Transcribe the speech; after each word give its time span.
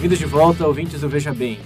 Bem-vindos 0.00 0.18
de 0.18 0.24
volta, 0.24 0.66
ouvintes 0.66 1.02
do 1.02 1.10
Veja 1.10 1.34
Bem. 1.34 1.58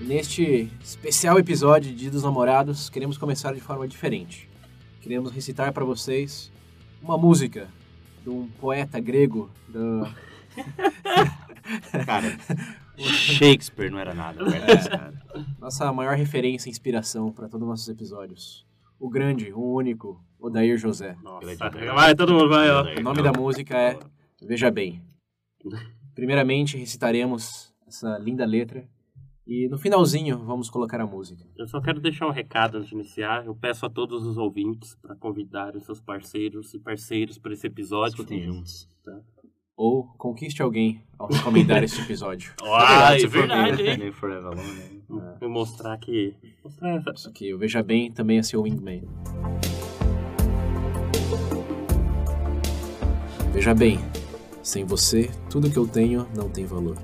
Neste 0.00 0.68
especial 0.82 1.38
episódio 1.38 1.88
de 1.88 1.96
Dia 1.96 2.10
dos 2.10 2.24
Namorados, 2.24 2.90
queremos 2.90 3.16
começar 3.16 3.54
de 3.54 3.60
forma 3.60 3.86
diferente. 3.86 4.50
Queremos 5.00 5.30
recitar 5.30 5.72
para 5.72 5.84
vocês 5.84 6.50
uma 7.00 7.16
música 7.16 7.68
de 8.24 8.28
um 8.28 8.48
poeta 8.60 8.98
grego 8.98 9.48
do... 9.68 10.02
Cara, 12.04 12.36
Shakespeare 12.98 13.88
não 13.88 14.00
era 14.00 14.14
nada 14.14 14.44
cara. 14.90 15.14
nossa 15.60 15.92
maior 15.92 16.16
referência 16.16 16.68
e 16.68 16.72
inspiração 16.72 17.30
para 17.30 17.48
todos 17.48 17.62
os 17.62 17.68
nossos 17.70 17.88
episódios. 17.88 18.66
O 18.98 19.08
grande, 19.08 19.52
o 19.52 19.74
único, 19.76 20.20
Odair 20.40 20.76
José. 20.76 21.16
Nossa, 21.22 21.46
vai, 21.94 22.16
todo 22.16 22.32
mundo 22.32 22.48
vai, 22.48 22.68
ó. 22.68 22.82
O 22.98 23.00
nome 23.00 23.22
da 23.22 23.30
música 23.30 23.78
é 23.78 23.96
Veja 24.42 24.72
Bem. 24.72 25.00
Primeiramente 26.20 26.76
recitaremos 26.76 27.72
essa 27.88 28.18
linda 28.18 28.44
letra 28.44 28.86
e 29.46 29.66
no 29.70 29.78
finalzinho 29.78 30.38
vamos 30.44 30.68
colocar 30.68 31.00
a 31.00 31.06
música. 31.06 31.42
Eu 31.56 31.66
só 31.66 31.80
quero 31.80 31.98
deixar 31.98 32.26
um 32.26 32.30
recado 32.30 32.76
antes 32.76 32.90
de 32.90 32.94
iniciar. 32.94 33.46
Eu 33.46 33.54
peço 33.54 33.86
a 33.86 33.88
todos 33.88 34.26
os 34.26 34.36
ouvintes 34.36 34.94
para 35.00 35.16
convidarem 35.16 35.80
seus 35.80 35.98
parceiros 35.98 36.74
e 36.74 36.78
parceiros 36.78 37.38
para 37.38 37.54
esse 37.54 37.66
episódio. 37.66 38.10
Escutem 38.10 38.42
juntos. 38.42 38.86
Ou 39.74 40.08
conquiste 40.18 40.60
alguém 40.60 41.02
ao 41.18 41.26
recomendar 41.26 41.82
este 41.82 42.02
episódio. 42.02 42.52
Ah, 42.68 43.18
é 43.18 43.26
verdade, 43.26 43.82
ver, 43.82 43.88
hein? 43.92 43.96
nem 43.96 44.12
Forever 44.12 44.44
Alone, 44.44 44.74
né? 44.74 45.38
Vou 45.40 45.48
mostrar 45.48 45.96
que... 45.96 46.36
Mostrar 46.62 46.96
essa... 46.96 47.12
Isso 47.12 47.28
aqui, 47.30 47.54
o 47.54 47.58
Veja 47.58 47.82
Bem 47.82 48.12
também 48.12 48.36
é 48.36 48.42
seu 48.42 48.62
wingman. 48.62 49.08
Veja 53.54 53.74
bem, 53.74 53.98
sem 54.62 54.84
você, 54.84 55.30
tudo 55.48 55.70
que 55.70 55.76
eu 55.76 55.86
tenho 55.86 56.26
não 56.34 56.48
tem 56.48 56.66
valor. 56.66 56.96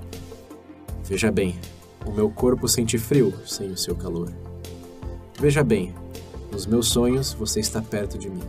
Veja 1.03 1.31
bem, 1.31 1.57
o 2.05 2.11
meu 2.11 2.29
corpo 2.29 2.67
sente 2.67 2.97
frio 2.97 3.33
sem 3.45 3.69
o 3.69 3.77
seu 3.77 3.95
calor. 3.95 4.31
Veja 5.39 5.63
bem, 5.63 5.93
nos 6.51 6.65
meus 6.65 6.87
sonhos 6.87 7.33
você 7.33 7.59
está 7.59 7.81
perto 7.81 8.17
de 8.17 8.29
mim. 8.29 8.43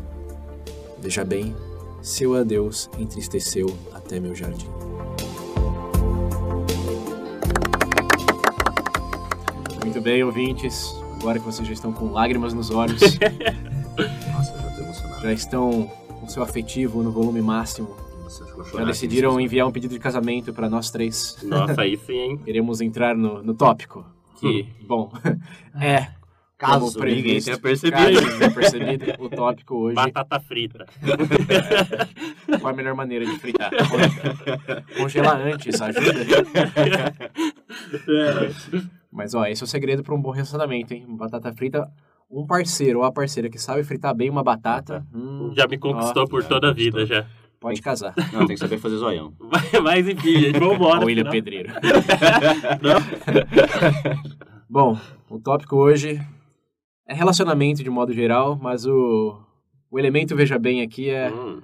Veja 1.00 1.24
bem, 1.24 1.54
seu 2.02 2.34
adeus 2.34 2.88
entristeceu 2.98 3.66
até 3.94 4.18
meu 4.20 4.34
jardim. 4.34 4.68
Muito 9.82 10.00
bem, 10.00 10.22
ouvintes. 10.22 10.94
Agora 11.20 11.38
que 11.38 11.44
vocês 11.44 11.66
já 11.66 11.74
estão 11.74 11.92
com 11.92 12.12
lágrimas 12.12 12.52
nos 12.52 12.70
olhos, 12.70 13.00
Nossa, 14.32 14.52
já 14.56 14.70
tô 14.76 14.82
emocionado. 14.82 15.22
já 15.22 15.32
estão 15.32 15.90
com 16.20 16.28
seu 16.28 16.42
afetivo 16.42 17.02
no 17.02 17.10
volume 17.10 17.42
máximo, 17.42 17.96
Já 18.28 18.84
decidiram 18.84 19.34
aqui, 19.34 19.42
enviar 19.42 19.66
um 19.66 19.72
pedido 19.72 19.94
de 19.94 20.00
casamento 20.00 20.52
para 20.52 20.68
nós 20.68 20.90
três. 20.90 21.38
Nossa, 21.42 21.82
aí 21.82 21.96
sim, 21.96 22.12
hein? 22.12 22.40
Iremos 22.46 22.80
entrar 22.80 23.16
no, 23.16 23.42
no 23.42 23.54
tópico. 23.54 24.04
Que, 24.38 24.68
bom, 24.86 25.10
é. 25.80 26.18
Caso 26.56 26.80
como 26.80 26.92
previsto, 26.92 27.26
ninguém 27.26 27.40
tenha 27.40 27.58
percebido. 27.58 27.96
Caso 27.96 28.20
ninguém 28.20 28.38
tenha 28.38 28.50
percebido, 28.50 29.24
o 29.24 29.28
tópico 29.28 29.76
hoje 29.76 29.94
Batata 29.94 30.40
frita. 30.40 30.86
qual 32.60 32.72
a 32.72 32.76
melhor 32.76 32.96
maneira 32.96 33.24
de 33.24 33.38
fritar? 33.38 33.70
Congelar 34.96 35.40
antes, 35.40 35.80
ajuda? 35.80 36.12
Mas 39.10 39.34
ó, 39.34 39.46
esse 39.46 39.62
é 39.62 39.64
o 39.64 39.68
segredo 39.68 40.02
para 40.02 40.12
um 40.12 40.20
bom 40.20 40.32
relacionamento, 40.32 40.92
hein? 40.92 41.06
Batata 41.08 41.52
frita, 41.52 41.88
um 42.28 42.44
parceiro 42.44 42.98
ou 42.98 43.04
a 43.04 43.12
parceira 43.12 43.48
que 43.48 43.58
sabe 43.58 43.84
fritar 43.84 44.14
bem 44.14 44.28
uma 44.28 44.42
batata, 44.42 45.06
hum, 45.14 45.52
Já 45.56 45.66
me 45.68 45.78
conquistou 45.78 46.24
Ó, 46.24 46.26
por 46.26 46.44
toda 46.44 46.70
a 46.70 46.72
vida, 46.72 47.06
já. 47.06 47.24
Pode 47.60 47.80
casar. 47.82 48.14
Não, 48.32 48.40
tem 48.46 48.54
que 48.54 48.58
saber 48.58 48.78
fazer 48.78 48.96
zoião. 48.96 49.32
Mas, 49.82 50.06
enfim, 50.08 50.40
gente, 50.40 50.58
vambora. 50.58 51.00
Ó, 51.00 51.04
William 51.04 51.22
senão- 51.24 51.32
Pedreiro. 51.32 51.72
Bom, 54.68 54.98
o 55.30 55.38
tópico 55.38 55.76
hoje 55.76 56.20
é 57.06 57.14
relacionamento 57.14 57.82
de 57.82 57.90
modo 57.90 58.12
geral, 58.12 58.58
mas 58.60 58.84
o, 58.84 59.40
o 59.90 59.98
elemento 59.98 60.36
veja 60.36 60.58
bem 60.58 60.82
aqui 60.82 61.08
é 61.08 61.32
Hum, 61.32 61.62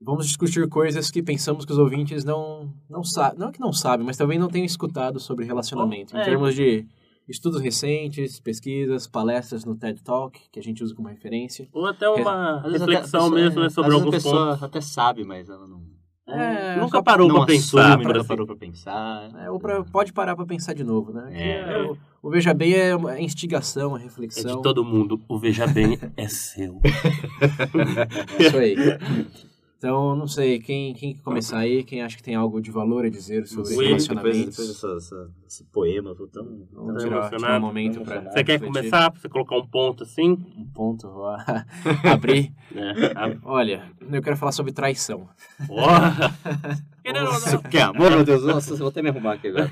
vamos 0.00 0.26
discutir 0.26 0.66
coisas 0.68 1.10
que 1.10 1.22
pensamos 1.22 1.66
que 1.66 1.72
os 1.72 1.78
ouvintes 1.78 2.24
não 2.24 2.72
não 2.88 3.04
sabem, 3.04 3.38
não 3.38 3.48
é 3.48 3.52
que 3.52 3.60
não 3.60 3.72
sabem, 3.74 4.06
mas 4.06 4.16
também 4.16 4.38
não 4.38 4.48
tenham 4.48 4.64
escutado 4.64 5.20
sobre 5.20 5.44
relacionamento, 5.44 6.12
Bom, 6.12 6.18
em 6.18 6.22
é. 6.22 6.24
termos 6.24 6.54
de 6.54 6.86
estudos 7.30 7.60
recentes, 7.60 8.40
pesquisas, 8.40 9.06
palestras 9.06 9.64
no 9.64 9.76
TED 9.76 10.02
Talk, 10.02 10.38
que 10.50 10.58
a 10.58 10.62
gente 10.62 10.82
usa 10.82 10.94
como 10.94 11.08
referência. 11.08 11.68
Ou 11.72 11.86
até 11.86 12.08
uma 12.08 12.58
até 12.58 12.68
a 12.68 12.70
reflexão 12.72 13.20
pessoa- 13.22 13.30
mesmo, 13.40 13.60
né, 13.60 13.66
às 13.66 13.72
sobre 13.72 13.92
alguns 13.94 14.08
a 14.08 14.10
pessoa 14.10 14.46
pontos. 14.48 14.62
até 14.62 14.80
sabe, 14.80 15.24
mas 15.24 15.48
ela 15.48 15.66
não, 15.66 15.80
É, 16.28 16.76
nunca 16.76 17.02
parou 17.02 17.28
pra 17.32 17.46
pensar, 17.46 17.88
assume, 17.90 18.04
nunca 18.04 18.18
assim. 18.18 18.28
parou 18.28 18.46
pra 18.46 18.56
pensar. 18.56 19.30
É, 19.44 19.50
ou 19.50 19.58
pra, 19.58 19.82
pode 19.84 20.12
parar 20.12 20.36
para 20.36 20.46
pensar 20.46 20.74
de 20.74 20.84
novo, 20.84 21.12
né? 21.12 21.28
Que 21.32 21.42
É. 21.42 21.82
o, 21.82 21.96
o 22.22 22.30
Veja 22.30 22.54
Bem 22.54 22.72
é 22.74 22.94
uma 22.94 23.20
instigação, 23.20 23.94
a 23.96 24.00
É 24.00 24.02
reflexão. 24.04 24.56
de 24.56 24.62
todo 24.62 24.84
mundo. 24.84 25.20
O 25.28 25.38
Veja 25.38 25.66
Bem 25.66 25.98
é 26.16 26.28
seu. 26.28 26.80
É 28.38 28.42
isso 28.46 28.56
aí. 28.56 28.76
Então, 29.80 30.14
não 30.14 30.28
sei, 30.28 30.58
quem, 30.58 30.92
quem 30.92 31.14
quer 31.14 31.22
começar 31.22 31.56
aí? 31.60 31.82
Quem 31.82 32.02
acha 32.02 32.14
que 32.14 32.22
tem 32.22 32.34
algo 32.34 32.60
de 32.60 32.70
valor 32.70 33.06
a 33.06 33.08
dizer 33.08 33.46
sobre 33.46 33.74
Will, 33.74 33.86
relacionamentos? 33.88 34.38
Depois, 34.58 34.74
depois 34.74 34.96
essa- 34.98 35.30
esse 35.46 35.64
poema, 35.72 36.10
eu 36.10 36.14
tô 36.14 36.26
tão... 36.26 36.44
Tá 36.44 37.30
tirar, 37.30 37.56
um 37.56 37.60
momento 37.62 38.02
para 38.02 38.30
Você 38.30 38.44
quer 38.44 38.60
começar? 38.60 39.10
Pra 39.10 39.18
você 39.18 39.26
colocar 39.30 39.56
um 39.56 39.66
ponto 39.66 40.02
assim? 40.02 40.32
Um 40.54 40.66
ponto, 40.74 41.08
vou 41.08 41.28
a- 41.28 41.64
abrir. 42.12 42.52
É. 42.76 43.38
Olha, 43.42 43.90
eu 44.02 44.20
quero 44.20 44.36
falar 44.36 44.52
sobre 44.52 44.70
traição. 44.70 45.26
Porra! 45.66 46.12
Querendo 47.02 47.28
ou 47.28 47.32
Nossa, 47.32 47.52
não. 47.54 47.62
que 47.62 47.78
amor, 47.78 48.10
meu 48.10 48.22
Deus. 48.24 48.44
Nossa, 48.44 48.76
vou 48.76 48.88
até 48.88 49.00
me 49.00 49.08
arrumar 49.08 49.32
aqui 49.32 49.48
agora. 49.48 49.70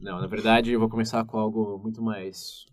Não, 0.00 0.20
na 0.20 0.28
verdade, 0.28 0.70
eu 0.70 0.78
vou 0.78 0.88
começar 0.88 1.24
com 1.24 1.36
algo 1.36 1.80
muito 1.82 2.00
mais... 2.00 2.64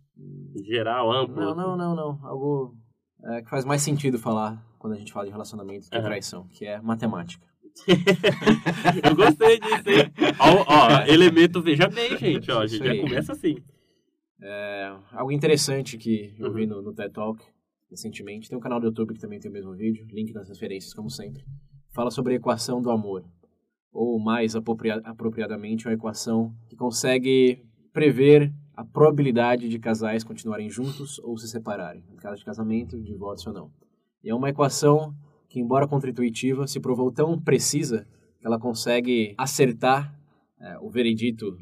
Geral, 0.63 1.11
amplo. 1.11 1.35
Não, 1.35 1.55
não, 1.55 1.75
não, 1.75 1.95
não. 1.95 2.19
Algo 2.21 2.75
é, 3.23 3.41
que 3.41 3.49
faz 3.49 3.65
mais 3.65 3.81
sentido 3.81 4.17
falar 4.19 4.63
quando 4.79 4.93
a 4.93 4.97
gente 4.97 5.11
fala 5.11 5.25
de 5.25 5.31
relacionamento 5.31 5.89
que 5.89 5.95
Aham. 5.97 6.05
traição, 6.05 6.47
que 6.49 6.65
é 6.65 6.79
matemática. 6.81 7.45
Eu 9.03 9.15
gostei 9.15 9.59
disso, 9.59 9.89
hein? 9.89 10.11
Ó, 10.39 10.65
ó, 10.67 11.01
elemento 11.07 11.61
veja 11.61 11.87
bem, 11.87 12.17
gente. 12.17 12.51
Ó, 12.51 12.61
a 12.61 12.67
gente 12.67 12.83
já 12.85 13.01
começa 13.01 13.33
assim. 13.33 13.57
É, 14.41 14.95
algo 15.11 15.31
interessante 15.31 15.97
que 15.97 16.35
eu 16.39 16.47
Uhum. 16.47 16.53
vi 16.53 16.67
no, 16.67 16.81
no 16.81 16.93
TED 16.93 17.11
Talk 17.11 17.43
recentemente. 17.89 18.47
Tem 18.49 18.57
um 18.57 18.61
canal 18.61 18.79
do 18.79 18.87
YouTube 18.87 19.13
que 19.13 19.19
também 19.19 19.39
tem 19.39 19.49
o 19.49 19.53
mesmo 19.53 19.73
vídeo, 19.75 20.05
link 20.11 20.33
nas 20.33 20.47
referências, 20.49 20.93
como 20.93 21.09
sempre. 21.09 21.43
Fala 21.93 22.11
sobre 22.11 22.33
a 22.33 22.35
equação 22.35 22.81
do 22.81 22.91
amor. 22.91 23.23
Ou 23.91 24.19
mais 24.19 24.55
apropria- 24.55 25.01
apropriadamente, 25.03 25.87
uma 25.87 25.93
equação 25.93 26.53
que 26.69 26.75
consegue 26.75 27.63
prever 27.91 28.53
a 28.77 28.85
probabilidade 28.85 29.67
de 29.67 29.79
casais 29.79 30.23
continuarem 30.23 30.69
juntos 30.69 31.17
ou 31.23 31.35
se 31.37 31.47
separarem, 31.47 32.03
no 32.11 32.15
caso 32.15 32.37
de 32.37 32.45
casamento, 32.45 33.01
divórcio 33.01 33.49
ou 33.49 33.55
não. 33.55 33.71
E 34.23 34.29
é 34.29 34.35
uma 34.35 34.49
equação 34.49 35.13
que, 35.49 35.59
embora 35.59 35.87
contra-intuitiva, 35.87 36.67
se 36.67 36.79
provou 36.79 37.11
tão 37.11 37.39
precisa 37.39 38.07
que 38.39 38.45
ela 38.45 38.59
consegue 38.59 39.33
acertar 39.37 40.13
é, 40.61 40.77
o 40.79 40.89
veredito 40.91 41.57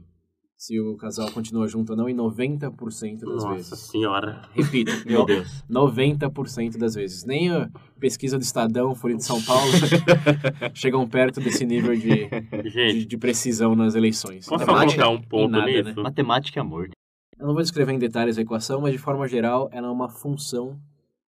se 0.58 0.80
o 0.80 0.96
casal 0.98 1.30
continua 1.32 1.68
junto 1.68 1.92
ou 1.92 1.98
não 1.98 2.10
em 2.10 2.16
90% 2.16 3.20
das 3.20 3.44
Nossa 3.44 3.54
vezes. 3.54 3.80
senhora. 3.80 4.42
Repito, 4.54 4.92
Meu 5.06 5.20
no- 5.20 5.26
Deus. 5.26 5.64
90% 5.70 6.78
das 6.78 6.96
vezes. 6.96 7.24
Nem 7.26 7.52
a 7.52 7.70
pesquisa 8.00 8.38
do 8.38 8.42
Estadão, 8.42 8.96
Folha 8.96 9.16
de 9.16 9.24
São 9.24 9.42
Paulo, 9.44 9.72
chegam 10.74 11.08
perto 11.08 11.40
desse 11.40 11.66
nível 11.66 11.94
de, 11.96 12.28
de, 12.64 12.70
Gente, 12.70 13.06
de 13.06 13.18
precisão 13.18 13.76
nas 13.76 13.96
eleições. 13.96 14.46
posso 14.48 14.66
matemática 14.66 15.04
colocar 15.04 15.10
um 15.24 15.28
ponto 15.28 15.52
nada, 15.52 15.66
né? 15.66 15.82
nisso? 15.84 16.02
Matemática 16.02 16.60
é 16.60 16.62
amor. 16.62 16.90
Eu 17.38 17.48
não 17.48 17.54
vou 17.54 17.62
descrever 17.62 17.92
em 17.92 18.00
detalhes 18.00 18.38
a 18.38 18.42
equação, 18.42 18.82
mas 18.82 18.94
de 18.94 18.98
forma 18.98 19.28
geral, 19.28 19.70
ela 19.72 19.88
é 19.88 19.92
uma 19.92 20.10
função 20.10 20.80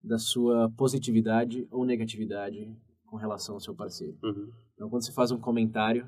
da 0.04 0.18
sua 0.18 0.70
positividade 0.72 1.68
ou 1.70 1.86
negatividade 1.86 2.74
com 3.06 3.18
relação 3.18 3.56
ao 3.56 3.60
seu 3.60 3.76
parceiro. 3.76 4.18
Uhum. 4.24 4.52
Então, 4.74 4.90
quando 4.90 5.06
você 5.06 5.12
faz 5.12 5.32
um 5.32 5.40
comentário, 5.40 6.08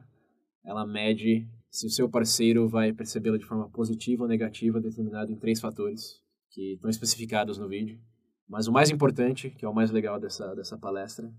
ela 0.64 0.86
mede 0.86 1.48
se 1.70 1.86
o 1.86 1.90
seu 1.90 2.10
parceiro 2.10 2.68
vai 2.68 2.94
percebê-lo 2.94 3.38
de 3.38 3.46
forma 3.46 3.70
positiva 3.70 4.24
ou 4.24 4.30
negativa, 4.30 4.80
determinado 4.80 5.32
em 5.32 5.36
três 5.36 5.60
fatores 5.60 6.22
que 6.50 6.74
estão 6.74 6.90
especificados 6.90 7.58
no 7.58 7.68
vídeo. 7.68 8.00
Mas 8.48 8.68
o 8.68 8.72
mais 8.72 8.90
importante, 8.90 9.50
que 9.52 9.66
é 9.66 9.70
o 9.70 9.74
mais 9.74 9.92
legal 9.92 10.20
dessa, 10.20 10.56
dessa 10.56 10.78
palestra, 10.78 11.32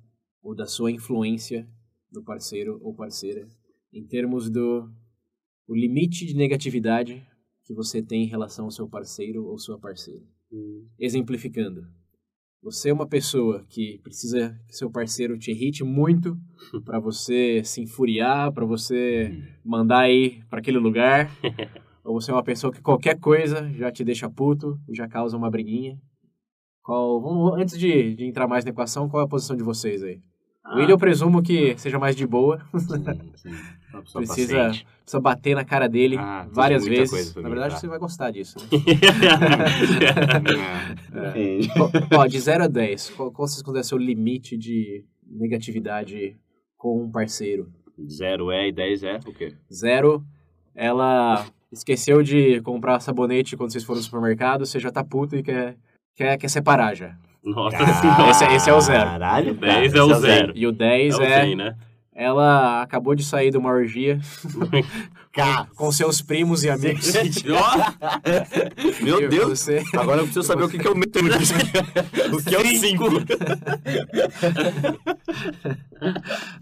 o 0.43 0.55
da 0.55 0.67
sua 0.67 0.91
influência 0.91 1.69
do 2.11 2.23
parceiro 2.23 2.79
ou 2.83 2.95
parceira 2.95 3.47
em 3.93 4.07
termos 4.07 4.49
do 4.49 4.89
o 5.67 5.75
limite 5.75 6.27
de 6.27 6.35
negatividade 6.35 7.27
que 7.71 7.75
você 7.75 8.03
tem 8.03 8.25
em 8.25 8.27
relação 8.27 8.65
ao 8.65 8.71
seu 8.73 8.89
parceiro 8.89 9.47
ou 9.47 9.57
sua 9.57 9.79
parceira. 9.79 10.25
Exemplificando, 10.99 11.87
você 12.61 12.91
é 12.91 12.93
uma 12.93 13.07
pessoa 13.07 13.65
que 13.69 14.01
precisa 14.03 14.61
que 14.67 14.77
seu 14.77 14.91
parceiro 14.91 15.39
te 15.39 15.53
irrite 15.53 15.85
muito 15.85 16.37
para 16.85 16.99
você 16.99 17.63
se 17.63 17.81
infuriar, 17.81 18.53
para 18.53 18.67
você 18.67 19.33
mandar 19.65 20.11
ir 20.11 20.45
para 20.49 20.59
aquele 20.59 20.79
lugar, 20.79 21.31
ou 22.03 22.21
você 22.21 22.33
é 22.33 22.35
uma 22.35 22.43
pessoa 22.43 22.73
que 22.73 22.83
qualquer 22.83 23.21
coisa 23.21 23.73
já 23.75 23.93
te 23.93 24.03
deixa 24.03 24.29
puto, 24.29 24.77
já 24.91 25.07
causa 25.07 25.37
uma 25.37 25.49
briguinha. 25.49 25.97
Qual, 26.83 27.23
vamos, 27.23 27.53
antes 27.57 27.79
de, 27.79 28.17
de 28.17 28.25
entrar 28.25 28.49
mais 28.49 28.65
na 28.65 28.73
equação, 28.73 29.09
qual 29.09 29.23
é 29.23 29.27
a 29.27 29.29
posição 29.29 29.57
de 29.57 29.63
vocês 29.63 30.03
aí? 30.03 30.21
O 30.67 30.77
William 30.77 30.95
eu 30.95 30.99
presumo 30.99 31.43
que 31.43 31.77
seja 31.79 31.99
mais 31.99 32.15
de 32.15 32.27
boa. 32.27 32.61
Sim, 32.77 33.31
sim. 33.35 33.51
Precisa, 33.91 34.55
paciente. 34.57 34.87
precisa 35.03 35.21
bater 35.21 35.55
na 35.55 35.65
cara 35.65 35.89
dele 35.89 36.17
Ah, 36.17 36.47
várias 36.51 36.87
vezes. 36.87 37.35
Na 37.35 37.49
verdade, 37.49 37.79
você 37.79 37.89
vai 37.89 37.99
gostar 37.99 38.31
disso. 38.31 38.59
Né? 38.59 38.67
É. 41.13 42.17
Ó, 42.17 42.27
de 42.27 42.39
0 42.39 42.65
a 42.65 42.67
10, 42.69 43.11
qual, 43.11 43.33
qual 43.33 43.49
vocês 43.49 43.63
consideram 43.63 43.85
seu 43.85 43.99
limite 43.99 44.57
de 44.57 45.05
negatividade 45.27 46.37
com 46.77 47.03
um 47.03 47.11
parceiro? 47.11 47.69
Zero 48.09 48.51
é 48.51 48.69
e 48.69 48.73
10 48.73 49.03
é 49.03 49.17
o 49.27 49.33
quê? 49.33 49.55
Zero, 49.73 50.25
ela 50.75 51.45
esqueceu 51.73 52.23
de 52.23 52.61
comprar 52.63 53.01
sabonete 53.01 53.57
quando 53.57 53.73
vocês 53.73 53.85
foram 53.85 53.99
no 53.99 54.05
supermercado, 54.05 54.65
você 54.65 54.79
já 54.79 54.91
tá 54.91 55.05
puto 55.05 55.37
e 55.37 55.43
quer, 55.43 55.77
quer, 56.15 56.39
quer 56.39 56.49
separar 56.49 56.95
já. 56.95 57.17
Nossa 57.45 57.77
senhora. 58.01 58.31
Esse 58.31 58.45
é- 58.45 58.55
esse 58.55 58.71
é 58.71 58.75
o 58.75 58.81
zero. 58.81 59.11
Caralho, 59.11 59.53
O 59.53 59.55
10 59.55 59.93
cara, 59.93 59.99
é 59.99 60.03
o 60.05 60.15
zero. 60.21 60.53
E 60.55 60.67
o 60.67 60.73
10 60.73 61.15
É 61.15 61.19
o 61.19 61.23
é, 61.25 61.43
zen, 61.47 61.57
né? 61.57 61.75
ela 62.15 62.83
acabou 62.83 63.15
de 63.15 63.25
sair 63.25 63.51
de 63.51 63.57
uma 63.57 63.71
orgia 63.71 64.21
com 65.75 65.91
seus 65.91 66.21
primos 66.21 66.63
e 66.65 66.69
amigos. 66.69 67.15
meu 69.03 69.23
E 69.23 69.29
Deus. 69.29 69.59
Você, 69.59 69.83
Agora 69.95 70.19
eu 70.21 70.25
preciso 70.25 70.47
saber 70.47 70.65
o 70.65 70.69
que, 70.69 70.79
que 70.79 70.87
é 70.87 70.91
o 70.91 70.95
meio 70.95 71.11
O 72.35 72.43
que 72.45 72.55
é 72.55 72.59
o 72.59 72.67
5? 72.67 73.05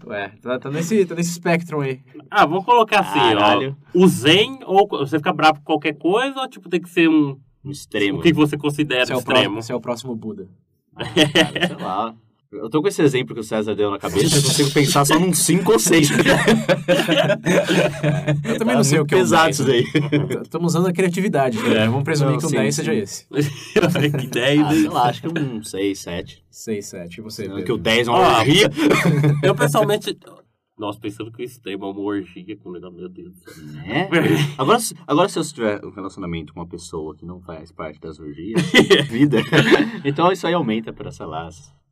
ué, 0.07 0.31
tá, 0.41 0.59
tá 0.59 0.69
nesse, 0.71 1.05
tá 1.05 1.15
nesse 1.15 1.31
espectro 1.31 1.81
aí. 1.81 1.99
Ah, 2.29 2.45
vamos 2.45 2.63
colocar 2.65 2.99
assim, 3.01 3.19
Caralho. 3.19 3.75
ó. 3.93 3.99
O 3.99 4.07
zen, 4.07 4.59
ou 4.65 4.87
você 4.87 5.17
fica 5.17 5.33
bravo 5.33 5.59
com 5.59 5.65
qualquer 5.65 5.93
coisa, 5.97 6.39
ou 6.39 6.47
tipo, 6.47 6.69
tem 6.69 6.81
que 6.81 6.89
ser 6.89 7.09
um. 7.09 7.37
Um 7.63 7.71
extremo. 7.71 8.19
O 8.19 8.21
que 8.21 8.31
você 8.31 8.57
considera 8.57 9.05
Você 9.05 9.13
é, 9.13 9.17
extremo? 9.17 9.61
você 9.61 9.73
é 9.73 9.75
o 9.75 9.81
próximo 9.81 10.15
Buda. 10.15 10.47
Cara, 11.33 11.67
sei 11.67 11.75
lá. 11.77 12.13
Eu 12.51 12.67
tô 12.67 12.81
com 12.81 12.87
esse 12.87 12.99
exemplo 13.03 13.35
que 13.35 13.41
o 13.41 13.43
César 13.43 13.75
deu 13.75 13.91
na 13.91 13.99
cabeça, 13.99 14.35
eu 14.37 14.41
consigo 14.41 14.71
pensar 14.71 15.05
só 15.05 15.19
num 15.19 15.31
5 15.31 15.71
ou 15.71 15.77
6. 15.77 16.09
Eu 18.43 18.57
também 18.57 18.75
não 18.75 18.83
sei 18.83 18.99
o 18.99 19.05
que 19.05 19.13
é 19.13 19.17
um 19.17 19.19
pesado 19.21 19.43
10, 19.43 19.55
isso 19.55 19.65
daí. 19.67 19.83
Estamos 20.41 20.73
usando 20.73 20.87
a 20.87 20.93
criatividade. 20.93 21.61
né? 21.61 21.85
Vamos 21.85 22.03
presumir 22.03 22.33
Não, 22.33 22.39
que 22.39 22.45
o 22.47 22.49
sim, 22.49 22.55
10 22.55 22.73
sim. 22.75 22.81
seja 22.83 22.95
esse. 22.95 23.27
que 24.19 24.27
10, 24.27 24.61
Ah, 24.61 24.71
sei 24.71 24.87
lá, 24.89 25.03
acho 25.09 25.21
que 25.21 25.27
um 25.27 25.63
6, 25.63 25.99
7. 25.99 26.43
6, 26.49 26.85
7. 26.87 27.17
E 27.17 27.21
você, 27.21 27.43
Pedro? 27.43 27.63
Que 27.63 27.71
o 27.71 27.77
10 27.77 28.07
é 28.07 28.11
uma 28.11 28.39
orgia. 28.39 28.71
Eu 29.43 29.53
pessoalmente. 29.53 30.17
Nossa, 30.79 30.97
pensando 30.99 31.29
que 31.31 31.41
o 31.41 31.45
extremo 31.45 31.85
é 31.85 31.89
uma 31.89 31.99
orgia 31.99 32.55
com 32.55 32.69
o 32.69 32.71
meu 32.71 33.09
Deus 33.09 33.33
do 33.33 33.39
céu. 33.51 33.63
Né? 33.65 34.07
Agora, 34.57 34.79
se- 34.79 34.95
agora, 35.05 35.27
se 35.27 35.37
eu 35.37 35.43
tiver 35.43 35.83
um 35.85 35.89
relacionamento 35.91 36.53
com 36.53 36.61
uma 36.61 36.67
pessoa 36.67 37.13
que 37.15 37.25
não 37.25 37.41
faz 37.41 37.69
parte 37.71 37.99
das 37.99 38.17
orgias, 38.19 38.61
vida, 39.11 39.39
então 40.05 40.31
isso 40.31 40.47
aí 40.47 40.53
aumenta 40.53 40.93
pra, 40.93 41.11
sei 41.11 41.25
lá. 41.25 41.49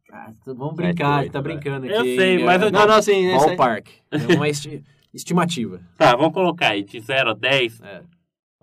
Ah, 0.10 0.32
tá- 0.46 0.54
vamos 0.54 0.74
brincar, 0.76 1.20
oito, 1.20 1.34
tá 1.34 1.42
brincando 1.42 1.86
aqui. 1.86 1.94
Eu 1.96 2.04
sei, 2.04 2.44
mas 2.46 2.62
eu- 2.62 2.72
Não, 2.72 2.88
não, 2.88 2.96
assim, 2.96 3.30
Ballpark. 3.36 3.88
É 4.10 4.36
uma 4.36 4.48
esti- 4.48 4.82
estimativa. 5.14 5.82
Tá, 5.98 6.16
vamos 6.16 6.34
colocar 6.34 6.70
aí 6.70 6.84
de 6.84 6.98
0 7.02 7.32
a 7.32 7.34
10. 7.34 7.82
É. 7.82 8.02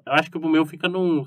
Eu 0.07 0.13
acho 0.15 0.31
que 0.31 0.39
o 0.39 0.49
meu 0.49 0.65
fica 0.65 0.89
num 0.89 1.25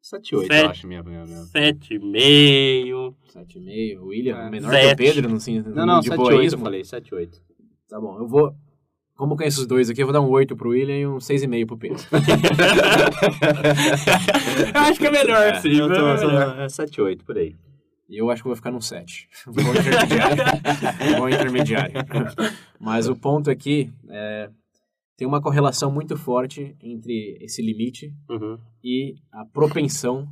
7, 0.00 0.34
8, 0.36 0.46
Sete. 0.46 0.64
eu 0.64 0.70
acho, 0.70 0.86
minha 0.86 1.02
minha- 1.02 1.26
7,5. 1.26 3.14
7,5. 3.30 4.00
William, 4.06 4.38
É. 4.38 4.50
menor 4.50 4.70
que 4.70 4.76
Sete. 4.76 4.92
o 4.92 4.96
Pedro, 4.96 5.28
não 5.30 5.38
sim, 5.40 5.60
Não, 5.60 5.84
não, 5.86 6.00
de 6.00 6.08
7, 6.08 6.18
8 6.20 6.54
eu 6.54 6.58
falei, 6.58 6.82
7, 6.84 7.14
8. 7.14 7.47
Tá 7.88 8.00
bom, 8.00 8.18
eu 8.18 8.26
vou... 8.26 8.54
Como 9.16 9.36
conheço 9.36 9.60
os 9.62 9.66
dois 9.66 9.90
aqui, 9.90 10.00
eu 10.00 10.06
vou 10.06 10.12
dar 10.12 10.20
um 10.20 10.28
8 10.30 10.54
pro 10.56 10.70
William 10.70 10.96
e 10.96 11.06
um 11.06 11.16
6,5 11.18 11.66
pro 11.66 11.76
Pedro. 11.76 11.98
Eu 14.74 14.80
acho 14.80 15.00
que 15.00 15.06
é 15.06 15.10
melhor, 15.10 15.54
sim. 15.56 15.76
eu 15.76 15.88
tô, 15.88 15.94
é 15.94 16.16
tô, 16.20 16.26
melhor. 16.28 16.58
é 16.60 16.68
7, 16.68 17.00
8, 17.00 17.24
por 17.24 17.36
aí. 17.36 17.56
E 18.08 18.16
eu 18.16 18.30
acho 18.30 18.42
que 18.42 18.46
eu 18.48 18.50
vou 18.50 18.56
ficar 18.56 18.70
num 18.70 18.80
7. 18.80 19.28
Bom 19.46 19.60
intermediário. 19.74 21.18
Bom 21.18 21.28
intermediário. 21.28 21.94
Mas 22.80 23.08
o 23.08 23.16
ponto 23.16 23.50
aqui 23.50 23.92
é... 24.08 24.50
Tem 25.16 25.26
uma 25.26 25.42
correlação 25.42 25.90
muito 25.90 26.16
forte 26.16 26.76
entre 26.80 27.36
esse 27.40 27.60
limite 27.60 28.14
Uhum. 28.30 28.56
e 28.84 29.16
a 29.32 29.44
propensão 29.44 30.28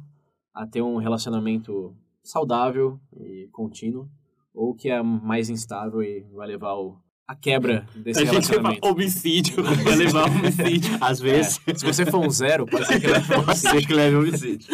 a 0.54 0.64
ter 0.64 0.80
um 0.80 0.96
relacionamento 0.98 1.92
saudável 2.22 3.00
e 3.16 3.48
contínuo, 3.50 4.08
ou 4.54 4.76
que 4.76 4.88
é 4.88 5.02
mais 5.02 5.50
instável 5.50 6.00
e 6.04 6.24
vai 6.32 6.46
levar 6.46 6.68
ao, 6.68 7.02
a 7.28 7.34
quebra 7.34 7.86
desse 7.96 8.20
A 8.20 8.24
gente 8.24 8.32
relacionamento. 8.32 8.80
pra 8.80 8.90
homicídio, 8.90 9.62
vai 9.84 9.96
levar 9.96 10.22
a 10.28 10.30
homicídio. 10.30 10.96
Às 11.00 11.18
vezes, 11.20 11.60
É, 11.66 11.74
se 11.74 11.84
você 11.84 12.06
for 12.06 12.24
um 12.24 12.30
zero, 12.30 12.66
pode 12.66 12.86
ser 12.86 13.00
que 13.00 13.06
leve 13.06 13.34
a 13.34 13.38
um 13.38 13.44
pode 13.44 13.58
ser 13.58 13.86
que 13.86 13.92
leve 13.94 14.16
homicídio. 14.16 14.68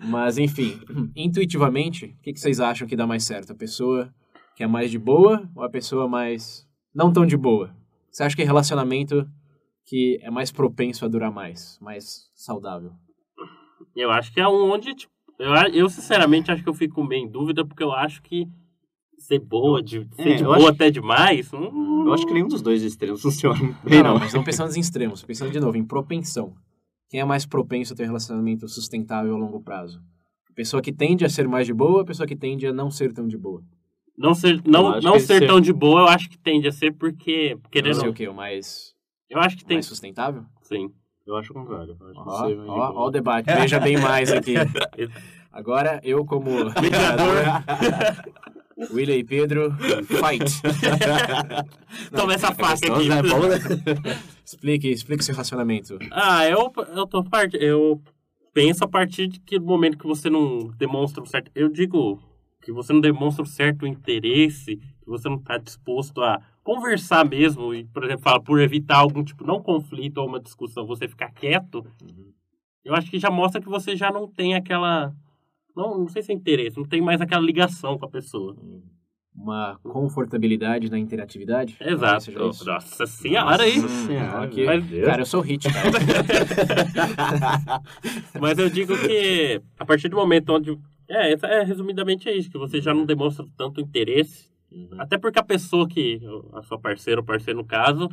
Mas, 0.00 0.36
enfim, 0.38 0.78
intuitivamente, 1.16 2.06
o 2.18 2.22
que, 2.22 2.32
que 2.32 2.40
vocês 2.40 2.60
acham 2.60 2.86
que 2.86 2.94
dá 2.96 3.06
mais 3.06 3.24
certo? 3.24 3.52
A 3.52 3.56
pessoa 3.56 4.12
que 4.56 4.62
é 4.62 4.66
mais 4.66 4.90
de 4.90 4.98
boa 4.98 5.48
ou 5.56 5.62
a 5.64 5.70
pessoa 5.70 6.06
mais 6.08 6.66
não 6.94 7.12
tão 7.12 7.24
de 7.26 7.36
boa? 7.36 7.74
Você 8.10 8.22
acha 8.22 8.36
que 8.36 8.42
é 8.42 8.44
relacionamento 8.44 9.26
que 9.86 10.18
é 10.22 10.30
mais 10.30 10.52
propenso 10.52 11.04
a 11.04 11.08
durar 11.08 11.32
mais, 11.32 11.78
mais 11.80 12.28
saudável? 12.34 12.92
Eu 13.96 14.10
acho 14.10 14.32
que 14.32 14.40
é 14.40 14.46
um 14.48 14.70
onde, 14.70 14.94
tipo, 14.94 15.12
eu, 15.38 15.52
a- 15.52 15.68
eu 15.68 15.88
sinceramente 15.88 16.50
acho 16.50 16.62
que 16.62 16.68
eu 16.68 16.74
fico 16.74 17.02
meio 17.02 17.24
em 17.26 17.30
dúvida, 17.30 17.64
porque 17.64 17.82
eu 17.82 17.92
acho 17.92 18.22
que 18.22 18.46
ser 19.24 19.38
boa, 19.38 19.82
de, 19.82 20.06
ser 20.16 20.28
É, 20.32 20.34
de 20.36 20.44
boa 20.44 20.56
acho- 20.56 20.68
até 20.68 20.90
demais, 20.90 21.52
hum, 21.52 22.04
Eu 22.06 22.12
acho 22.12 22.26
que 22.26 22.32
nenhum 22.34 22.48
dos 22.48 22.60
dois 22.62 22.82
extremos 22.82 23.20
funciona 23.22 23.58
Não, 23.60 23.74
bem, 23.84 24.02
não, 24.02 24.12
não. 24.14 24.18
mas 24.20 24.32
não 24.34 24.44
pensando 24.44 24.74
em 24.76 24.80
extremos, 24.80 25.22
pensando 25.22 25.50
de 25.50 25.58
novo 25.60 25.76
em 25.76 25.84
propensão. 25.84 26.54
Quem 27.08 27.20
é 27.20 27.24
mais 27.24 27.46
propenso 27.46 27.92
a 27.92 27.96
ter 27.96 28.02
um 28.02 28.06
relacionamento 28.06 28.66
sustentável 28.68 29.34
a 29.34 29.38
longo 29.38 29.60
prazo? 29.60 30.00
A 30.50 30.52
pessoa 30.54 30.80
que 30.82 30.92
tende 30.92 31.24
a 31.24 31.28
ser 31.28 31.46
mais 31.48 31.66
de 31.66 31.72
boa 31.74 31.92
ou 31.92 32.00
a 32.00 32.04
pessoa 32.04 32.26
que 32.26 32.36
tende 32.36 32.66
a 32.66 32.72
não 32.72 32.90
ser 32.90 33.12
tão 33.12 33.26
de 33.28 33.36
boa? 33.36 33.62
não 34.16 34.32
ser, 34.34 34.62
não, 34.64 35.00
não 35.00 35.18
ser 35.18 35.40
ser- 35.40 35.46
tão 35.48 35.60
de 35.60 35.72
boa, 35.72 36.02
eu 36.02 36.06
acho 36.08 36.28
que 36.30 36.38
tende 36.38 36.68
a 36.68 36.72
ser 36.72 36.92
porque, 36.92 37.54
Não 37.60 37.70
querendo, 37.70 37.94
sei 38.00 38.08
o 38.08 38.14
que, 38.14 38.28
o 38.28 38.34
mais, 38.34 38.94
eu 39.28 39.40
acho 39.40 39.56
que 39.56 39.64
tem, 39.64 39.76
mais 39.78 39.86
sustentável? 39.86 40.44
sim. 40.62 40.88
Eu 41.26 41.34
acho 41.36 41.52
o 41.52 41.54
contrário. 41.54 41.96
Eu 41.98 42.06
acho 42.10 42.22
que 42.22 42.28
Ó, 42.28 42.46
de 42.48 42.70
ó, 42.70 42.92
ó 42.94 43.06
o 43.06 43.10
debate, 43.10 43.46
veja 43.46 43.80
bem 43.80 43.96
mais 43.96 44.30
aqui. 44.30 44.54
Agora, 45.50 46.00
eu 46.04 46.24
como 46.26 46.50
mediador, 46.80 47.42
William 48.92 49.16
e 49.16 49.24
Pedro, 49.24 49.72
fight. 50.06 50.60
Toma 52.10 52.34
essa 52.34 52.52
faca 52.54 52.72
questão, 52.72 52.96
aqui. 52.96 53.08
né, 53.08 53.22
vamos, 53.22 53.48
né? 54.04 54.20
Explique, 54.44 54.88
explique 54.88 55.24
seu 55.24 55.34
racionamento. 55.34 55.98
Ah, 56.10 56.46
eu, 56.46 56.72
eu 56.94 57.06
tô 57.06 57.22
part... 57.22 57.54
eu 57.54 58.00
penso 58.52 58.84
a 58.84 58.88
partir 58.88 59.28
de 59.28 59.40
que 59.40 59.58
do 59.58 59.66
momento 59.66 59.98
que 59.98 60.06
você 60.06 60.28
não 60.28 60.68
demonstra 60.76 61.22
um 61.22 61.26
certo. 61.26 61.50
Eu 61.54 61.68
digo 61.68 62.20
que 62.62 62.72
você 62.72 62.92
não 62.92 63.00
demonstra 63.00 63.42
um 63.42 63.46
certo 63.46 63.86
interesse, 63.86 64.76
que 64.76 65.06
você 65.06 65.28
não 65.28 65.36
está 65.36 65.58
disposto 65.58 66.22
a 66.22 66.40
conversar 66.62 67.28
mesmo, 67.28 67.74
e, 67.74 67.84
por 67.84 68.04
exemplo, 68.04 68.22
fala, 68.22 68.40
por 68.40 68.58
evitar 68.60 68.96
algum 68.96 69.22
tipo, 69.22 69.46
não 69.46 69.62
conflito 69.62 70.18
ou 70.18 70.26
uma 70.26 70.40
discussão, 70.40 70.86
você 70.86 71.06
ficar 71.06 71.30
quieto, 71.30 71.86
eu 72.84 72.94
acho 72.94 73.10
que 73.10 73.18
já 73.18 73.30
mostra 73.30 73.60
que 73.60 73.68
você 73.68 73.96
já 73.96 74.10
não 74.10 74.26
tem 74.28 74.54
aquela. 74.54 75.14
Não, 75.76 75.98
não 75.98 76.08
sei 76.08 76.22
se 76.22 76.32
é 76.32 76.34
interesse, 76.34 76.76
não 76.76 76.84
tem 76.84 77.00
mais 77.00 77.20
aquela 77.20 77.44
ligação 77.44 77.98
com 77.98 78.06
a 78.06 78.08
pessoa. 78.08 78.56
Uma 79.36 79.78
confortabilidade 79.82 80.88
na 80.88 80.96
interatividade? 80.98 81.76
Exato. 81.80 82.30
Nossa 82.30 83.06
senhora. 83.06 83.64
Nossa 83.64 83.86
senhora, 83.88 84.44
Aqui, 84.44 84.64
meu 84.64 84.80
Mas- 84.80 85.04
cara, 85.04 85.22
eu 85.22 85.26
sou 85.26 85.40
hit, 85.40 85.66
cara. 85.72 85.90
Mas 88.40 88.58
eu 88.58 88.70
digo 88.70 88.96
que 88.96 89.60
a 89.78 89.84
partir 89.84 90.08
do 90.08 90.16
momento 90.16 90.50
onde. 90.50 90.78
É, 91.08 91.32
é 91.32 91.62
resumidamente 91.64 92.28
é 92.28 92.36
isso, 92.36 92.50
que 92.50 92.56
você 92.56 92.80
já 92.80 92.94
não 92.94 93.04
demonstra 93.04 93.44
tanto 93.56 93.80
interesse. 93.80 94.48
Uhum. 94.72 94.88
Até 94.98 95.18
porque 95.18 95.38
a 95.38 95.42
pessoa 95.44 95.88
que. 95.88 96.20
A 96.52 96.62
sua 96.62 96.78
parceira 96.78 97.20
ou 97.20 97.26
parceiro, 97.26 97.58
no 97.58 97.64
caso, 97.66 98.08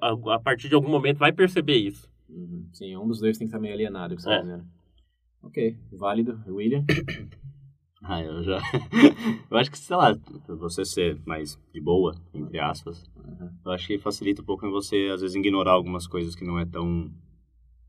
a, 0.00 0.34
a 0.34 0.38
partir 0.38 0.68
de 0.68 0.74
algum 0.74 0.88
momento 0.88 1.18
vai 1.18 1.32
perceber 1.32 1.76
isso. 1.76 2.08
Uhum. 2.28 2.66
Sim, 2.72 2.96
um 2.96 3.06
dos 3.06 3.20
dois 3.20 3.36
tem 3.36 3.46
que 3.46 3.50
estar 3.50 3.60
meio 3.60 3.74
alienado, 3.74 4.14
o 4.14 4.16
que 4.16 4.22
você 4.22 4.30
É. 4.30 4.36
tá 4.36 4.42
dizendo. 4.42 4.64
Ok, 5.46 5.76
válido. 5.92 6.38
William? 6.48 6.84
Ah, 8.08 8.22
eu 8.22 8.40
já. 8.44 8.60
eu 9.50 9.56
acho 9.56 9.70
que, 9.70 9.78
sei 9.78 9.96
lá, 9.96 10.16
você 10.46 10.84
ser 10.84 11.18
mais 11.26 11.58
de 11.72 11.80
boa, 11.80 12.14
entre 12.32 12.58
aspas, 12.60 13.02
Uhum. 13.16 13.50
eu 13.64 13.72
acho 13.72 13.86
que 13.88 13.98
facilita 13.98 14.42
um 14.42 14.44
pouco 14.44 14.64
em 14.64 14.70
você, 14.70 15.10
às 15.12 15.22
vezes, 15.22 15.34
ignorar 15.34 15.72
algumas 15.72 16.06
coisas 16.06 16.36
que 16.36 16.44
não 16.44 16.56
é 16.56 16.64
tão, 16.64 17.10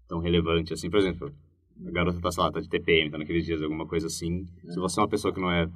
tão 0.07 0.19
relevante 0.19 0.73
assim. 0.73 0.89
Por 0.89 0.97
exemplo, 0.97 1.31
a 1.85 1.91
garota 1.91 2.19
tá, 2.19 2.31
sei 2.31 2.41
lá, 2.41 2.51
tá 2.51 2.59
de 2.59 2.67
TPM, 2.69 3.11
tá 3.11 3.17
naqueles 3.19 3.45
dias, 3.45 3.61
alguma 3.61 3.85
coisa 3.85 4.07
assim. 4.07 4.47
Se 4.67 4.79
você 4.79 4.99
é 4.99 5.03
uma 5.03 5.09
pessoa 5.09 5.31
que 5.31 5.39
não 5.41 5.51
é. 5.51 5.69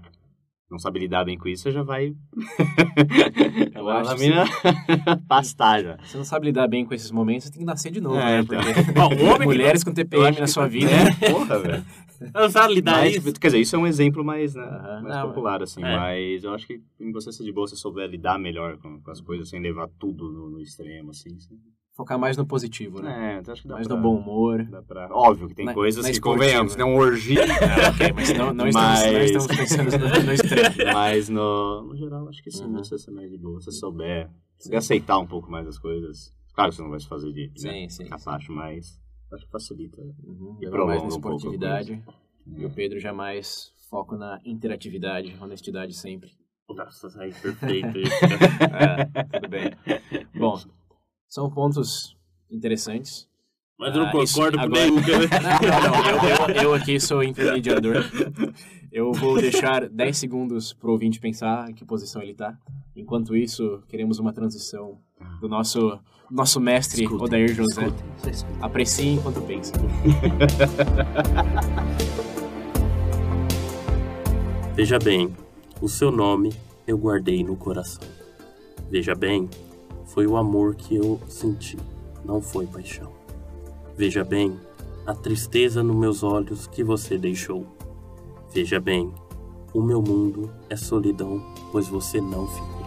Não 0.72 0.80
sabe 0.80 1.00
lidar 1.00 1.26
bem 1.26 1.38
com 1.38 1.50
isso, 1.50 1.64
você 1.64 1.72
já 1.72 1.84
vai. 1.84 2.16
Eu 3.76 3.90
acho 3.90 4.16
que 4.16 4.22
mina 4.22 4.46
pastar 5.28 5.84
já. 5.84 5.98
Você 5.98 6.18
não 6.18 6.24
sabe 6.24 6.46
lidar 6.46 6.68
bem 6.70 6.86
com 6.86 6.94
esses 6.94 7.12
momentos, 7.12 7.46
você 7.46 7.52
tem 7.52 7.60
que 7.60 7.66
nascer 7.66 7.92
de 7.92 8.00
novo, 8.00 8.16
É, 8.18 8.38
né? 8.38 8.40
então. 8.40 8.62
Porque 8.64 8.92
Bom, 8.94 9.10
homem 9.34 9.48
mulheres 9.48 9.84
com 9.84 9.94
TPM 9.94 10.40
na 10.40 10.48
sua 10.48 10.68
vida. 10.70 10.90
É, 10.90 11.30
porra, 11.30 11.60
velho. 11.60 11.86
não 12.34 12.50
sabe 12.50 12.76
lidar 12.76 12.98
Mas, 13.02 13.16
isso. 13.16 13.34
quer 13.34 13.48
dizer, 13.48 13.60
isso 13.60 13.76
é 13.76 13.80
um 13.80 13.86
exemplo 13.88 14.24
mais, 14.24 14.56
né, 14.56 14.64
Aham. 14.64 15.02
mais 15.02 15.16
Não, 15.16 15.28
popular, 15.28 15.62
assim. 15.62 15.84
é. 15.84 15.98
Mas 15.98 16.44
eu 16.44 16.54
acho 16.54 16.66
que 16.68 16.82
em 17.00 17.12
você 17.12 17.32
ser 17.34 17.44
de 17.44 17.52
boa, 17.52 17.68
você 17.68 17.76
souber 17.76 18.10
lidar 18.10 18.40
melhor 18.40 18.78
com, 18.78 19.02
com 19.02 19.12
as 19.12 19.20
coisas, 19.20 19.50
sem 19.50 19.60
levar 19.62 19.90
tudo 20.00 20.32
no, 20.32 20.50
no 20.52 20.62
extremo, 20.62 21.12
assim. 21.12 21.38
sim. 21.40 21.58
Focar 22.02 22.18
mais 22.18 22.36
no 22.36 22.46
positivo, 22.46 23.00
né? 23.02 23.36
É, 23.36 23.40
então 23.40 23.52
acho 23.54 23.62
que 23.62 23.68
dá 23.68 23.76
mais 23.76 23.88
pra... 23.88 23.96
no 23.96 24.02
bom 24.02 24.16
humor. 24.18 24.64
Dá 24.66 24.82
pra... 24.82 25.08
Óbvio 25.12 25.48
que 25.50 25.54
tem 25.56 25.66
Na- 25.66 25.74
coisas 25.74 26.02
na 26.04 26.10
que 26.10 26.16
esportiva. 26.16 26.44
convenhamos, 26.46 26.76
né? 26.76 26.84
Um 26.84 26.96
orgia, 26.96 27.42
Ah, 27.46 27.90
ok, 27.94 28.12
mas 28.14 28.34
não, 28.34 28.54
não, 28.54 28.68
estamos, 28.68 29.00
não 29.04 29.14
Mas- 29.14 29.26
estamos 29.32 29.48
pensando 29.48 29.98
no, 30.00 30.24
no 30.26 30.34
extremo. 30.34 30.94
mas 30.94 31.30
no, 31.30 31.82
no 31.84 31.96
geral 31.96 32.28
acho 32.28 32.42
que 32.44 32.50
sim, 32.52 32.64
Uhum. 32.66 32.78
você 32.84 32.98
ser 32.98 33.12
mais 33.12 33.30
de 33.30 33.38
boa. 33.38 33.60
Se 33.60 33.66
você 33.66 33.72
souber, 33.80 34.30
se 34.58 34.76
aceitar 34.76 35.20
um 35.20 35.28
pouco 35.28 35.50
mais 35.52 35.68
as 35.68 35.78
coisas. 35.78 36.34
Claro 36.56 36.72
que 36.72 36.76
você 36.78 36.82
não 36.82 36.90
vai 36.90 37.00
se 37.00 37.08
fazer 37.08 37.32
de 37.32 37.52
Sim, 37.56 37.68
né, 37.68 37.90
sim, 37.90 38.06
capacho, 38.06 38.52
mas 38.52 39.00
acho 39.32 39.46
que 39.46 39.52
facilita. 39.52 40.02
Uhum, 40.24 40.58
E 40.60 40.66
levar 40.66 40.86
mais 40.88 41.02
na 41.04 41.08
um 41.08 41.12
pouco 41.12 41.28
a 41.30 41.36
esportividade. 41.38 42.04
E 42.58 42.66
o 42.66 42.70
Pedro 42.72 43.00
jamais 43.00 43.72
foco 43.92 44.16
na 44.18 44.40
interatividade, 44.44 45.38
honestidade 45.40 45.94
sempre. 45.94 46.32
Nossa, 46.68 47.10
aí 47.22 47.34
perfeito 47.34 47.98
isso. 48.00 48.16
É, 48.74 49.24
tudo 49.40 49.50
bem. 49.50 49.72
Bom, 50.34 50.58
são 51.32 51.50
pontos 51.50 52.14
interessantes. 52.52 53.26
Mas 53.80 53.96
eu 53.96 54.02
não 54.02 54.10
Ah, 54.20 54.24
isso- 54.24 54.36
concordo 54.36 54.58
com 54.58 54.64
agora- 54.66 54.82
nenhum. 54.86 54.96
né? 54.98 55.02
Não, 55.72 55.92
não, 55.92 56.10
eu, 56.10 56.56
eu, 56.56 56.62
eu 56.64 56.74
aqui 56.74 57.00
sou 57.00 57.24
intermediador. 57.24 58.04
Eu 58.92 59.14
vou 59.14 59.40
deixar 59.40 59.88
10 59.88 60.18
segundos 60.18 60.74
pro 60.74 60.92
ouvinte 60.92 61.22
pensar 61.22 61.70
em 61.70 61.74
que 61.74 61.86
posição 61.86 62.22
ele 62.22 62.34
tá. 62.36 62.56
Enquanto 62.96 63.34
isso, 63.36 63.82
queremos 63.88 64.20
uma 64.20 64.34
transição 64.34 65.00
do 65.40 65.48
nosso, 65.48 65.98
nosso 66.30 66.60
mestre, 66.60 67.04
Escutem, 67.06 67.26
Odair 67.26 67.56
José. 67.56 67.86
escutem. 67.88 68.62
Aprecie 68.62 69.08
enquanto 69.14 69.42
pensa. 69.42 69.72
Veja 74.76 75.00
bem, 75.00 75.34
o 75.82 75.88
seu 75.88 76.12
nome 76.12 76.52
eu 76.86 76.98
guardei 76.98 77.44
no 77.44 77.56
coração. 77.56 78.02
Veja 78.90 79.16
bem, 79.16 79.50
foi 80.06 80.28
o 80.28 80.38
amor 80.38 80.76
que 80.76 80.96
eu 80.96 81.20
senti, 81.28 81.78
não 82.24 82.42
foi 82.42 82.68
paixão. 82.68 83.12
Veja 83.96 84.24
bem, 84.24 84.60
a 85.06 85.14
tristeza 85.14 85.84
nos 85.84 85.96
meus 85.96 86.24
olhos 86.24 86.68
que 86.68 86.84
você 86.84 87.18
deixou. 87.18 87.66
Veja 88.54 88.80
bem, 88.80 89.14
o 89.74 89.82
meu 89.82 90.02
mundo 90.02 90.52
é 90.70 90.76
solidão, 90.76 91.42
pois 91.72 91.88
você 91.88 92.20
não 92.20 92.48
ficou. 92.48 92.82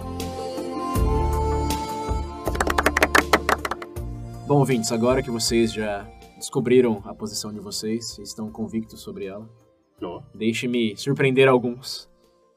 Bom, 4.47 4.59
ouvintes, 4.59 4.93
agora 4.93 5.23
que 5.23 5.31
vocês 5.31 5.73
já 5.73 6.07
descobriram 6.37 7.01
a 7.07 7.15
posição 7.15 7.53
de 7.53 7.61
vocês 7.61 8.19
e 8.19 8.23
estão 8.23 8.51
convictos 8.51 9.01
sobre 9.01 9.25
ela, 9.25 9.49
deixe-me 10.35 10.95
surpreender 10.97 11.49
alguns 11.49 12.09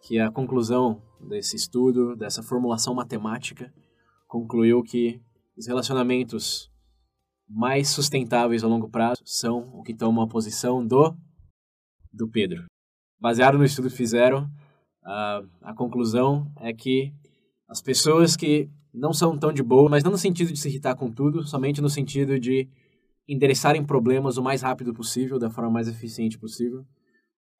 que 0.01 0.19
a 0.19 0.29
conclusão 0.29 1.01
desse 1.19 1.55
estudo, 1.55 2.15
dessa 2.15 2.43
formulação 2.43 2.93
matemática, 2.93 3.73
concluiu 4.27 4.83
que 4.83 5.21
os 5.57 5.67
relacionamentos 5.67 6.69
mais 7.49 7.89
sustentáveis 7.89 8.63
a 8.63 8.67
longo 8.67 8.89
prazo 8.89 9.21
são 9.25 9.69
o 9.73 9.81
que 9.81 9.93
tomam 9.93 10.23
a 10.23 10.27
posição 10.27 10.85
do 10.85 11.15
do 12.11 12.27
Pedro. 12.27 12.65
Baseado 13.19 13.57
no 13.57 13.63
estudo 13.63 13.89
que 13.89 13.95
fizeram, 13.95 14.49
a, 15.03 15.41
a 15.61 15.73
conclusão 15.73 16.51
é 16.57 16.73
que 16.73 17.13
as 17.67 17.81
pessoas 17.81 18.35
que 18.35 18.69
não 18.93 19.13
são 19.13 19.37
tão 19.37 19.53
de 19.53 19.61
boa, 19.61 19.89
mas 19.89 20.03
não 20.03 20.11
no 20.11 20.17
sentido 20.17 20.51
de 20.51 20.59
se 20.59 20.67
irritar 20.67 20.95
com 20.95 21.11
tudo, 21.11 21.43
somente 21.43 21.81
no 21.81 21.89
sentido 21.89 22.39
de 22.39 22.67
endereçarem 23.27 23.85
problemas 23.85 24.37
o 24.37 24.43
mais 24.43 24.61
rápido 24.61 24.93
possível, 24.93 25.37
da 25.37 25.49
forma 25.49 25.69
mais 25.69 25.87
eficiente 25.87 26.37
possível, 26.37 26.85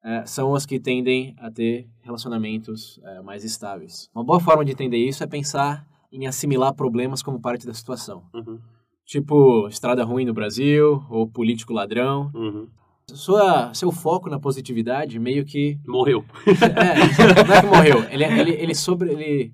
é, 0.04 0.24
são 0.26 0.54
as 0.54 0.64
que 0.64 0.80
tendem 0.80 1.34
a 1.38 1.50
ter 1.50 1.88
relacionamentos 2.00 2.98
é, 3.02 3.22
mais 3.22 3.44
estáveis. 3.44 4.08
Uma 4.14 4.24
boa 4.24 4.40
forma 4.40 4.64
de 4.64 4.72
entender 4.72 4.98
isso 4.98 5.22
é 5.22 5.26
pensar 5.26 5.86
em 6.12 6.26
assimilar 6.26 6.74
problemas 6.74 7.22
como 7.22 7.40
parte 7.40 7.66
da 7.66 7.74
situação. 7.74 8.24
uhum, 8.34 8.58
Tipo, 9.06 9.66
estrada 9.68 10.04
ruim 10.04 10.24
no 10.26 10.34
Brasil, 10.34 11.02
ou 11.08 11.26
político 11.26 11.72
ladrão. 11.72 12.30
uhum. 12.34 12.68
Sua, 13.10 13.72
seu 13.72 13.90
foco 13.90 14.28
na 14.28 14.38
positividade 14.38 15.18
meio 15.18 15.42
que 15.42 15.78
Morreu. 15.86 16.22
é, 16.46 17.42
não 17.48 17.54
é 17.54 17.60
que 17.62 17.66
morreu. 17.66 18.04
Ele, 18.10 18.22
ele, 18.24 18.50
ele, 18.50 18.74
sobre, 18.74 19.10
ele 19.10 19.52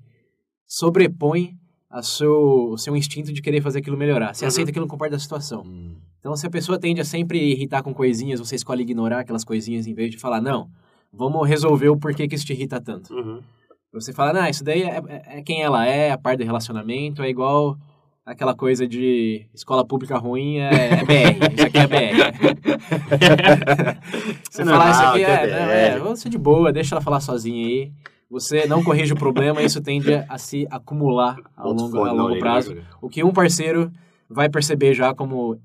sobrepõe 0.66 1.54
a 1.88 2.02
seu, 2.02 2.70
o 2.73 2.76
seu 2.78 2.96
instinto 2.96 3.32
de 3.32 3.40
querer 3.40 3.61
fazer 3.61 3.78
aquilo 3.78 3.96
melhorar. 3.96 4.34
Você 4.34 4.44
Uhum. 4.44 4.49
aceita 4.49 4.70
aquilo 4.70 4.88
como 4.88 4.99
parte 4.99 5.12
da 5.12 5.18
situação. 5.20 5.62
Hum. 5.64 5.94
Então, 6.18 6.34
se 6.37 6.44
a 6.46 6.50
pessoa 6.50 6.78
tende 6.80 7.00
a 7.00 7.04
sempre 7.04 7.38
irritar 7.38 7.82
com 7.82 7.94
coisinhas, 7.94 8.40
você 8.40 8.56
escolhe 8.56 8.82
ignorar 8.82 9.20
aquelas 9.20 9.44
coisinhas 9.44 9.87
em 9.87 9.94
vez 9.94 10.11
de 10.11 10.18
falar, 10.18 10.40
não, 10.40 10.68
vamos 11.12 11.46
resolver 11.49 11.88
o 11.90 11.96
porquê 11.96 12.26
que 12.26 12.34
isso 12.34 12.46
te 12.46 12.54
irrita 12.54 12.80
tanto. 12.80 13.14
Uhum. 13.14 13.40
Você 13.94 14.12
fala, 14.12 14.32
não, 14.32 14.46
isso 14.48 14.64
daí 14.64 14.82
é, 14.82 14.96
é- 15.08 15.38
é 15.38 15.42
quem 15.42 15.62
ela 15.62 15.86
é, 15.86 16.10
a 16.10 16.18
parte 16.18 16.38
do 16.40 16.44
relacionamento, 16.44 17.22
é 17.22 17.28
igual 17.28 17.76
aquela 18.26 18.54
coisa 18.54 18.86
de 18.88 19.46
escola 19.54 19.86
pública 19.86 20.16
ruim 20.18 20.58
é, 20.58 20.70
é 20.94 21.04
BR, 21.04 21.54
isso 21.54 21.66
aqui 21.66 21.78
é 21.78 21.86
BR. 21.86 22.16
Você 24.50 24.62
É 24.62 24.64
falar 24.64 24.90
isso 24.90 25.00
normal, 25.00 25.14
aqui 25.14 25.24
é, 25.24 25.30
é 25.30 26.10
é, 26.12 26.16
ser 26.16 26.28
de 26.28 26.38
boa, 26.38 26.72
deixa 26.72 26.94
ela 26.94 27.02
falar 27.02 27.20
sozinha 27.20 27.66
aí. 27.66 27.92
Você 28.30 28.66
não 28.66 28.82
corrige 28.82 29.12
o 29.12 29.16
problema, 29.16 29.62
isso 29.62 29.80
tende 29.80 30.12
a 30.28 30.38
se 30.38 30.66
acumular 30.70 31.36
ao 31.56 31.72
longo, 31.72 32.04
a 32.04 32.10
longo 32.10 32.24
orelha, 32.24 32.40
prazo. 32.40 32.74
né? 32.74 32.82
O 33.00 33.08
que 33.08 33.22
um 33.22 33.32
parceiro 33.32 33.92
vai 34.28 34.48
perceber 34.48 34.94
já 34.94 35.14
como 35.14 35.56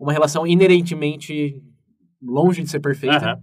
uma 0.00 0.12
relação 0.12 0.46
inerentemente 0.46 1.62
longe 2.20 2.62
de 2.62 2.70
ser 2.70 2.80
perfeita. 2.80 3.38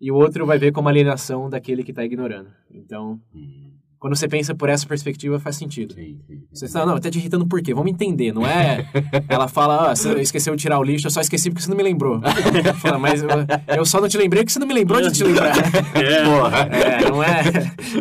E 0.00 0.10
o 0.10 0.14
outro 0.14 0.46
vai 0.46 0.58
ver 0.58 0.72
como 0.72 0.88
alienação 0.88 1.48
daquele 1.50 1.82
que 1.84 1.90
está 1.92 2.04
ignorando. 2.04 2.48
Então, 2.70 3.20
Hum, 3.34 3.70
quando 3.98 4.16
você 4.16 4.26
pensa 4.26 4.54
por 4.54 4.70
essa 4.70 4.86
perspectiva, 4.86 5.38
faz 5.38 5.56
sentido. 5.56 5.92
sim, 5.92 6.18
sim. 6.26 6.42
Você 6.50 6.68
fala, 6.68 6.92
não, 6.92 6.98
tá 7.00 7.10
te 7.10 7.18
irritando 7.18 7.46
por 7.46 7.60
quê? 7.60 7.74
Vamos 7.74 7.92
entender, 7.92 8.32
não 8.32 8.46
é? 8.46 8.88
Ela 9.28 9.46
fala, 9.46 9.90
ah, 9.90 9.94
você 9.94 10.18
esqueceu 10.22 10.56
de 10.56 10.62
tirar 10.62 10.78
o 10.78 10.82
lixo, 10.82 11.06
eu 11.06 11.10
só 11.10 11.20
esqueci 11.20 11.50
porque 11.50 11.62
você 11.62 11.68
não 11.68 11.76
me 11.76 11.82
lembrou. 11.82 12.18
Fala, 12.80 12.98
mas 12.98 13.22
eu, 13.22 13.28
eu 13.76 13.84
só 13.84 14.00
não 14.00 14.08
te 14.08 14.16
lembrei 14.16 14.42
porque 14.42 14.52
você 14.54 14.58
não 14.58 14.66
me 14.66 14.72
lembrou 14.72 15.02
de 15.02 15.12
te 15.12 15.22
lembrar. 15.22 15.54
É. 15.94 16.24
Porra. 16.24 16.58
É, 16.74 17.10
não 17.10 17.22
é, 17.22 17.42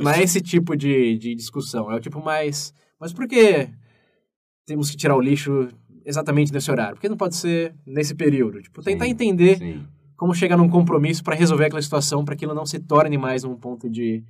não 0.02 0.12
é 0.12 0.24
esse 0.24 0.40
tipo 0.40 0.76
de, 0.78 1.18
de 1.18 1.36
discussão. 1.36 1.92
É 1.92 1.96
o 1.96 2.00
tipo 2.00 2.24
mais. 2.24 2.74
Mas 2.98 3.12
por 3.12 3.28
que 3.28 3.68
temos 4.66 4.90
que 4.90 4.96
tirar 4.96 5.18
o 5.18 5.22
lixo 5.22 5.68
exatamente 6.06 6.54
nesse 6.54 6.72
horário? 6.72 6.96
Por 6.96 7.02
que 7.02 7.10
não 7.10 7.18
pode 7.18 7.36
ser 7.36 7.76
nesse 7.86 8.16
período? 8.16 8.62
Tipo, 8.62 8.82
tentar 8.82 9.04
Sim, 9.06 9.12
entender 9.12 9.58
Sim. 9.58 9.86
Como 10.20 10.36
chegar 10.36 10.58
num 10.58 10.68
compromisso 10.68 11.24
para 11.24 11.34
resolver 11.34 11.66
aquela 11.66 11.82
situação, 11.82 12.26
para 12.26 12.36
que 12.36 12.44
aquilo 12.44 12.54
não 12.54 12.66
se 12.66 12.78
torne 12.78 13.18
mais 13.18 13.46
um 13.46 13.56
ponto 13.56 13.90
de, 13.90 14.22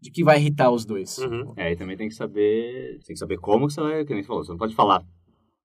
de 0.00 0.08
que 0.08 0.22
vai 0.22 0.38
irritar 0.38 0.70
os 0.70 0.84
dois. 0.84 1.18
Uhum. 1.18 1.52
É, 1.56 1.72
e 1.72 1.76
também 1.76 1.96
tem 1.96 2.08
que 2.08 2.14
saber. 2.14 3.00
Tem 3.04 3.14
que 3.14 3.18
saber 3.18 3.36
como 3.38 3.66
que 3.66 3.72
você 3.72 3.80
vai. 3.80 4.04
Que 4.04 4.14
nem 4.14 4.22
você 4.22 4.28
falou, 4.28 4.44
você 4.44 4.52
não 4.52 4.58
pode 4.58 4.76
falar. 4.76 5.04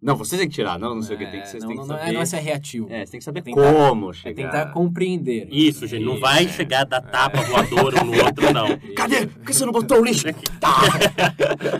Não, 0.01 0.15
você 0.15 0.37
tem 0.37 0.47
que 0.47 0.55
tirar, 0.55 0.79
não, 0.79 0.95
não 0.95 1.01
sei 1.01 1.17
o 1.17 1.19
que. 1.19 1.25
Tem 1.25 1.41
que, 1.41 1.49
vocês 1.49 1.61
não, 1.61 1.67
têm 1.67 1.77
não, 1.77 1.83
que 1.83 1.89
não, 1.89 1.97
saber. 1.97 2.09
é, 2.09 2.13
não 2.13 2.21
é 2.21 2.25
ser 2.25 2.37
reativo. 2.39 2.87
É, 2.89 3.05
você 3.05 3.11
tem 3.11 3.19
que 3.19 3.23
saber 3.25 3.41
Tentar- 3.41 3.61
como 3.61 4.09
É 4.11 4.13
chegar. 4.13 4.43
tentar 4.51 4.71
compreender. 4.71 5.49
Isso, 5.51 5.85
gente. 5.87 6.05
Não 6.05 6.17
vai 6.21 6.45
é. 6.45 6.47
chegar 6.47 6.85
da 6.85 7.01
tapa 7.01 7.41
voadora 7.41 8.01
um 8.01 8.05
no 8.05 8.23
outro, 8.23 8.53
não. 8.53 8.67
Cadê? 8.95 9.27
Por 9.27 9.43
que 9.45 9.53
você 9.53 9.65
não 9.65 9.73
botou 9.73 9.99
o 9.99 10.05
lixo? 10.05 10.25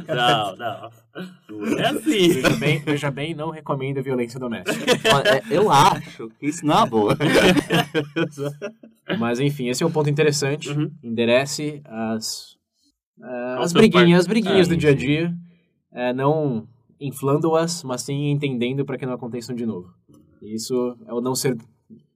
Não, 0.08 0.56
não. 0.58 0.90
Não 1.50 1.80
é 1.80 1.88
assim. 1.88 2.28
Veja 2.34 2.50
bem, 2.58 2.80
veja 2.80 3.12
bem, 3.12 3.34
não 3.34 3.52
recomendo 3.52 4.00
a 4.00 4.02
violência 4.02 4.38
doméstica. 4.38 4.92
É, 4.92 5.42
eu 5.50 5.72
acho 5.72 6.30
que 6.40 6.48
isso 6.48 6.66
não 6.66 6.84
é 6.84 6.90
boa. 6.90 7.18
Mas 9.18 9.40
enfim, 9.40 9.70
esse 9.70 9.82
é 9.82 9.86
um 9.86 9.92
ponto 9.92 10.10
interessante. 10.10 10.70
Uhum. 10.70 10.92
Enderece 11.04 11.82
as, 11.86 12.58
Ao 13.22 13.64
as 13.64 13.72
briguinhas, 13.74 14.22
as 14.22 14.28
briguinhas 14.28 14.68
É, 14.68 14.70
do 14.70 14.78
dia 14.78 14.90
a 14.92 14.96
dia, 14.96 15.34
é, 15.94 16.14
não 16.14 16.68
inflando-as, 17.00 17.84
mas 17.84 18.01
sim 18.01 18.29
entendendo 18.29 18.86
para 18.86 18.98
que 18.98 19.06
não 19.06 19.13
aconteçam 19.13 19.56
de 19.56 19.65
novo. 19.65 19.94
E 20.41 20.53
isso 20.56 20.96
é 21.06 21.13
o 21.13 21.22
não 21.22 21.36
ser 21.36 21.58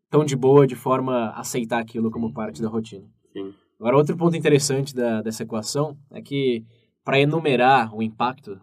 tão 0.10 0.24
de 0.24 0.36
boa 0.36 0.66
de 0.68 0.76
forma 0.76 1.28
a 1.30 1.40
aceitar 1.40 1.80
aquilo 1.80 2.12
como 2.12 2.34
parte 2.34 2.62
da 2.62 2.70
rotina. 2.70 3.06
Sim. 3.32 3.54
Agora, 3.80 3.98
outro 3.98 4.16
ponto 4.16 4.36
interessante 4.38 4.94
da, 4.96 5.22
dessa 5.22 5.44
equação 5.44 5.98
é 6.12 6.22
que, 6.22 6.64
para 7.04 7.20
enumerar 7.20 7.94
o 7.96 8.02
impacto, 8.02 8.60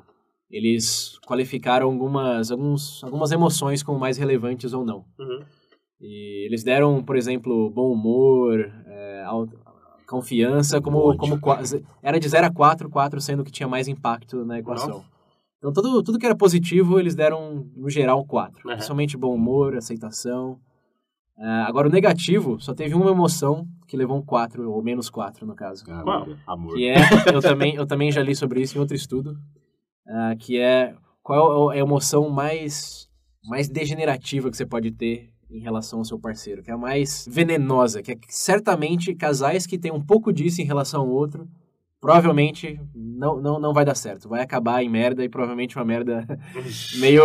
eles 0.50 1.18
qualificaram 1.26 1.86
algumas, 1.88 2.50
alguns, 2.50 3.02
algumas 3.04 3.30
emoções 3.32 3.82
como 3.82 3.98
mais 3.98 4.16
relevantes 4.16 4.72
ou 4.72 4.84
não. 4.84 5.04
Uhum. 5.18 5.40
E 6.00 6.46
eles 6.46 6.64
deram, 6.64 7.02
por 7.02 7.16
exemplo, 7.16 7.70
bom 7.70 7.92
humor, 7.92 8.60
é, 8.86 9.24
confiança, 10.06 10.80
como, 10.80 11.16
como 11.16 11.38
qua- 11.38 11.60
era 12.02 12.18
de 12.18 12.28
0 12.28 12.46
a 12.46 12.50
4, 12.50 12.88
4 12.88 13.20
sendo 13.20 13.44
que 13.44 13.52
tinha 13.52 13.68
mais 13.68 13.86
impacto 13.86 14.44
na 14.44 14.58
equação. 14.58 14.88
Nossa. 14.98 15.19
Então, 15.60 15.72
tudo, 15.74 16.02
tudo 16.02 16.18
que 16.18 16.24
era 16.24 16.34
positivo, 16.34 16.98
eles 16.98 17.14
deram, 17.14 17.66
no 17.76 17.90
geral, 17.90 18.24
4. 18.24 18.56
Uhum. 18.64 18.72
Principalmente 18.72 19.16
bom 19.16 19.34
humor, 19.34 19.76
aceitação. 19.76 20.58
Ah, 21.38 21.66
agora, 21.68 21.86
o 21.86 21.92
negativo 21.92 22.58
só 22.58 22.74
teve 22.74 22.94
uma 22.94 23.10
emoção 23.10 23.68
que 23.86 23.96
levou 23.96 24.16
um 24.16 24.22
4, 24.22 24.70
ou 24.70 24.82
menos 24.82 25.10
4, 25.10 25.46
no 25.46 25.54
caso. 25.54 25.84
Deus, 25.84 26.38
Amor. 26.46 26.74
Que 26.74 26.88
é, 26.88 26.96
eu 27.32 27.42
também, 27.42 27.74
eu 27.74 27.86
também 27.86 28.10
já 28.10 28.22
li 28.22 28.34
sobre 28.34 28.62
isso 28.62 28.78
em 28.78 28.80
outro 28.80 28.96
estudo, 28.96 29.36
ah, 30.08 30.34
que 30.38 30.58
é 30.58 30.94
qual 31.22 31.70
é 31.72 31.76
a 31.76 31.80
emoção 31.80 32.30
mais, 32.30 33.08
mais 33.44 33.68
degenerativa 33.68 34.50
que 34.50 34.56
você 34.56 34.64
pode 34.64 34.90
ter 34.90 35.30
em 35.50 35.60
relação 35.60 35.98
ao 35.98 36.04
seu 36.04 36.18
parceiro, 36.18 36.62
que 36.62 36.70
é 36.70 36.74
a 36.74 36.78
mais 36.78 37.26
venenosa, 37.30 38.02
que 38.02 38.12
é 38.12 38.16
que 38.16 38.34
certamente 38.34 39.14
casais 39.14 39.66
que 39.66 39.78
têm 39.78 39.92
um 39.92 40.00
pouco 40.00 40.32
disso 40.32 40.62
em 40.62 40.64
relação 40.64 41.02
ao 41.02 41.08
outro, 41.08 41.48
provavelmente 42.00 42.80
não, 42.94 43.40
não, 43.40 43.60
não 43.60 43.72
vai 43.72 43.84
dar 43.84 43.94
certo. 43.94 44.28
Vai 44.28 44.42
acabar 44.42 44.82
em 44.82 44.88
merda 44.88 45.24
e 45.24 45.28
provavelmente 45.28 45.76
uma 45.76 45.84
merda 45.84 46.26
meio 46.98 47.22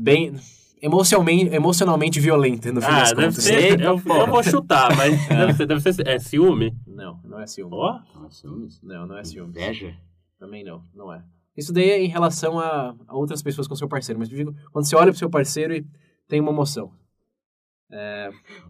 bem 0.00 0.34
emocionalmente, 0.80 1.54
emocionalmente 1.54 2.20
violenta 2.20 2.72
no 2.72 2.80
fim 2.80 2.86
Ah, 2.88 3.00
das 3.00 3.08
deve 3.12 3.22
contas. 3.28 3.44
ser. 3.44 3.80
Eu, 3.80 4.00
eu 4.04 4.26
vou 4.26 4.42
chutar, 4.42 4.96
mas 4.96 5.12
deve 5.28 5.52
ser, 5.54 5.66
deve 5.66 5.80
ser. 5.92 6.06
É 6.08 6.18
ciúme? 6.18 6.74
Não, 6.86 7.20
não 7.24 7.40
é 7.40 7.46
ciúme. 7.46 7.74
Ó. 7.74 7.98
Não 8.14 8.26
é 8.26 8.30
ciúmes? 8.30 8.80
Não, 8.82 9.06
não 9.06 9.18
é 9.18 9.24
ciúme. 9.24 9.50
Inveja? 9.50 9.94
Também 10.38 10.64
não, 10.64 10.82
não 10.94 11.12
é. 11.12 11.22
Isso 11.56 11.72
daí 11.72 11.90
é 11.90 12.00
em 12.00 12.08
relação 12.08 12.58
a, 12.60 12.94
a 13.08 13.16
outras 13.16 13.42
pessoas 13.42 13.66
com 13.66 13.74
seu 13.74 13.88
parceiro, 13.88 14.18
mas 14.20 14.30
eu 14.30 14.36
digo, 14.36 14.54
quando 14.72 14.84
você 14.86 14.94
olha 14.94 15.10
pro 15.10 15.18
seu 15.18 15.28
parceiro 15.28 15.74
e 15.74 15.84
tem 16.28 16.40
uma 16.40 16.52
emoção. 16.52 16.92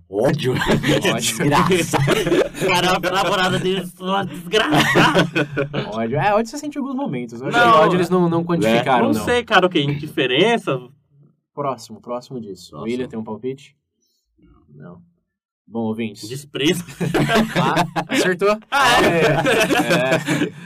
Ódio? 0.08 0.54
Ódio. 0.54 0.54
Desgraça. 1.18 1.98
Caramba, 2.68 3.08
a 3.08 3.22
namorada 3.22 3.58
dele 3.58 3.84
só 3.86 4.22
desgraçada. 4.22 5.90
Ódio. 5.92 6.18
É, 6.18 6.32
ódio 6.34 6.50
você 6.50 6.58
sente 6.58 6.78
em 6.78 6.80
alguns 6.80 6.94
momentos. 6.94 7.42
Acho 7.42 7.56
Não, 7.56 7.74
ódio 7.80 7.96
eles 7.96 8.10
não, 8.10 8.28
não 8.28 8.44
quantificaram, 8.44 9.06
Não 9.08 9.14
não. 9.14 9.24
sei, 9.24 9.42
cara, 9.44 9.66
o 9.66 9.68
que? 9.70 9.80
Indiferença? 9.80 10.78
Próximo, 11.52 12.00
próximo 12.00 12.40
disso. 12.40 12.70
Próximo. 12.70 12.84
William 12.90 13.08
tem 13.08 13.18
um 13.18 13.24
palpite? 13.24 13.76
Não. 14.72 15.02
Bom, 15.70 15.80
ouvintes. 15.80 16.26
Desprezo. 16.28 16.82
Ah, 17.60 17.84
acertou. 18.08 18.56
Ah, 18.70 19.02
é? 19.04 19.18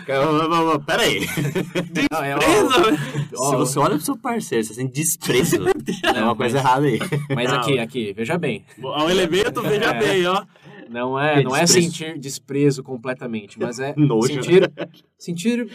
É, 0.08 0.78
Pera 0.86 1.02
aí. 1.02 1.20
não, 2.10 2.22
é, 2.22 2.34
Desprezo? 2.38 2.98
ó, 3.36 3.50
Se 3.50 3.56
você 3.56 3.78
olha 3.78 3.96
pro 3.96 4.04
seu 4.04 4.16
parceiro, 4.16 4.64
você 4.64 4.74
sente 4.74 4.92
desprezo. 4.92 5.56
é 6.04 6.22
uma 6.22 6.36
coisa 6.36 6.58
errada 6.58 6.86
aí. 6.86 6.98
Mas 7.34 7.50
Não. 7.50 7.58
aqui, 7.60 7.78
aqui, 7.78 8.12
veja 8.12 8.38
bem. 8.38 8.64
Ao 8.82 9.10
elemento, 9.10 9.60
veja 9.62 9.86
É. 9.86 9.98
bem, 9.98 10.26
ó. 10.26 10.44
Não 10.88 11.18
é, 11.18 11.40
É 11.40 11.42
não 11.42 11.56
é 11.56 11.60
desprezo. 11.64 11.86
sentir 11.90 12.18
desprezo 12.18 12.82
completamente, 12.82 13.58
mas 13.58 13.78
é 13.80 13.94
Nojo. 13.96 14.26
sentir, 14.28 14.70
sentir, 15.18 15.66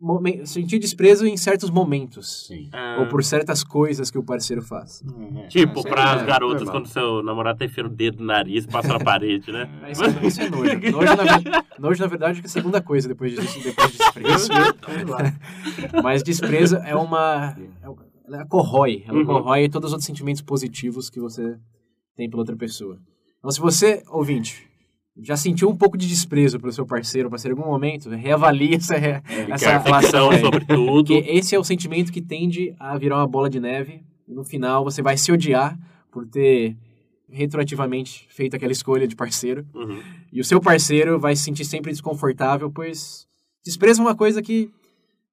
momen- 0.00 0.44
sentir 0.46 0.78
desprezo 0.78 1.26
em 1.26 1.36
certos 1.36 1.70
momentos. 1.70 2.46
Sim. 2.46 2.68
Ah, 2.72 2.98
Ou 3.00 3.06
por 3.08 3.22
certas 3.24 3.62
coisas 3.64 4.10
que 4.10 4.18
o 4.18 4.22
parceiro 4.22 4.62
faz. 4.62 5.02
Tipo, 5.48 5.78
isso 5.80 5.88
aí 5.88 5.92
para 5.94 6.02
é 6.02 6.14
as 6.16 6.22
garotas, 6.26 6.62
normal. 6.62 6.74
quando 6.82 6.86
seu 6.88 7.22
namorado 7.22 7.58
tá 7.58 7.64
enfiando 7.64 7.86
o 7.86 7.94
dedo 7.94 8.18
no 8.20 8.26
nariz, 8.26 8.66
passa 8.66 8.88
na 8.88 8.98
parede, 9.00 9.50
né? 9.52 9.68
Mas 9.80 9.98
Isso, 10.00 10.04
é- 10.04 10.26
isso 10.26 10.40
é 10.42 10.50
nojo. 10.50 10.90
Nojo 10.92 11.16
na, 11.16 11.64
nojo, 11.78 12.00
na 12.02 12.06
verdade, 12.08 12.38
é 12.38 12.40
que 12.42 12.46
é 12.46 12.50
a 12.50 12.52
segunda 12.52 12.80
coisa 12.80 13.08
depois 13.08 13.32
disso, 13.34 13.60
depois 13.62 13.92
de 13.92 13.98
desprezo. 13.98 14.48
Mas 16.02 16.22
desprezo 16.22 16.76
é 16.76 16.94
uma. 16.94 17.56
é 17.82 17.88
um- 17.88 17.96
Ela 18.28 18.44
corrói. 18.46 19.04
Ela 19.06 19.18
Uhum. 19.18 19.24
corrói 19.24 19.68
todos 19.68 19.88
os 19.88 19.92
outros 19.92 20.06
sentimentos 20.06 20.42
positivos 20.42 21.08
que 21.08 21.20
você 21.20 21.56
tem 22.16 22.28
pela 22.28 22.42
outra 22.42 22.56
pessoa. 22.56 22.98
Então, 23.38 23.50
se 23.50 23.60
você, 23.60 24.02
ouvinte, 24.08 24.66
já 25.22 25.36
sentiu 25.36 25.68
um 25.70 25.76
pouco 25.76 25.96
de 25.96 26.06
desprezo 26.06 26.60
pelo 26.60 26.72
seu 26.72 26.84
parceiro, 26.86 27.30
parceiro 27.30 27.56
em 27.56 27.58
algum 27.58 27.70
momento, 27.70 28.10
reavalie 28.10 28.74
essa, 28.74 28.96
re- 28.96 29.22
essa 29.50 29.78
relação. 29.78 30.30
Sobre 30.38 30.64
tudo. 30.66 31.06
Porque 31.14 31.24
esse 31.30 31.54
é 31.54 31.58
o 31.58 31.64
sentimento 31.64 32.12
que 32.12 32.20
tende 32.20 32.74
a 32.78 32.96
virar 32.98 33.16
uma 33.16 33.26
bola 33.26 33.48
de 33.48 33.58
neve. 33.60 34.02
E 34.28 34.34
no 34.34 34.44
final 34.44 34.84
você 34.84 35.00
vai 35.00 35.16
se 35.16 35.30
odiar 35.32 35.78
por 36.10 36.26
ter 36.26 36.76
retroativamente 37.30 38.26
feito 38.30 38.56
aquela 38.56 38.72
escolha 38.72 39.06
de 39.06 39.14
parceiro. 39.16 39.64
Uhum. 39.74 40.00
E 40.32 40.40
o 40.40 40.44
seu 40.44 40.60
parceiro 40.60 41.18
vai 41.18 41.34
se 41.36 41.42
sentir 41.42 41.64
sempre 41.64 41.90
desconfortável, 41.92 42.70
pois 42.70 43.26
desprezo 43.64 44.00
é 44.02 44.04
uma 44.04 44.14
coisa 44.14 44.42
que 44.42 44.70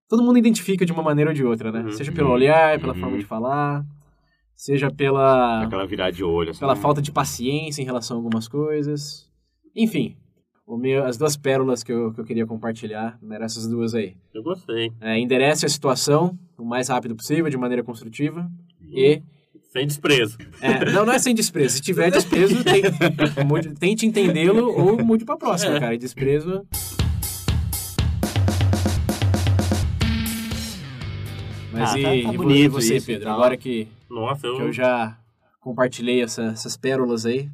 todo 0.08 0.24
mundo 0.24 0.38
identifica 0.38 0.86
de 0.86 0.92
uma 0.92 1.04
maneira 1.04 1.32
ou 1.32 1.36
de 1.36 1.44
outra, 1.44 1.72
né? 1.72 1.82
Uhum. 1.82 1.92
Seja 1.92 2.12
pelo 2.12 2.30
olhar, 2.30 2.80
pela 2.80 2.94
Uhum. 2.94 3.00
forma 3.00 3.18
de 3.18 3.26
falar, 3.26 3.84
seja 4.56 4.90
pela, 4.92 5.64
Aquela 5.64 5.86
virada 5.86 6.12
de 6.12 6.24
olho. 6.24 6.52
Assim, 6.52 6.60
pela 6.60 6.76
falta 6.76 7.02
de 7.02 7.12
paciência 7.12 7.82
em 7.82 7.86
relação 7.86 8.18
a 8.18 8.20
algumas 8.20 8.48
coisas. 8.48 9.28
Enfim, 9.76 10.16
meu, 10.68 11.06
as 11.06 11.18
duas 11.18 11.36
pérolas 11.36 11.84
que 11.84 11.92
eu, 11.92 12.14
que 12.14 12.22
eu 12.22 12.26
queria 12.26 12.46
compartilhar 12.46 13.18
eram 13.30 13.46
essas 13.46 13.68
duas 13.68 13.94
aí. 13.96 14.16
Eu 14.34 14.44
gostei. 14.44 14.92
É, 15.02 15.18
enderece 15.20 15.66
a 15.66 15.70
situação 15.70 16.38
o 16.58 16.64
mais 16.66 16.90
rápido 16.90 17.16
possível, 17.16 17.50
de 17.50 17.58
maneira 17.58 17.84
construtiva. 17.84 18.50
E. 18.90 19.22
Sem 19.72 19.88
desprezo. 19.88 20.38
é, 20.62 20.86
não, 20.92 21.04
não 21.06 21.14
é 21.14 21.18
sem 21.18 21.34
desprezo. 21.34 21.76
Se 21.78 21.82
tiver 21.82 22.12
desprezo, 22.12 22.64
tem- 22.64 22.84
tente 23.80 24.06
entendê-lo 24.06 24.68
ou 24.72 25.04
mude 25.04 25.26
pra 25.26 25.36
próxima, 25.36 25.78
É. 25.78 25.80
cara. 25.80 25.96
E 25.96 25.98
desprezo. 25.98 26.64
Mas 31.72 31.92
Ah, 31.94 32.00
e, 32.00 32.24
tá- 32.24 32.32
tá 32.32 32.38
bonito 32.38 32.60
e 32.60 32.68
você, 32.68 32.96
isso 32.98 33.08
Pedro? 33.08 33.24
tal. 33.26 33.34
Agora 33.34 33.58
que, 33.58 33.88
Nossa, 34.10 34.46
eu. 34.46 34.56
que 34.58 34.62
eu 34.62 34.72
já 34.72 35.18
compartilhei 35.60 36.22
essa- 36.22 36.44
essas 36.44 36.78
pérolas 36.78 37.26
aí, 37.26 37.50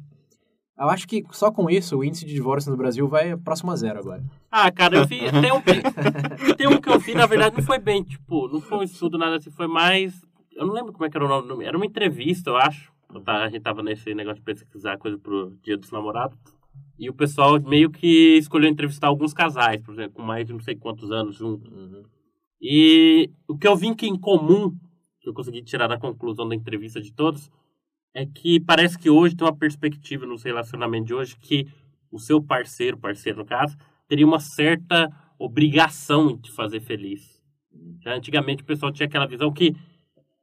eu 0.80 0.90
acho 0.90 1.06
que 1.06 1.24
só 1.30 1.50
com 1.52 1.68
isso 1.70 1.96
o 1.98 2.04
índice 2.04 2.24
de 2.24 2.32
divórcio 2.34 2.70
no 2.70 2.76
Brasil 2.76 3.06
vai 3.08 3.36
próximo 3.36 3.70
a 3.70 3.76
zero 3.76 3.98
agora. 3.98 4.22
Ah, 4.50 4.70
cara, 4.70 4.96
eu 4.98 5.06
vi. 5.06 5.20
Tem 5.40 5.52
um, 5.52 5.60
que, 5.60 6.54
tem 6.56 6.66
um 6.68 6.80
que 6.80 6.88
eu 6.88 6.98
vi, 6.98 7.14
na 7.14 7.26
verdade, 7.26 7.56
não 7.56 7.62
foi 7.64 7.78
bem, 7.78 8.02
tipo, 8.02 8.48
não 8.48 8.60
foi 8.60 8.78
um 8.78 8.82
estudo, 8.82 9.16
nada 9.18 9.36
assim, 9.36 9.50
foi 9.50 9.66
mais. 9.66 10.20
Eu 10.52 10.66
não 10.66 10.74
lembro 10.74 10.92
como 10.92 11.04
é 11.04 11.10
que 11.10 11.16
era 11.16 11.24
o 11.24 11.28
nome. 11.28 11.48
do- 11.48 11.62
Era 11.62 11.76
uma 11.76 11.86
entrevista, 11.86 12.50
eu 12.50 12.56
acho. 12.56 12.90
Tava- 13.24 13.44
A 13.44 13.48
gente 13.48 13.62
tava 13.62 13.82
nesse 13.82 14.14
negócio 14.14 14.36
de 14.40 14.44
pesquisar 14.44 14.96
coisa 14.98 15.16
pro 15.18 15.56
Dia 15.62 15.76
dos 15.76 15.90
Namorados. 15.90 16.38
E 16.98 17.08
o 17.08 17.14
pessoal 17.14 17.58
meio 17.60 17.90
que 17.90 18.36
escolheu 18.38 18.68
entrevistar 18.70 19.06
alguns 19.08 19.32
casais, 19.32 19.80
por 19.82 19.94
exemplo, 19.94 20.12
com 20.14 20.22
mais 20.22 20.46
de 20.46 20.52
não 20.52 20.60
sei 20.60 20.76
quantos 20.76 21.10
anos 21.10 21.34
juntos. 21.36 21.70
E 22.60 23.30
o 23.48 23.56
que 23.56 23.66
eu 23.66 23.74
vi 23.76 23.94
que 23.94 24.06
em 24.06 24.18
comum, 24.18 24.70
que 25.20 25.28
eu 25.28 25.32
consegui 25.34 25.62
tirar 25.62 25.86
da 25.86 25.98
conclusão 25.98 26.46
da 26.48 26.54
entrevista 26.54 27.00
de 27.00 27.12
todos, 27.12 27.50
é 28.14 28.26
que 28.26 28.60
parece 28.60 28.98
que 28.98 29.08
hoje 29.10 29.34
tem 29.36 29.46
uma 29.46 29.56
perspectiva 29.56 30.26
no 30.26 30.36
relacionamento 30.36 31.06
de 31.06 31.14
hoje 31.14 31.36
que 31.38 31.66
o 32.10 32.18
seu 32.18 32.42
parceiro, 32.42 32.98
parceiro 32.98 33.38
no 33.38 33.44
caso, 33.44 33.76
teria 34.08 34.26
uma 34.26 34.40
certa 34.40 35.08
obrigação 35.38 36.30
em 36.30 36.36
te 36.36 36.50
fazer 36.50 36.80
feliz. 36.80 37.40
Já 38.02 38.14
antigamente 38.14 38.62
o 38.62 38.66
pessoal 38.66 38.90
tinha 38.92 39.06
aquela 39.06 39.26
visão 39.26 39.52
que, 39.52 39.74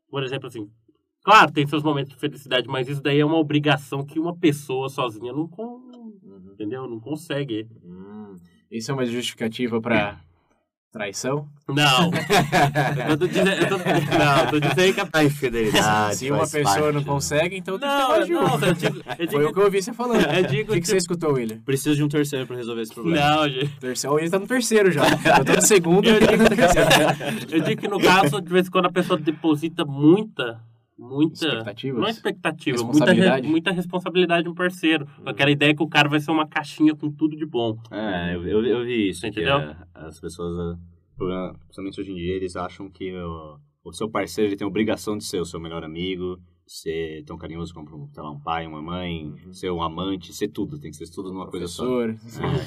por 0.10 0.24
exemplo, 0.24 0.48
assim, 0.48 0.70
claro, 1.24 1.52
tem 1.52 1.68
seus 1.68 1.84
momentos 1.84 2.14
de 2.14 2.20
felicidade, 2.20 2.68
mas 2.68 2.88
isso 2.88 3.02
daí 3.02 3.20
é 3.20 3.26
uma 3.26 3.38
obrigação 3.38 4.06
que 4.06 4.18
uma 4.20 4.36
pessoa 4.36 4.88
sozinha 4.90 5.34
não, 5.34 5.48
con- 5.48 5.82
entendeu? 6.54 6.88
não 6.88 7.00
consegue. 7.00 7.68
Hum, 7.84 8.38
isso 8.72 8.92
é 8.92 8.94
uma 8.94 9.06
justificativa 9.06 9.82
pra 9.82 10.22
traição? 10.98 11.48
Não. 11.68 12.12
eu 13.10 13.18
tô 13.18 13.28
dizendo, 13.28 13.50
eu 13.52 13.68
tô, 13.68 13.78
não, 13.78 14.40
eu 14.40 14.48
tô 14.50 14.60
dizendo 14.60 14.94
que 14.94 15.02
a 15.02 15.10
A 15.12 15.24
infidelidade. 15.24 16.16
Se 16.16 16.32
uma 16.32 16.48
pessoa 16.48 16.64
parte, 16.64 16.94
não 16.94 17.04
consegue, 17.04 17.58
então 17.58 17.78
tem 17.78 17.90
que 17.90 17.96
ter 17.96 18.02
Não, 18.02 18.10
não, 18.10 18.16
eu 18.16 18.26
digo, 18.26 18.40
eu 18.40 18.50
Foi 18.50 19.26
o 19.26 19.28
digo, 19.28 19.54
que 19.54 19.60
eu 19.60 19.64
ouvi 19.64 19.82
você 19.82 19.94
falando. 19.94 20.22
Eu 20.22 20.44
digo, 20.44 20.72
o 20.72 20.76
que, 20.76 20.82
que 20.82 20.88
você 20.88 20.98
escutou, 20.98 21.34
William? 21.34 21.60
Preciso 21.66 21.96
de 21.96 22.04
um 22.04 22.08
terceiro 22.08 22.48
pra 22.48 22.56
resolver 22.56 22.82
esse 22.82 22.94
problema. 22.94 23.20
não, 23.20 23.50
gente. 23.50 23.80
Terceiro. 23.80 24.14
O 24.14 24.16
William 24.16 24.32
tá 24.32 24.40
no 24.40 24.48
terceiro 24.48 24.92
já. 24.92 25.04
Eu 25.38 25.46
tô 25.46 25.54
no 25.54 25.62
segundo 25.62 26.08
e 26.08 26.20
tá 26.20 26.38
no 26.38 26.50
terceiro. 26.50 26.90
Eu 27.52 27.62
digo 27.62 27.82
que 27.82 27.88
no 27.88 28.00
caso, 28.00 28.42
de 28.42 28.50
vez 28.50 28.68
em 28.68 28.72
quando 28.72 28.86
a 28.86 28.92
pessoa 28.92 29.20
deposita 29.20 29.84
muita, 29.84 30.60
muita. 30.98 31.34
Expectativas? 31.46 32.00
Não 32.02 32.08
é 32.08 32.12
expectativa, 32.12 32.84
muita, 32.84 33.42
muita 33.44 33.72
responsabilidade 33.72 34.46
no 34.48 34.56
parceiro. 34.56 35.06
Com 35.24 35.30
aquela 35.30 35.52
ideia 35.52 35.76
que 35.76 35.84
o 35.84 35.88
cara 35.88 36.10
vai 36.10 36.20
ser 36.20 36.32
uma 36.32 36.48
caixinha 36.48 36.96
com 36.96 37.12
tudo 37.12 37.36
de 37.36 37.46
bom. 37.46 37.78
É, 37.92 38.36
eu, 38.36 38.46
eu, 38.48 38.66
eu 38.66 38.86
vi 38.86 39.10
isso. 39.10 39.26
Entendeu? 39.28 39.58
é, 39.60 39.76
as 39.94 40.20
pessoas, 40.20 40.78
problema- 41.16 41.54
principalmente 41.66 42.02
hoje 42.02 42.12
em 42.12 42.16
dia, 42.16 42.34
eles 42.36 42.56
acham 42.56 42.90
que 42.90 43.14
o, 43.16 43.58
o 43.86 43.94
seu 43.94 44.10
parceiro 44.10 44.50
ele 44.50 44.58
tem 44.58 44.66
a 44.66 44.70
obrigação 44.70 45.18
de 45.18 45.24
ser 45.26 45.40
o 45.40 45.46
seu 45.46 45.60
melhor 45.60 45.84
amigo, 45.84 46.38
ser 46.66 47.24
tão 47.26 47.38
carinhoso 47.38 47.74
como 47.74 48.10
sei 48.14 48.22
lá, 48.24 48.32
um 48.32 48.40
pai, 48.42 48.68
uma 48.68 48.82
mãe, 48.82 49.34
ser 49.54 49.72
um 49.72 49.82
amante, 49.82 50.34
ser 50.34 50.50
tudo. 50.50 50.78
Tem 50.80 50.92
que 50.92 50.98
ser 50.98 51.10
tudo 51.14 51.32
numa 51.32 51.48
coisa 51.48 51.68
só. 51.68 51.86
Professor. 51.86 52.10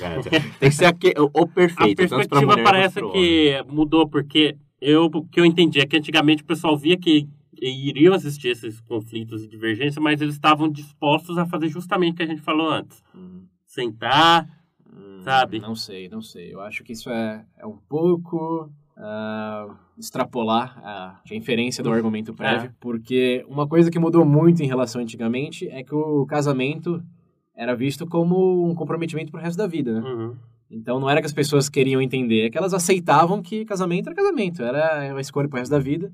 É, 0.03 0.21
tem- 0.23 0.41
que 0.61 0.71
ser 0.71 0.85
aque- 0.87 1.15
o, 1.19 1.43
A 1.43 1.47
perfeito, 1.47 1.97
tanto 1.99 2.09
pra 2.09 2.19
perspectiva 2.19 2.53
mulher 2.53 2.65
parece 2.65 3.01
que 3.13 3.63
mudou, 3.69 4.09
porque 4.09 4.57
eu, 4.81 5.05
o 5.05 5.25
que 5.29 5.39
eu 5.39 5.45
entendi 5.45 5.81
é 5.81 5.87
que 5.87 5.97
antigamente 5.99 6.43
o 6.43 6.47
pessoal 6.47 6.79
via 6.79 6.97
que 6.97 7.29
iriam 7.61 8.15
existir 8.15 8.49
esses 8.49 8.81
conflitos 8.81 9.45
e 9.45 9.49
divergências, 9.49 10.03
mas 10.03 10.21
eles 10.21 10.35
estavam 10.35 10.69
dispostos 10.69 11.37
a 11.39 11.47
fazer 11.47 11.69
justamente 11.69 12.15
o 12.15 12.17
que 12.17 12.23
a 12.23 12.27
gente 12.27 12.41
falou 12.41 12.71
antes. 12.71 13.03
Hum, 13.15 13.45
Sentar, 13.67 14.49
hum, 14.87 15.21
Sabe? 15.23 15.61
Não 15.61 15.75
sei, 15.75 16.09
não 16.09 16.23
sei. 16.23 16.53
Eu 16.55 16.61
acho 16.61 16.83
que 16.83 16.93
isso 16.93 17.11
é, 17.11 17.45
é 17.59 17.67
um 17.67 17.77
pouco 17.89 18.71
ah, 18.97 19.69
extrapolar 19.99 20.79
a, 20.83 21.21
a 21.31 21.35
inferência 21.35 21.83
do 21.83 21.93
argumento 21.93 22.35
prévio, 22.35 22.73
porque 22.81 23.45
uma 23.49 23.67
coisa 23.67 23.91
que 23.91 23.99
mudou 23.99 24.25
muito 24.25 24.63
em 24.63 24.67
relação 24.67 25.01
antigamente 25.01 25.69
é 25.69 25.83
que 25.85 25.95
o 25.95 26.27
casamento 26.27 27.03
era 27.55 27.75
visto 27.75 28.07
como 28.07 28.67
um 28.69 28.75
comprometimento 28.75 29.31
pro 29.31 29.41
resto 29.41 29.59
da 29.59 29.67
vida, 29.67 30.01
né? 30.01 30.09
uhum, 30.09 30.37
Então 30.71 30.99
não 30.99 31.11
era 31.11 31.21
que 31.21 31.27
as 31.27 31.33
pessoas 31.33 31.69
queriam 31.69 32.01
entender, 32.01 32.47
é 32.47 32.51
que 32.51 32.57
elas 32.57 32.73
aceitavam 32.73 33.43
que 33.43 33.65
casamento 33.67 34.07
era 34.09 34.17
casamento, 34.17 34.63
era 34.63 35.13
uma 35.13 35.21
escolha 35.21 35.49
pro 35.49 35.59
resto 35.59 35.71
da 35.71 35.79
vida. 35.79 36.11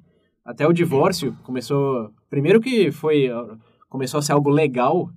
Até 0.46 0.66
o 0.66 0.72
divórcio 0.72 1.36
começou. 1.42 2.10
Primeiro 2.30 2.60
que 2.60 2.90
foi. 2.92 3.28
Começou 3.88 4.18
a 4.18 4.22
ser 4.22 4.32
algo 4.32 4.48
legal, 4.50 5.10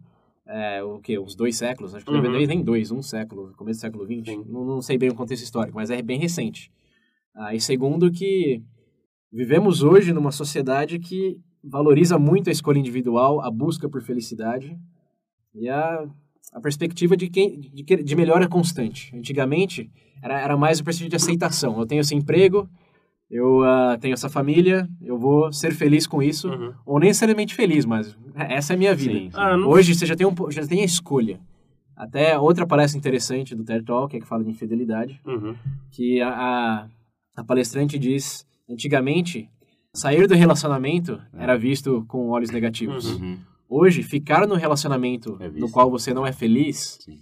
é, 0.48 0.84
o 0.84 1.00
quê? 1.00 1.20
Uns 1.20 1.36
dois 1.36 1.56
séculos? 1.56 1.94
Acho 1.94 2.06
que 2.06 2.12
Uhum. 2.12 2.22
nem- 2.32 2.48
nem 2.48 2.64
dois, 2.64 2.92
um 2.92 3.02
século, 3.02 3.54
começo 3.56 3.80
do 3.80 3.82
século 3.82 4.06
XX. 4.06 4.38
Não, 4.48 4.66
não 4.66 4.82
sei 4.82 4.98
bem 4.98 5.10
o 5.10 5.16
contexto 5.16 5.44
histórico, 5.44 5.76
mas 5.78 5.90
é 5.92 6.02
bem 6.02 6.18
recente. 6.20 6.72
Ah, 7.36 7.54
e 7.54 7.60
segundo, 7.62 8.12
que 8.12 8.62
vivemos 9.32 9.84
hoje 9.84 10.12
numa 10.14 10.32
sociedade 10.32 10.98
que 11.00 11.40
valoriza 11.64 12.18
muito 12.18 12.50
a 12.50 12.52
escolha 12.52 12.80
individual, 12.80 13.42
a 13.42 13.52
busca 13.52 13.88
por 13.90 14.02
felicidade 14.02 14.78
e 15.54 15.68
a, 15.70 16.08
a 16.54 16.62
perspectiva 16.62 17.16
de, 17.18 17.30
quem, 17.30 17.60
de, 17.60 17.84
de 17.84 18.16
melhora 18.16 18.48
constante. 18.48 19.16
Antigamente, 19.16 19.92
era, 20.24 20.40
era 20.42 20.58
mais 20.58 20.80
a 20.80 20.84
perspectiva 20.84 21.10
de 21.10 21.16
aceitação. 21.24 21.78
Eu 21.80 21.86
tenho 21.86 22.02
esse 22.02 22.16
emprego, 22.16 22.68
eu 23.30 23.60
uh, 23.62 23.98
tenho 24.00 24.14
essa 24.14 24.30
família, 24.30 24.88
eu 25.02 25.18
vou 25.18 25.52
ser 25.54 25.74
feliz 25.74 26.08
com 26.08 26.22
isso, 26.22 26.50
Uhum. 26.50 26.74
ou 26.86 27.00
nem 27.00 27.10
necessariamente 27.10 27.54
feliz, 27.54 27.86
mas 27.86 28.18
essa 28.36 28.74
é 28.74 28.76
a 28.76 28.78
minha 28.78 28.96
vida. 28.96 29.14
Sim, 29.14 29.26
sim. 29.32 29.38
Ah, 29.38 29.56
não- 29.58 29.68
Hoje 29.70 29.94
você 29.94 30.06
já 30.06 30.16
tem, 30.16 30.26
um, 30.26 30.34
já 30.52 30.66
tem 30.66 30.82
a 30.82 30.86
escolha. 30.86 31.40
Até 31.96 32.38
outra 32.40 32.66
palestra 32.66 32.98
interessante 32.98 33.54
do 33.54 33.64
TED 33.64 33.84
Talk, 33.86 34.16
é 34.16 34.20
que 34.20 34.26
fala 34.26 34.44
de 34.44 34.50
infidelidade, 34.50 35.20
Uhum. 35.26 35.56
que 35.92 36.22
a, 36.22 36.30
a, 36.30 36.88
a 37.38 37.44
palestrante 37.44 38.00
diz, 38.00 38.46
antigamente, 38.70 39.50
sair 39.94 40.26
do 40.28 40.34
relacionamento 40.36 41.20
era 41.34 41.58
visto 41.58 42.06
com 42.08 42.30
olhos 42.30 42.50
negativos. 42.52 43.06
Uhum. 43.16 43.22
Uhum. 43.32 43.38
Hoje, 43.72 44.02
ficar 44.02 44.48
no 44.48 44.56
relacionamento 44.56 45.38
É 45.40 45.48
no 45.50 45.70
qual 45.70 45.92
você 45.92 46.12
não 46.14 46.26
é 46.26 46.32
feliz 46.32 46.98
Sim. 47.06 47.20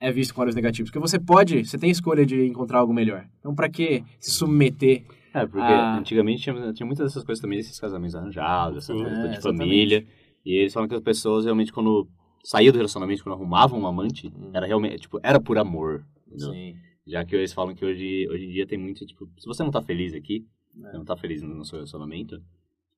é 0.00 0.12
visto 0.12 0.32
com 0.34 0.42
olhos 0.42 0.54
negativos. 0.54 0.90
Porque 0.90 1.00
você 1.00 1.18
pode, 1.18 1.64
você 1.64 1.76
tem 1.78 1.90
escolha 1.90 2.24
de 2.24 2.46
encontrar 2.46 2.78
algo 2.78 2.92
melhor. 2.94 3.24
Então, 3.40 3.52
pra 3.54 3.68
que 3.68 4.04
se 4.20 4.30
submeter? 4.30 5.02
É, 5.32 5.46
porque 5.46 5.60
Ah. 5.60 5.96
antigamente 5.98 6.42
tinha, 6.42 6.72
tinha 6.72 6.86
muitas 6.86 7.06
dessas 7.06 7.24
coisas 7.24 7.40
também, 7.40 7.58
esses 7.58 7.78
casamentos 7.78 8.14
arranjados, 8.16 8.78
essa 8.78 8.92
coisa 8.92 9.08
É, 9.08 9.28
de 9.28 9.34
exatamente. 9.36 9.42
família. 9.58 10.06
E 10.44 10.54
eles 10.54 10.72
falam 10.72 10.88
que 10.88 10.94
as 10.94 11.00
pessoas 11.00 11.44
realmente, 11.44 11.72
quando 11.72 12.08
saíam 12.42 12.72
do 12.72 12.76
relacionamento, 12.76 13.22
quando 13.22 13.34
arrumavam 13.34 13.80
um 13.80 13.86
amante, 13.86 14.28
Hum. 14.28 14.50
era 14.54 14.66
realmente, 14.66 14.98
tipo, 15.00 15.20
era 15.22 15.38
por 15.40 15.58
amor. 15.58 16.04
entendeu? 16.26 16.52
Sim. 16.52 16.76
Já 17.06 17.24
que 17.24 17.34
eles 17.34 17.52
falam 17.52 17.74
que 17.74 17.84
hoje, 17.84 18.28
hoje 18.30 18.44
em 18.46 18.50
dia 18.52 18.64
tem 18.66 18.78
muito, 18.78 19.04
tipo, 19.04 19.28
se 19.36 19.46
você 19.46 19.62
não 19.64 19.70
tá 19.72 19.82
feliz 19.82 20.14
aqui, 20.14 20.46
É. 20.84 20.92
não 20.96 21.04
tá 21.04 21.16
feliz 21.16 21.42
no 21.42 21.64
seu 21.64 21.76
relacionamento, 21.78 22.40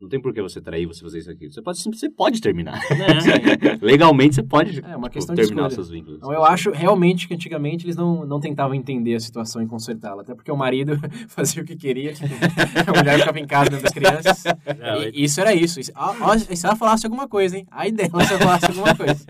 não 0.02 0.08
tem 0.08 0.20
por 0.20 0.34
que 0.34 0.42
você 0.42 0.60
trair, 0.60 0.84
você 0.86 1.00
fazer 1.02 1.18
isso 1.20 1.30
aqui. 1.30 1.50
Você 1.50 1.62
pode, 1.62 1.78
você 1.82 2.10
pode 2.10 2.40
terminar. 2.40 2.78
É. 2.90 3.78
Legalmente 3.80 4.34
você 4.34 4.42
pode 4.42 4.80
É 4.80 4.96
uma 4.96 5.08
tipo, 5.08 5.10
questão 5.10 5.34
de 5.34 5.40
terminar 5.42 5.68
escolha. 5.68 5.74
seus 5.74 5.90
vínculos. 5.90 6.18
Então, 6.18 6.32
eu 6.32 6.44
acho 6.44 6.70
realmente 6.70 7.26
que 7.28 7.34
antigamente 7.34 7.86
eles 7.86 7.96
não, 7.96 8.26
não 8.26 8.40
tentavam 8.40 8.74
entender 8.74 9.14
a 9.14 9.20
situação 9.20 9.62
e 9.62 9.66
consertá-la. 9.66 10.22
Até 10.22 10.34
porque 10.34 10.50
o 10.50 10.56
marido 10.56 10.98
fazia 11.28 11.62
o 11.62 11.64
que 11.66 11.76
queria, 11.76 12.12
a 12.86 12.98
mulher 12.98 13.18
ficava 13.20 13.38
em 13.40 13.46
casa 13.46 13.70
dentro 13.70 13.84
das 13.84 13.92
crianças. 13.92 14.44
É, 14.46 15.10
E 15.14 15.24
isso 15.24 15.40
era 15.40 15.54
isso. 15.54 15.80
Isso- 15.80 15.92
ó, 15.94 16.14
ó, 16.20 16.38
se 16.38 16.66
ela 16.66 16.76
falasse 16.76 17.06
alguma 17.06 17.28
coisa, 17.28 17.56
hein? 17.56 17.66
Aí 17.70 17.92
dela 17.92 18.24
se 18.24 18.32
ela 18.34 18.42
falasse 18.42 18.66
alguma 18.66 18.94
coisa. 18.94 19.24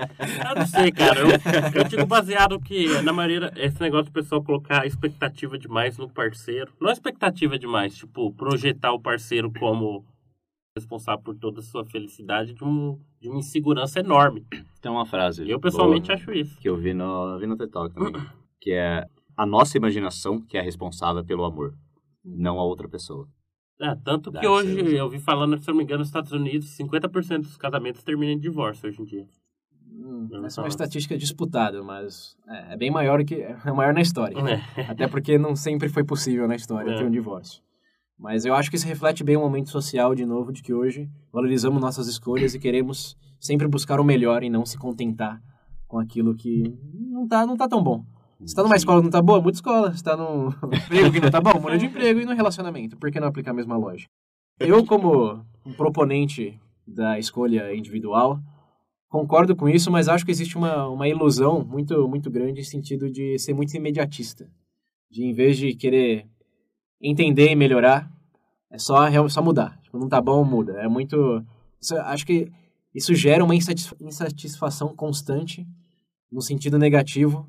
Eu 0.49 0.55
não 0.57 0.67
sei, 0.67 0.91
cara. 0.91 1.21
Eu, 1.21 1.29
eu 1.75 1.85
digo 1.85 2.07
baseado 2.07 2.59
que, 2.61 2.89
na 3.03 3.13
maneira, 3.13 3.53
esse 3.57 3.81
negócio 3.81 4.07
do 4.07 4.13
pessoal 4.13 4.43
colocar 4.43 4.87
expectativa 4.87 5.59
demais 5.59 5.99
no 5.99 6.09
parceiro. 6.09 6.73
Não 6.81 6.89
é 6.91 6.93
expectativa 6.93 7.59
demais, 7.59 7.95
tipo, 7.95 8.31
projetar 8.33 8.93
o 8.93 9.01
parceiro 9.01 9.51
como 9.59 10.05
responsável 10.83 11.23
por 11.23 11.35
toda 11.37 11.61
a 11.61 11.63
sua 11.63 11.85
felicidade 11.85 12.55
de, 12.55 12.65
um, 12.65 12.99
de 13.21 13.29
uma 13.29 13.39
insegurança 13.39 14.01
enorme. 14.01 14.45
Tem 14.81 14.91
uma 14.91 15.05
frase. 15.07 15.45
E 15.45 15.51
eu 15.51 15.61
pessoalmente 15.61 16.07
boa, 16.09 16.15
acho 16.19 16.33
isso. 16.33 16.59
Que 16.59 16.69
eu 16.69 16.77
vi 16.77 16.95
no, 16.95 17.39
vi 17.39 17.47
no 17.47 17.57
TED 17.57 17.71
Talk 17.71 17.95
também. 17.95 18.13
que 18.61 18.73
é 18.73 19.07
a 19.37 19.47
nossa 19.47 19.77
imaginação 19.77 20.41
que 20.41 20.57
é 20.57 20.63
responsável 20.63 21.25
pelo 21.25 21.45
amor, 21.45 21.75
não 22.25 22.59
a 22.59 22.65
outra 22.65 22.89
pessoa. 22.89 23.29
É, 23.81 23.95
tanto 23.97 24.31
que 24.31 24.37
Deve 24.37 24.49
hoje, 24.49 24.75
ser. 24.75 24.95
eu 24.97 25.09
vi 25.09 25.19
falando, 25.19 25.59
se 25.59 25.69
eu 25.69 25.73
não 25.73 25.79
me 25.79 25.85
engano, 25.85 25.99
nos 26.01 26.09
Estados 26.09 26.33
Unidos, 26.33 26.77
50% 26.79 27.39
dos 27.43 27.57
casamentos 27.57 28.03
terminam 28.05 28.33
em 28.33 28.39
divórcio 28.39 28.89
hoje 28.89 29.01
em 29.03 29.05
dia. 29.05 29.27
Hum, 29.91 30.29
essa 30.47 30.61
é 30.61 30.65
uma 30.65 30.69
estatística 30.69 31.19
disputada, 31.19 31.83
mas 31.83 32.37
é, 32.49 32.75
é 32.75 32.77
bem 32.77 32.91
maior 32.91 33.23
que 33.25 33.35
é 33.35 33.73
maior 33.73 33.93
na 33.93 34.01
história. 34.01 34.37
É. 34.77 34.83
Até 34.83 35.07
porque 35.09 35.37
não 35.37 35.55
sempre 35.57 35.89
foi 35.89 36.03
possível 36.05 36.47
na 36.49 36.55
história 36.55 36.93
É. 36.93 36.97
ter 36.97 37.05
um 37.05 37.11
divórcio. 37.11 37.63
Mas 38.23 38.45
eu 38.45 38.55
acho 38.55 38.71
que 38.71 38.77
isso 38.77 38.87
reflete 38.87 39.25
bem 39.25 39.37
o 39.37 39.41
momento 39.41 39.69
social, 39.69 40.15
de 40.15 40.25
novo, 40.25 40.53
de 40.53 40.63
que 40.63 40.73
hoje 40.73 41.11
valorizamos 41.33 41.83
nossas 41.83 42.07
escolhas 42.07 42.55
e 42.55 42.59
queremos 42.61 43.17
sempre 43.41 43.67
buscar 43.67 43.99
o 43.99 44.05
melhor 44.05 44.45
e 44.45 44.49
não 44.49 44.65
se 44.65 44.79
contentar 44.79 45.43
com 45.89 45.99
aquilo 45.99 46.33
que 46.33 46.73
não 47.11 47.27
tá, 47.27 47.45
não 47.45 47.57
tá 47.57 47.67
tão 47.67 47.83
bom. 47.83 48.07
Você 48.39 48.55
tá 48.55 48.63
numa 48.63 48.77
escola 48.77 49.01
que 49.01 49.07
não 49.07 49.11
tá 49.11 49.21
boa, 49.21 49.41
muda 49.41 49.51
de 49.51 49.57
escola. 49.57 49.93
Você 49.93 50.05
tá 50.05 50.17
num 50.17 50.51
emprego 50.73 51.11
que 51.11 51.21
não 51.21 51.33
tá 51.33 51.41
bom, 51.41 51.61
muda 51.61 51.77
de 51.77 51.87
emprego. 51.87 52.21
E 52.21 52.25
no 52.25 52.33
relacionamento, 52.33 52.97
por 52.97 53.11
que 53.11 53.19
não 53.19 53.27
aplicar 53.27 53.51
a 53.51 53.55
mesma 53.55 53.77
lógica? 53.77 54.09
Eu, 54.61 54.87
como 54.87 55.45
um 55.67 55.73
proponente 55.73 56.61
da 56.87 57.19
escolha 57.19 57.75
individual, 57.75 58.39
concordo 59.09 59.57
com 59.57 59.69
isso, 59.69 59.91
mas 59.91 60.07
acho 60.07 60.25
que 60.25 60.31
existe 60.31 60.57
uma, 60.57 60.89
uma 60.89 61.09
ilusão 61.09 61.65
muito, 61.65 62.07
muito 62.07 62.31
grande 62.31 62.61
em 62.61 62.65
sentido 62.65 63.11
de 63.11 63.37
ser 63.41 63.53
muito 63.53 63.77
imediatista. 63.77 64.49
De, 65.11 65.25
em 65.25 65.33
vez 65.33 65.57
de 65.57 65.75
querer 65.75 66.29
entender 67.01 67.51
e 67.51 67.57
melhorar, 67.57 68.12
é 68.73 68.79
só, 68.79 69.07
é 69.07 69.29
só 69.29 69.43
mudar. 69.43 69.79
Tipo, 69.83 69.99
não 69.99 70.09
tá 70.09 70.21
bom, 70.21 70.45
muda. 70.45 70.73
É 70.81 70.89
muito... 70.89 71.45
isso- 71.81 71.97
acho 71.97 72.27
que 72.27 72.51
isso 72.95 73.15
gera 73.15 73.45
uma 73.45 73.55
insatisfa- 73.55 73.97
insatisfação 74.01 74.95
constante 74.97 75.67
no 76.31 76.41
sentido 76.41 76.79
negativo 76.79 77.47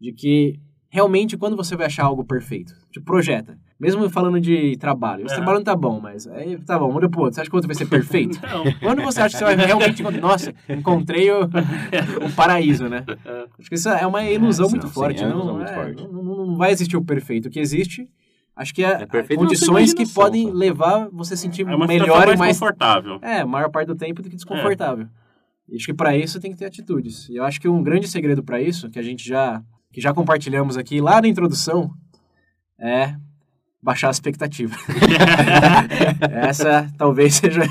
de 0.00 0.12
que 0.12 0.58
realmente 0.88 1.36
quando 1.36 1.56
você 1.56 1.74
vai 1.76 1.86
achar 1.86 2.04
algo 2.04 2.24
perfeito, 2.24 2.74
tipo, 2.90 3.06
projeta. 3.06 3.58
Mesmo 3.80 4.08
falando 4.10 4.38
de 4.40 4.76
trabalho, 4.76 5.24
esse 5.24 5.34
É. 5.34 5.36
trabalho 5.38 5.58
não 5.58 5.64
tá 5.64 5.74
bom, 5.74 5.98
mas 6.00 6.26
aí 6.28 6.56
tá 6.58 6.78
bom, 6.78 6.92
muda 6.92 7.08
pro 7.08 7.22
outro. 7.22 7.34
Você 7.34 7.40
acha 7.40 7.50
que 7.50 7.56
o 7.56 7.58
outro 7.58 7.66
vai 7.68 7.74
ser 7.74 7.86
perfeito? 7.86 8.38
Não. 8.46 8.62
Quando 8.80 9.02
você 9.02 9.20
acha 9.22 9.32
que 9.36 9.44
você 9.44 9.56
vai 9.56 9.66
realmente 9.66 10.02
nossa, 10.20 10.54
encontrei 10.68 11.28
o, 11.32 11.44
o 11.46 12.32
paraíso, 12.36 12.88
né? 12.88 13.04
Acho 13.58 13.68
que 13.68 13.74
isso 13.74 13.88
é 13.88 14.06
uma 14.06 14.22
ilusão 14.24 14.66
É, 14.66 14.70
muito 14.70 14.86
sim, 14.86 14.92
forte. 14.92 15.22
é 15.22 15.26
não, 15.26 15.36
ilusão 15.36 15.56
muito 15.56 15.70
é, 15.70 15.74
forte. 15.74 16.02
Não, 16.04 16.22
não- 16.22 16.46
não 16.46 16.56
vai 16.56 16.70
existir 16.70 16.96
o 16.96 17.02
perfeito. 17.04 17.46
O 17.48 17.50
que 17.50 17.58
existe, 17.58 18.08
acho 18.56 18.74
que 18.74 18.84
é, 18.84 19.02
É 19.02 19.36
condições 19.36 19.92
que 19.94 20.06
podem 20.08 20.46
sabe? 20.46 20.56
levar 20.56 21.08
você 21.10 21.34
a 21.34 21.36
sentir 21.36 21.66
É 21.66 21.74
uma 21.74 21.86
melhor 21.86 22.06
situação 22.06 22.22
e 22.22 22.26
mais, 22.26 22.38
mais 22.38 22.58
confortável. 22.58 23.18
é, 23.22 23.40
a 23.40 23.46
maior 23.46 23.70
parte 23.70 23.88
do 23.88 23.94
tempo 23.94 24.22
do 24.22 24.28
que 24.28 24.36
desconfortável. 24.36 25.06
E 25.68 25.76
acho 25.76 25.86
que 25.86 25.94
para 25.94 26.16
isso 26.16 26.40
tem 26.40 26.52
que 26.52 26.58
ter 26.58 26.66
atitudes. 26.66 27.28
E 27.28 27.36
eu 27.36 27.44
acho 27.44 27.60
que 27.60 27.68
um 27.68 27.82
grande 27.82 28.08
segredo 28.08 28.42
para 28.42 28.60
isso, 28.60 28.90
que 28.90 28.98
a 28.98 29.02
gente 29.02 29.26
já 29.26 29.62
que 29.92 30.00
já 30.00 30.12
compartilhamos 30.14 30.76
aqui 30.78 31.00
lá 31.00 31.20
na 31.20 31.28
introdução, 31.28 31.90
é 32.80 33.14
baixar 33.82 34.08
a 34.08 34.10
expectativa. 34.10 34.74
Essa 36.30 36.90
talvez 36.96 37.34
seja 37.34 37.62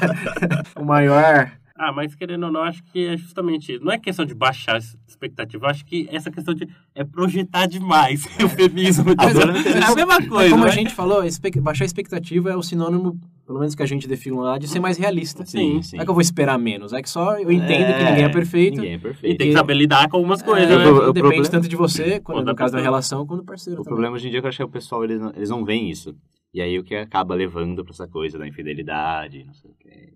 o 0.76 0.86
maior 0.86 1.52
Ah, 1.76 1.92
mas 1.92 2.14
querendo 2.16 2.46
ou 2.46 2.52
não, 2.52 2.62
acho 2.64 2.84
que 2.84 3.06
é 3.08 3.18
justamente 3.18 3.74
isso. 3.74 3.84
Não 3.84 3.92
é 3.92 3.98
questão 3.98 4.26
de 4.26 4.34
baixar 4.36 4.76
a 4.76 4.78
expectativa, 5.08 5.68
acho 5.68 5.86
que 5.86 6.08
essa 6.12 6.30
questão 6.30 6.54
de 6.54 6.68
é 6.94 7.04
projetar 7.04 7.66
demais. 7.66 8.26
Eufemismo. 8.40 9.06
Mas 9.18 9.36
é 9.38 9.84
a 9.84 9.96
mesma 9.96 10.28
coisa. 10.28 10.50
como 10.52 10.64
a 10.64 10.68
né? 10.68 10.72
gente 10.74 10.94
falou, 10.94 11.24
baixar 11.62 11.84
a 11.84 11.88
expectativa 11.88 12.52
é 12.52 12.56
o 12.56 12.62
sinônimo, 12.62 13.20
pelo 13.46 13.60
menos 13.60 13.74
que 13.74 13.82
a 13.82 13.86
gente 13.86 14.08
define 14.08 14.38
lá, 14.38 14.58
de 14.58 14.68
ser 14.68 14.80
mais 14.80 14.98
realista. 14.98 15.46
Sim, 15.46 15.82
sim. 15.82 15.96
Não 15.98 16.04
é 16.04 16.06
que 16.06 16.10
eu 16.12 16.16
vou 16.16 16.22
esperar 16.22 16.58
menos, 16.60 16.94
é 16.94 17.02
que 17.02 17.10
só 17.10 17.38
eu 17.40 17.52
entendo 17.52 17.98
que 17.98 18.04
ninguém 18.04 18.24
é 18.26 18.30
perfeito. 18.30 18.76
Ninguém 18.76 18.94
é 18.94 18.96
E 18.96 19.00
perfeito. 19.00 19.38
tem 19.38 19.48
que 19.48 19.54
saber 19.54 19.74
lidar 19.74 20.10
com 20.10 20.18
algumas 20.18 20.42
coisas, 20.42 20.70
É, 20.70 20.78
né? 20.78 20.86
o- 20.86 20.96
o 21.10 21.14
depende 21.14 21.20
problema- 21.22 21.50
tanto 21.50 21.68
de 21.68 21.76
você, 21.76 22.20
quando, 22.22 22.38
Quando 22.38 22.46
no 22.48 22.52
a 22.52 22.56
caso 22.56 22.74
da 22.74 22.82
relação, 22.82 23.26
quando 23.26 23.40
do 23.42 23.46
parceiro 23.46 23.80
O 23.80 23.84
também. 23.84 23.94
problema 23.96 24.16
hoje 24.16 24.28
em 24.28 24.30
dia 24.32 24.40
é 24.40 24.42
que 24.42 24.46
eu 24.46 24.50
acho 24.50 24.58
que 24.58 24.64
o 24.64 24.70
pessoal, 24.70 25.04
eles 25.04 25.20
não, 25.20 25.30
eles 25.36 25.50
não 25.50 25.64
veem 25.66 25.90
isso. 25.90 26.16
E 26.54 26.62
aí 26.62 26.78
o 26.78 26.84
que 26.84 26.94
acaba 26.96 27.34
levando 27.34 27.82
pra 27.84 27.94
essa 27.94 28.08
coisa 28.10 28.38
da 28.38 28.46
infidelidade, 28.48 29.46
não 29.46 29.54
sei 29.54 29.72
o 29.72 29.74
quê. 29.80 30.14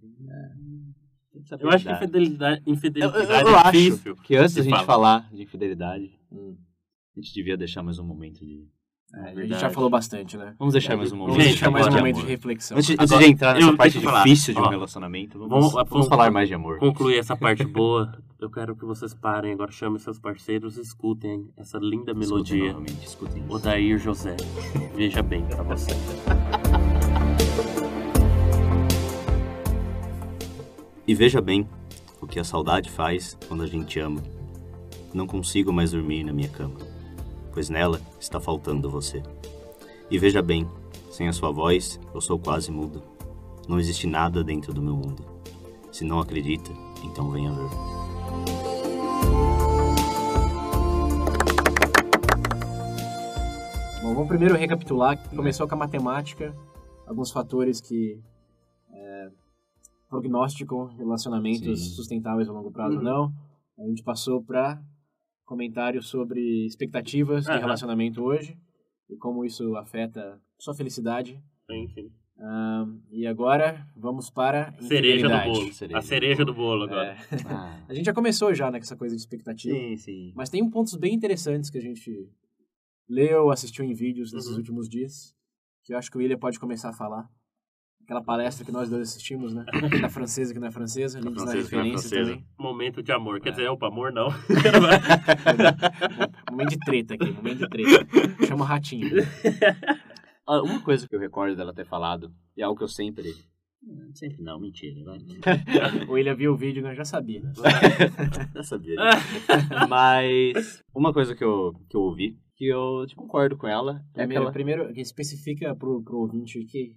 Eu 1.59 1.69
acho 1.69 1.85
que 1.85 1.91
infidelidade, 1.93 2.61
Eu, 2.65 2.73
infidelidade 2.73 3.23
eu- 3.23 3.49
eu 3.49 3.55
é 3.55 3.59
acho 3.61 3.71
difícil. 3.71 4.15
que 4.17 4.35
antes 4.35 4.53
de 4.55 4.59
da 4.59 4.63
gente 4.63 4.73
falar. 4.73 4.85
falar 4.85 5.29
de 5.33 5.43
infidelidade, 5.43 6.11
Hum, 6.31 6.55
a 7.15 7.19
gente 7.19 7.33
devia 7.33 7.55
deixar 7.57 7.81
mais 7.83 7.97
um 7.99 8.03
momento 8.05 8.39
de... 8.45 8.67
é, 9.13 9.19
a 9.29 9.35
gente 9.35 9.59
já 9.59 9.69
falou 9.69 9.89
bastante, 9.89 10.35
né? 10.37 10.53
Vamos 10.59 10.73
deixar 10.73 10.97
mais 10.97 11.11
um 11.11 11.15
momento 11.17 11.29
Vamos 11.31 11.43
Gente, 11.45 11.53
deixar 11.53 11.71
mais 11.71 11.85
um 11.87 11.89
de 11.89 11.95
momento 11.97 12.15
amor. 12.17 12.25
de 12.25 12.31
reflexão. 12.31 12.77
Antes, 12.77 12.89
antes 12.91 13.11
Agora, 13.11 13.25
de 13.25 13.31
entrar 13.31 13.53
nessa 13.55 13.67
eu- 13.67 13.77
parte 13.77 13.95
eu 14.03 14.11
difícil 14.23 14.53
de 14.53 14.59
um 14.59 14.63
Ó, 14.63 14.69
relacionamento, 14.69 15.37
vamos, 15.39 15.49
vamos- 15.49 15.73
vamos, 15.73 15.89
vamos- 15.89 16.07
falar 16.07 16.31
mais 16.31 16.47
de 16.49 16.53
amor. 16.55 16.79
Concluir 16.79 17.17
essa 17.19 17.35
parte 17.37 17.63
boa, 17.65 18.11
eu 18.39 18.49
quero 18.49 18.75
que 18.75 18.83
vocês 18.85 19.13
parem 19.13 19.53
agora, 19.53 19.71
chamem 19.71 19.99
seus 19.99 20.19
parceiros, 20.19 20.77
escutem 20.77 21.49
essa 21.55 21.77
linda 21.77 22.11
Escutem 22.11 22.15
melodia. 22.19 22.67
novamente, 22.73 23.05
escutem. 23.05 23.43
Odair 23.47 23.97
José. 23.97 24.35
Veja 24.95 25.21
bem 25.23 25.45
pra 25.45 25.63
você. 25.63 25.91
E 31.07 31.13
veja 31.13 31.39
bem 31.39 31.69
o 32.19 32.25
que 32.25 32.39
a 32.39 32.43
saudade 32.43 32.89
faz 32.89 33.37
quando 33.47 33.61
a 33.61 33.67
gente 33.67 33.99
ama. 33.99 34.23
Não 35.13 35.27
consigo 35.27 35.71
mais 35.71 35.91
dormir 35.91 36.23
na 36.23 36.33
minha 36.33 36.49
cama, 36.49 36.79
pois 37.53 37.69
nela 37.69 38.01
está 38.19 38.39
faltando 38.39 38.89
você. 38.89 39.21
E 40.09 40.17
veja 40.17 40.41
bem, 40.41 40.67
sem 41.11 41.27
a 41.27 41.33
sua 41.33 41.51
voz, 41.51 41.99
eu 42.11 42.19
sou 42.19 42.39
quase 42.39 42.71
mudo. 42.71 43.03
Não 43.67 43.79
existe 43.79 44.07
nada 44.07 44.43
dentro 44.43 44.73
do 44.73 44.81
meu 44.81 44.95
mundo. 44.95 45.23
Se 45.91 46.03
não 46.03 46.19
acredita, 46.19 46.71
então 47.03 47.29
venha 47.29 47.51
ver. 47.51 47.69
Bom, 54.01 54.13
vamos 54.15 54.27
primeiro 54.27 54.55
recapitular. 54.55 55.17
Começou 55.29 55.67
com 55.67 55.75
a 55.75 55.77
matemática, 55.77 56.55
alguns 57.05 57.29
fatores 57.31 57.79
que 57.79 58.19
prognosticam 60.19 60.85
relacionamentos 60.95 61.79
Sim. 61.83 61.89
sustentáveis 61.95 62.47
a 62.47 62.51
longo 62.53 62.71
prazo 62.71 62.93
ou 62.97 62.99
Uhum. 62.99 63.03
não. 63.03 63.33
A 63.77 63.87
gente 63.87 64.01
passou 64.03 64.41
para 64.43 64.81
comentários 65.45 66.07
sobre 66.07 66.65
expectativas 66.65 67.43
de 67.45 67.51
Aham. 67.51 67.59
relacionamento 67.59 68.21
hoje. 68.23 68.57
e 69.07 69.15
como 69.17 69.45
isso 69.45 69.75
afeta 69.75 70.41
sua 70.57 70.73
felicidade. 70.73 71.39
Sim, 71.69 71.87
sim. 71.93 72.11
Ah, 72.39 72.87
e 73.11 73.27
agora 73.27 73.87
vamos 73.95 74.31
para 74.31 74.69
a 74.69 74.81
Cereja 74.81 75.29
do 75.29 75.43
bolo. 75.43 75.71
Cereja 75.73 75.97
a 75.97 76.01
do 76.01 76.05
cereja 76.07 76.43
bolo. 76.43 76.45
do 76.45 76.53
bolo 76.55 76.83
agora. 76.85 77.09
É. 77.11 77.17
Ah, 77.47 77.85
A 77.87 77.93
gente 77.93 78.05
já 78.05 78.13
começou 78.15 78.51
já 78.55 78.71
né, 78.71 78.79
com 78.79 78.83
essa 78.83 78.95
coisa 78.97 79.15
de 79.15 79.21
expectativa. 79.21 79.75
sim, 79.77 79.95
sim. 79.95 80.33
Mas 80.35 80.49
tem 80.49 80.67
pontos 80.67 80.95
bem 80.95 81.13
interessantes 81.13 81.69
que 81.69 81.77
a 81.77 81.81
gente 81.81 82.27
leu, 83.07 83.51
assistiu 83.51 83.85
em 83.85 83.93
vídeos 83.93 84.33
nesses 84.33 84.49
Uhum. 84.49 84.57
últimos 84.57 84.89
dias, 84.89 85.35
que 85.83 85.93
eu 85.93 85.97
acho 85.99 86.09
que 86.09 86.17
o 86.17 86.19
William 86.19 86.39
pode 86.39 86.59
começar 86.59 86.89
a 86.89 86.93
falar. 86.93 87.29
Aquela 88.05 88.21
palestra 88.23 88.63
que 88.63 88.71
nós 88.71 88.89
dois 88.89 89.09
assistimos, 89.09 89.53
né? 89.53 89.65
Da 90.01 90.09
francesa 90.09 90.53
que 90.53 90.59
não 90.59 90.67
é 90.67 90.71
francesa, 90.71 91.19
links 91.19 91.43
na 91.43 91.51
francesa 91.51 91.69
que 91.69 91.75
não 91.75 91.81
é 91.81 91.83
referência 91.85 92.09
francesa. 92.09 92.31
também. 92.37 92.47
Momento 92.57 93.01
de 93.03 93.11
amor. 93.11 93.41
Quer 93.41 93.49
É. 93.49 93.51
dizer, 93.53 93.67
opa, 93.69 93.87
amor 93.87 94.11
não. 94.13 94.29
Momento 96.51 96.69
de 96.69 96.79
treta 96.79 97.13
aqui, 97.15 97.31
momento 97.31 97.57
de 97.59 97.69
treta. 97.69 98.45
Chama 98.47 98.63
o 98.63 98.67
ratinho. 98.67 99.09
Ah, 100.47 100.61
Uma 100.61 100.79
coisa 100.83 101.07
que 101.07 101.15
eu 101.15 101.19
recordo 101.19 101.55
dela 101.55 101.73
ter 101.73 101.87
falado, 101.87 102.31
e 102.55 102.61
é 102.61 102.65
algo 102.65 102.77
que 102.77 102.83
eu 102.83 102.87
sempre... 102.87 103.33
Sempre 104.13 104.43
não, 104.43 104.59
mentira. 104.59 104.93
O 106.07 106.11
William 106.13 106.35
viu 106.35 106.53
o 106.53 106.55
vídeo 106.55 106.85
e 106.85 106.89
eu 106.91 106.93
já 106.93 107.03
sabia. 107.03 107.41
Já 108.53 108.61
sabia. 108.61 108.93
Mas 109.89 110.83
uma 110.93 111.11
coisa 111.11 111.33
que 111.35 111.43
eu, 111.43 111.73
que 111.89 111.97
eu 111.97 112.01
ouvi, 112.01 112.37
que 112.55 112.67
eu 112.67 113.07
tipo, 113.07 113.23
concordo 113.23 113.57
com 113.57 113.67
ela, 113.67 114.03
é 114.13 114.19
Primeiro, 114.19 114.43
aquela... 114.43 114.51
primeiro 114.53 114.93
que 114.93 115.01
especifica 115.01 115.75
pro, 115.75 116.03
pro 116.03 116.19
ouvinte 116.19 116.63
que, 116.65 116.95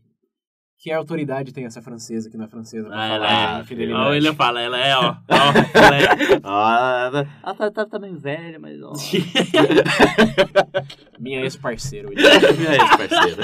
que 0.81 0.93
autoridade 0.93 1.53
tem 1.53 1.65
essa 1.65 1.83
francesa 1.83 2.31
que 2.31 2.37
não 2.37 2.45
é 2.45 2.49
francesa 2.49 2.87
pra 2.89 2.97
Ah, 2.97 3.09
falar 3.09 3.17
ela 3.17 3.27
de 3.55 3.59
é. 3.59 3.63
infidelidade. 3.63 4.07
Ó, 4.09 4.15
ele 4.15 4.33
fala, 4.35 4.61
ela 4.61 4.79
é, 4.79 4.97
ó. 4.97 5.17
ó 5.29 5.35
ela 5.75 5.97
é. 5.97 6.07
Ah, 6.45 7.11
ela 7.43 7.55
tá, 7.55 7.71
tá, 7.71 7.87
tá 7.87 7.99
meio 7.99 8.17
velha, 8.19 8.59
mas... 8.61 8.81
Ó. 8.83 8.93
Minha 11.19 11.41
ex-parceiro. 11.43 12.09
William. 12.11 12.29
Minha 12.57 12.73
ex-parceira. 12.75 13.43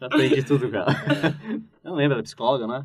Aprendi 0.00 0.42
tudo, 0.42 0.68
cara. 0.70 0.86
Não 1.84 1.94
lembra, 1.94 2.14
ela 2.14 2.20
é 2.20 2.24
psicóloga, 2.24 2.66
né? 2.66 2.84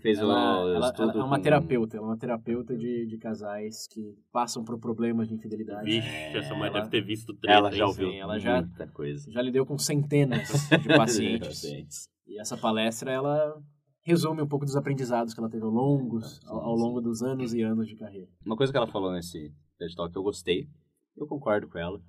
Fez 0.00 0.18
Ela, 0.18 0.64
o 0.64 0.74
ela- 0.74 0.86
estudo 0.88 1.10
ela 1.12 1.20
é 1.20 1.24
uma 1.24 1.36
com- 1.36 1.42
terapeuta, 1.42 1.96
ela 1.98 2.06
é 2.06 2.08
uma 2.10 2.16
terapeuta 2.16 2.74
de, 2.76 3.04
de 3.06 3.18
casais 3.18 3.86
que 3.86 4.16
passam 4.32 4.64
por 4.64 4.78
problemas 4.78 5.28
de 5.28 5.34
infidelidade. 5.34 5.84
Vixe, 5.84 6.08
essa 6.34 6.54
mãe 6.54 6.68
ela- 6.70 6.78
deve 6.80 6.90
ter 6.90 7.02
visto 7.02 7.34
treta. 7.34 7.58
Ela 7.58 7.70
já 7.72 7.86
ouviu 7.86 8.08
Sim, 8.10 8.18
ela 8.18 8.38
já- 8.38 8.62
muita 8.62 8.86
coisa. 8.88 9.30
Já 9.30 9.42
lidou 9.42 9.66
com 9.66 9.76
centenas 9.78 10.48
de 10.80 10.88
pacientes. 10.88 12.08
E 12.26 12.38
essa 12.40 12.56
palestra, 12.56 13.10
ela 13.10 13.62
resume 14.02 14.42
um 14.42 14.46
pouco 14.46 14.64
dos 14.64 14.76
aprendizados 14.76 15.32
que 15.34 15.40
ela 15.40 15.48
teve 15.50 15.64
ao, 15.64 15.70
longos, 15.70 16.40
ao, 16.46 16.60
ao 16.60 16.74
longo 16.74 17.00
dos 17.00 17.22
anos 17.22 17.52
e 17.54 17.62
anos 17.62 17.88
de 17.88 17.96
carreira. 17.96 18.28
Uma 18.44 18.56
coisa 18.56 18.72
que 18.72 18.76
ela 18.76 18.86
falou 18.86 19.12
nesse 19.12 19.52
TED 19.78 19.94
Talk 19.94 20.12
que 20.12 20.18
eu 20.18 20.22
gostei, 20.22 20.68
eu 21.16 21.26
concordo 21.26 21.68
com 21.68 21.78
ela, 21.78 22.00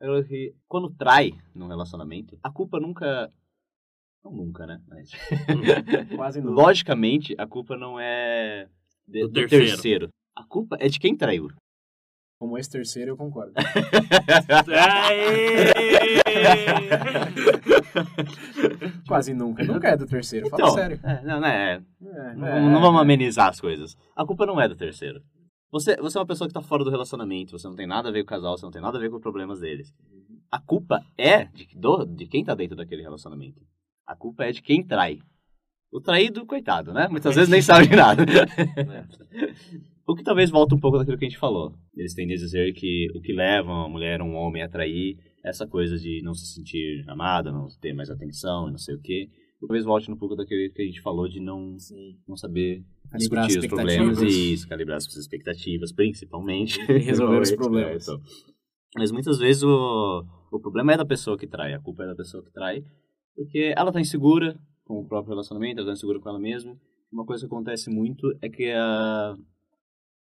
é 0.00 0.22
que 0.24 0.54
quando 0.66 0.90
trai 0.90 1.32
num 1.54 1.66
relacionamento, 1.68 2.38
a 2.42 2.50
culpa 2.50 2.78
nunca... 2.78 3.32
Não 4.24 4.32
nunca, 4.32 4.66
né? 4.66 4.82
Mas... 4.88 5.10
Quase 6.16 6.40
não. 6.40 6.52
Logicamente, 6.52 7.34
a 7.38 7.46
culpa 7.46 7.76
não 7.76 7.98
é 7.98 8.68
de- 9.06 9.22
Do 9.22 9.28
do, 9.28 9.32
terceiro. 9.32 9.66
terceiro. 9.66 10.08
A 10.36 10.44
culpa 10.44 10.76
é 10.80 10.88
de 10.88 10.98
quem 10.98 11.16
traiu. 11.16 11.48
Como 12.38 12.56
ex-terceiro, 12.56 13.10
eu 13.12 13.16
concordo. 13.16 13.52
Quase 19.06 19.34
nunca. 19.34 19.64
Nunca 19.64 19.88
é 19.88 19.96
do 19.96 20.06
terceiro, 20.06 20.48
fala 20.48 20.62
Então, 20.62 20.74
sério. 20.74 21.00
é, 21.02 21.22
não, 21.22 21.40
não 21.40 21.48
é, 21.48 21.74
É, 21.74 22.34
Não, 22.34 22.46
é, 22.46 22.60
não 22.60 22.80
vamos 22.80 23.00
é. 23.00 23.02
amenizar 23.02 23.48
as 23.48 23.60
coisas. 23.60 23.96
A 24.14 24.24
culpa 24.24 24.46
não 24.46 24.60
é 24.60 24.68
do 24.68 24.76
terceiro. 24.76 25.20
Você, 25.70 25.96
você 25.96 26.16
é 26.16 26.20
uma 26.20 26.26
pessoa 26.26 26.48
que 26.48 26.54
tá 26.54 26.62
fora 26.62 26.82
do 26.84 26.90
relacionamento, 26.90 27.58
você 27.58 27.66
não 27.66 27.74
tem 27.76 27.86
nada 27.86 28.08
a 28.08 28.12
ver 28.12 28.20
com 28.22 28.26
o 28.26 28.36
casal, 28.36 28.56
você 28.56 28.64
não 28.64 28.70
tem 28.72 28.80
nada 28.80 28.96
a 28.96 29.00
ver 29.00 29.10
com 29.10 29.16
os 29.16 29.22
problemas 29.22 29.60
deles. 29.60 29.92
A 30.50 30.58
culpa 30.58 31.04
é 31.16 31.44
de, 31.44 31.68
do, 31.74 32.06
de 32.06 32.26
quem 32.26 32.42
tá 32.44 32.54
dentro 32.54 32.76
daquele 32.76 33.02
relacionamento. 33.02 33.60
A 34.06 34.16
culpa 34.16 34.44
é 34.44 34.52
de 34.52 34.62
quem 34.62 34.82
trai. 34.82 35.18
O 35.92 36.00
traído, 36.00 36.46
coitado, 36.46 36.92
né? 36.92 37.06
Muitas 37.08 37.34
vezes 37.34 37.50
nem 37.50 37.60
sabe 37.60 37.88
de 37.88 37.96
nada. 37.96 38.24
o 40.08 40.14
que 40.14 40.22
talvez 40.24 40.50
volta 40.50 40.74
um 40.74 40.80
pouco 40.80 40.96
daquilo 40.96 41.18
que 41.18 41.26
a 41.26 41.28
gente 41.28 41.38
falou. 41.38 41.74
Eles 41.94 42.14
tendem 42.14 42.34
a 42.34 42.38
dizer 42.38 42.72
que 42.72 43.08
o 43.14 43.20
que 43.20 43.32
leva 43.32 43.70
uma 43.70 43.88
mulher, 43.88 44.22
um 44.22 44.34
homem 44.34 44.62
a 44.62 44.68
trair, 44.68 45.18
é 45.44 45.50
essa 45.50 45.66
coisa 45.66 45.98
de 45.98 46.22
não 46.22 46.32
se 46.32 46.46
sentir 46.54 47.04
amada, 47.06 47.52
não 47.52 47.68
ter 47.80 47.92
mais 47.92 48.08
atenção, 48.10 48.70
não 48.70 48.78
sei 48.78 48.94
o 48.94 49.00
quê. 49.00 49.28
Talvez 49.60 49.84
volte 49.84 50.10
um 50.10 50.16
pouco 50.16 50.34
daquilo 50.34 50.72
que 50.72 50.82
a 50.82 50.84
gente 50.84 51.02
falou 51.02 51.28
de 51.28 51.40
não 51.40 51.78
Sim. 51.78 52.16
não 52.26 52.36
saber 52.36 52.84
Calibrar 53.10 53.46
discutir 53.46 53.58
os 53.58 53.64
as 53.64 53.68
problemas 53.70 54.08
expectativas. 54.18 54.34
isso, 54.52 54.68
calibrar 54.68 54.96
as 54.96 55.04
suas 55.04 55.16
expectativas, 55.16 55.92
principalmente. 55.92 56.78
E 56.90 56.98
resolver 56.98 57.40
os 57.40 57.50
Normalmente, 57.52 57.56
problemas. 57.56 58.06
né, 58.08 58.14
então. 58.14 58.20
Mas 58.96 59.10
muitas 59.12 59.38
vezes 59.38 59.62
o, 59.62 60.24
o 60.52 60.60
problema 60.60 60.92
é 60.92 60.96
da 60.96 61.04
pessoa 61.04 61.36
que 61.36 61.46
trai, 61.46 61.74
a 61.74 61.80
culpa 61.80 62.04
é 62.04 62.06
da 62.06 62.14
pessoa 62.16 62.42
que 62.42 62.50
trai, 62.52 62.82
porque 63.36 63.74
ela 63.76 63.92
tá 63.92 64.00
insegura 64.00 64.58
com 64.84 65.00
o 65.00 65.06
próprio 65.06 65.30
relacionamento, 65.32 65.80
ela 65.80 65.88
tá 65.88 65.92
insegura 65.92 66.18
com 66.18 66.28
ela 66.30 66.38
mesma. 66.40 66.74
Uma 67.12 67.26
coisa 67.26 67.46
que 67.46 67.52
acontece 67.52 67.90
muito 67.90 68.26
é 68.40 68.48
que 68.48 68.70
a 68.70 69.34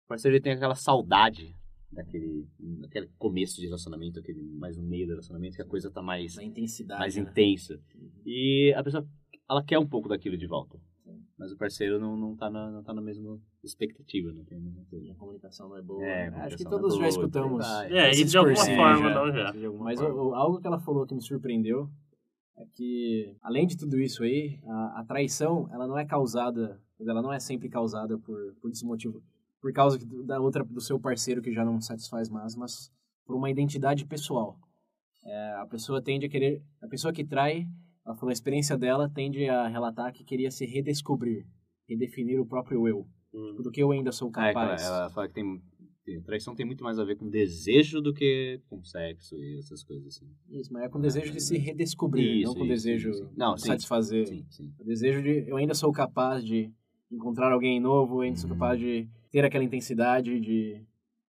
parceiro 0.09 0.35
ele 0.35 0.43
tem 0.43 0.53
aquela 0.53 0.75
saudade 0.75 1.55
daquele, 1.91 2.47
daquele 2.81 3.09
começo 3.17 3.57
de 3.57 3.65
relacionamento, 3.65 4.19
aquele 4.19 4.41
mais 4.41 4.75
no 4.75 4.83
meio 4.83 5.05
do 5.05 5.11
relacionamento, 5.11 5.55
que 5.55 5.61
a 5.61 5.65
coisa 5.65 5.89
tá 5.89 6.01
mais 6.01 6.35
Na 6.35 6.43
intensidade. 6.43 6.99
mais 6.99 7.15
né? 7.15 7.21
intensa. 7.21 7.79
E 8.25 8.73
a 8.75 8.83
pessoa, 8.83 9.07
ela 9.49 9.63
quer 9.63 9.79
um 9.79 9.87
pouco 9.87 10.09
daquilo 10.09 10.37
de 10.37 10.47
volta. 10.47 10.79
Mas 11.37 11.53
o 11.53 11.57
parceiro 11.57 11.99
não, 11.99 12.17
não, 12.17 12.35
tá, 12.35 12.49
na, 12.49 12.69
não 12.69 12.83
tá 12.83 12.93
na 12.93 13.01
mesma 13.01 13.39
expectativa, 13.63 14.29
não 14.33 14.43
tem 14.43 14.57
a 14.57 14.61
mesma 14.61 14.83
coisa. 14.89 15.09
A 15.13 15.15
comunicação 15.15 15.69
não 15.69 15.77
é 15.77 15.81
boa. 15.81 16.03
É, 16.03 16.27
a 16.27 16.45
Acho 16.45 16.57
que 16.57 16.67
é 16.67 16.69
todos 16.69 16.93
já 16.93 16.99
boa, 16.99 17.09
escutamos. 17.09 17.65
vai. 17.65 17.97
É, 17.97 18.11
e 18.11 18.25
de 18.25 18.37
alguma 18.37 18.55
forma 18.57 19.09
já. 19.09 19.15
não 19.15 19.31
já. 19.31 19.71
Mas 19.79 19.99
forma. 20.01 20.37
algo 20.37 20.59
que 20.59 20.67
ela 20.67 20.79
falou 20.79 21.07
que 21.07 21.15
me 21.15 21.21
surpreendeu 21.21 21.89
é 22.57 22.65
que, 22.75 23.37
além 23.41 23.65
de 23.65 23.77
tudo 23.77 23.97
isso 24.01 24.21
aí, 24.21 24.59
a, 24.65 24.99
a 24.99 25.05
traição, 25.05 25.69
ela 25.71 25.87
não 25.87 25.97
é 25.97 26.05
causada, 26.05 26.77
ela 26.99 27.21
não 27.21 27.31
é 27.31 27.39
sempre 27.39 27.69
causada 27.69 28.17
por, 28.19 28.37
por 28.61 28.69
desmotivo, 28.69 29.23
por 29.61 29.71
causa 29.73 29.99
da 30.25 30.39
outra, 30.39 30.63
do 30.63 30.81
seu 30.81 30.99
parceiro 30.99 31.41
que 31.41 31.51
já 31.51 31.63
não 31.65 31.79
satisfaz 31.81 32.29
mais, 32.29 32.55
mas 32.55 32.91
por 33.25 33.35
uma 33.35 33.49
identidade 33.49 34.05
pessoal. 34.05 34.57
É, 35.25 35.53
a 35.55 35.65
pessoa 35.65 36.01
tende 36.01 36.25
a 36.25 36.29
querer, 36.29 36.63
a 36.81 36.87
pessoa 36.87 37.13
que 37.13 37.23
trai, 37.25 37.67
ela 38.05 38.15
falou, 38.15 38.29
a 38.29 38.33
experiência 38.33 38.77
dela 38.77 39.09
tende 39.09 39.47
a 39.49 39.67
relatar 39.67 40.13
que 40.13 40.23
queria 40.23 40.49
se 40.49 40.65
redescobrir, 40.65 41.45
redefinir 41.87 42.39
o 42.39 42.45
próprio 42.45 42.87
eu, 42.87 43.05
Hum. 43.31 43.57
do 43.61 43.69
que 43.69 43.83
eu 43.83 43.91
ainda 43.91 44.11
sou 44.11 44.29
é, 44.29 44.31
capaz. 44.31 44.81
ela, 44.81 44.97
ela 45.01 45.09
fala 45.11 45.27
que 45.27 45.35
tem, 45.35 45.61
traição 46.23 46.55
tem 46.55 46.65
muito 46.65 46.83
mais 46.83 46.97
a 46.97 47.03
ver 47.03 47.15
com 47.15 47.29
desejo 47.29 48.01
do 48.01 48.11
que 48.11 48.59
com 48.67 48.83
sexo 48.83 49.35
e 49.35 49.59
essas 49.59 49.83
coisas 49.83 50.07
assim. 50.07 50.25
Isso, 50.49 50.73
mas 50.73 50.81
é 50.83 50.89
com 50.89 50.99
desejo 50.99 51.31
de 51.31 51.39
se 51.39 51.55
redescobrir, 51.55 52.37
Isso, 52.41 52.53
não 52.53 52.59
com 52.59 52.65
desejo 52.67 53.11
isso. 53.11 53.29
Não, 53.37 53.53
de 53.53 53.61
sim. 53.61 53.67
satisfazer. 53.67 54.25
Sim, 54.27 54.45
sim. 54.49 54.73
O 54.79 54.83
desejo 54.83 55.21
de 55.21 55.47
eu 55.47 55.57
ainda 55.57 55.75
sou 55.75 55.91
capaz 55.91 56.43
de 56.43 56.71
encontrar 57.11 57.51
alguém 57.51 57.79
novo, 57.79 58.15
eu 58.15 58.21
ainda 58.21 58.39
sou 58.39 58.49
Uhum. 58.49 58.55
capaz 58.55 58.79
de 58.79 59.07
ter 59.31 59.45
aquela 59.45 59.63
intensidade 59.63 60.39
de, 60.39 60.81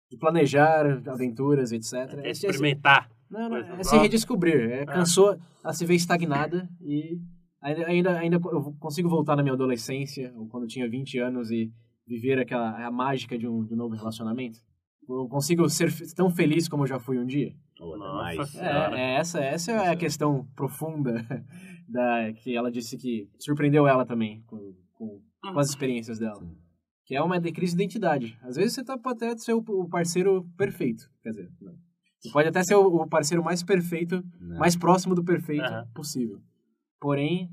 de 0.10 0.18
planejar 0.18 0.86
aventuras, 1.08 1.72
etc. 1.72 1.94
É 2.24 2.30
esse- 2.32 2.46
experimentar. 2.48 3.10
não, 3.30 3.50
não, 3.50 3.58
é 3.58 3.84
se 3.84 3.98
redescobrir. 3.98 4.72
É, 4.72 4.86
cansou, 4.86 5.38
ela 5.64 5.74
se 5.74 5.86
vê 5.86 5.96
estagnada 5.96 6.70
e 6.82 7.20
ainda, 7.62 7.88
ainda, 7.88 8.20
ainda 8.20 8.40
eu 8.52 8.74
consigo 8.80 9.10
voltar 9.10 9.36
na 9.36 9.44
minha 9.44 9.54
adolescência, 9.54 10.32
ou 10.36 10.48
quando 10.48 10.64
eu 10.64 10.70
tinha 10.70 10.90
20 10.90 11.20
anos 11.20 11.52
e 11.52 11.72
viver 12.08 12.40
aquela 12.40 12.86
a 12.86 12.92
mágica 12.92 13.38
de 13.38 13.48
um, 13.48 13.64
de 13.66 13.74
um 13.74 13.78
novo 13.78 13.96
relacionamento. 13.96 14.60
Eu 15.08 15.28
consigo 15.28 15.68
ser 15.70 15.92
tão 16.16 16.30
feliz 16.30 16.68
como 16.68 16.84
eu 16.84 16.88
já 16.88 17.00
fui 17.00 17.18
um 17.18 17.26
dia. 17.26 17.54
Ou 17.80 17.96
até 17.96 18.36
Nossa. 18.38 18.64
É, 18.64 19.00
é 19.00 19.16
essa, 19.16 19.40
essa 19.40 19.72
é 19.72 19.90
a 19.90 19.96
questão 19.96 20.48
profunda 20.56 21.26
da, 21.88 22.32
que 22.34 22.56
ela 22.56 22.72
disse 22.72 22.98
que 22.98 23.28
surpreendeu 23.40 23.88
ela 23.88 24.06
também 24.06 24.44
com, 24.46 24.76
com, 24.94 25.22
com 25.42 25.60
as 25.60 25.70
experiências 25.70 26.20
dela. 26.20 26.40
Sim. 26.40 26.56
Que 27.10 27.16
é 27.16 27.24
uma 27.24 27.40
de 27.40 27.52
crise 27.52 27.76
de 27.76 27.82
identidade. 27.82 28.38
Às 28.40 28.56
vezes 28.56 28.74
você 28.76 28.84
tá, 28.84 28.96
pode 28.96 29.26
até 29.26 29.36
ser 29.36 29.54
o, 29.54 29.90
parceiro 29.90 30.48
perfeito. 30.56 31.10
Quer 31.24 31.32
dizer, 31.32 31.52
não. 31.60 31.76
Você 32.20 32.30
pode 32.30 32.50
até 32.50 32.64
ser 32.64 32.76
o, 32.76 33.08
parceiro 33.08 33.44
mais 33.44 33.64
perfeito, 33.64 34.24
Né? 34.40 34.60
mais 34.60 34.76
próximo 34.76 35.16
do 35.16 35.24
perfeito 35.24 35.64
Aham. 35.64 35.88
possível. 35.92 36.40
Porém, 37.02 37.50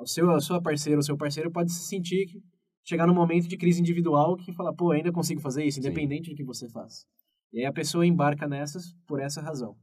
o 0.00 0.06
seu, 0.06 0.30
a 0.30 0.40
sua 0.40 0.62
parceira, 0.62 0.98
o 0.98 1.02
seu 1.02 1.14
parceiro 1.14 1.50
pode 1.50 1.74
se 1.74 1.86
sentir 1.86 2.24
que 2.24 2.42
chegar 2.82 3.06
num 3.06 3.12
momento 3.12 3.46
de 3.46 3.58
crise 3.58 3.82
individual 3.82 4.34
que 4.34 4.50
fala, 4.50 4.72
pô, 4.72 4.92
ainda 4.92 5.12
consigo 5.12 5.42
fazer 5.42 5.62
isso, 5.66 5.74
Sim. 5.74 5.86
independente 5.86 6.30
do 6.30 6.34
que 6.34 6.42
você 6.42 6.66
faz. 6.66 7.06
E 7.52 7.58
aí 7.58 7.66
a 7.66 7.72
pessoa 7.74 8.06
embarca 8.06 8.48
nessas 8.48 8.94
por 9.06 9.20
essa 9.20 9.42
razão. 9.42 9.76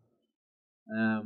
Ah, 0.90 1.22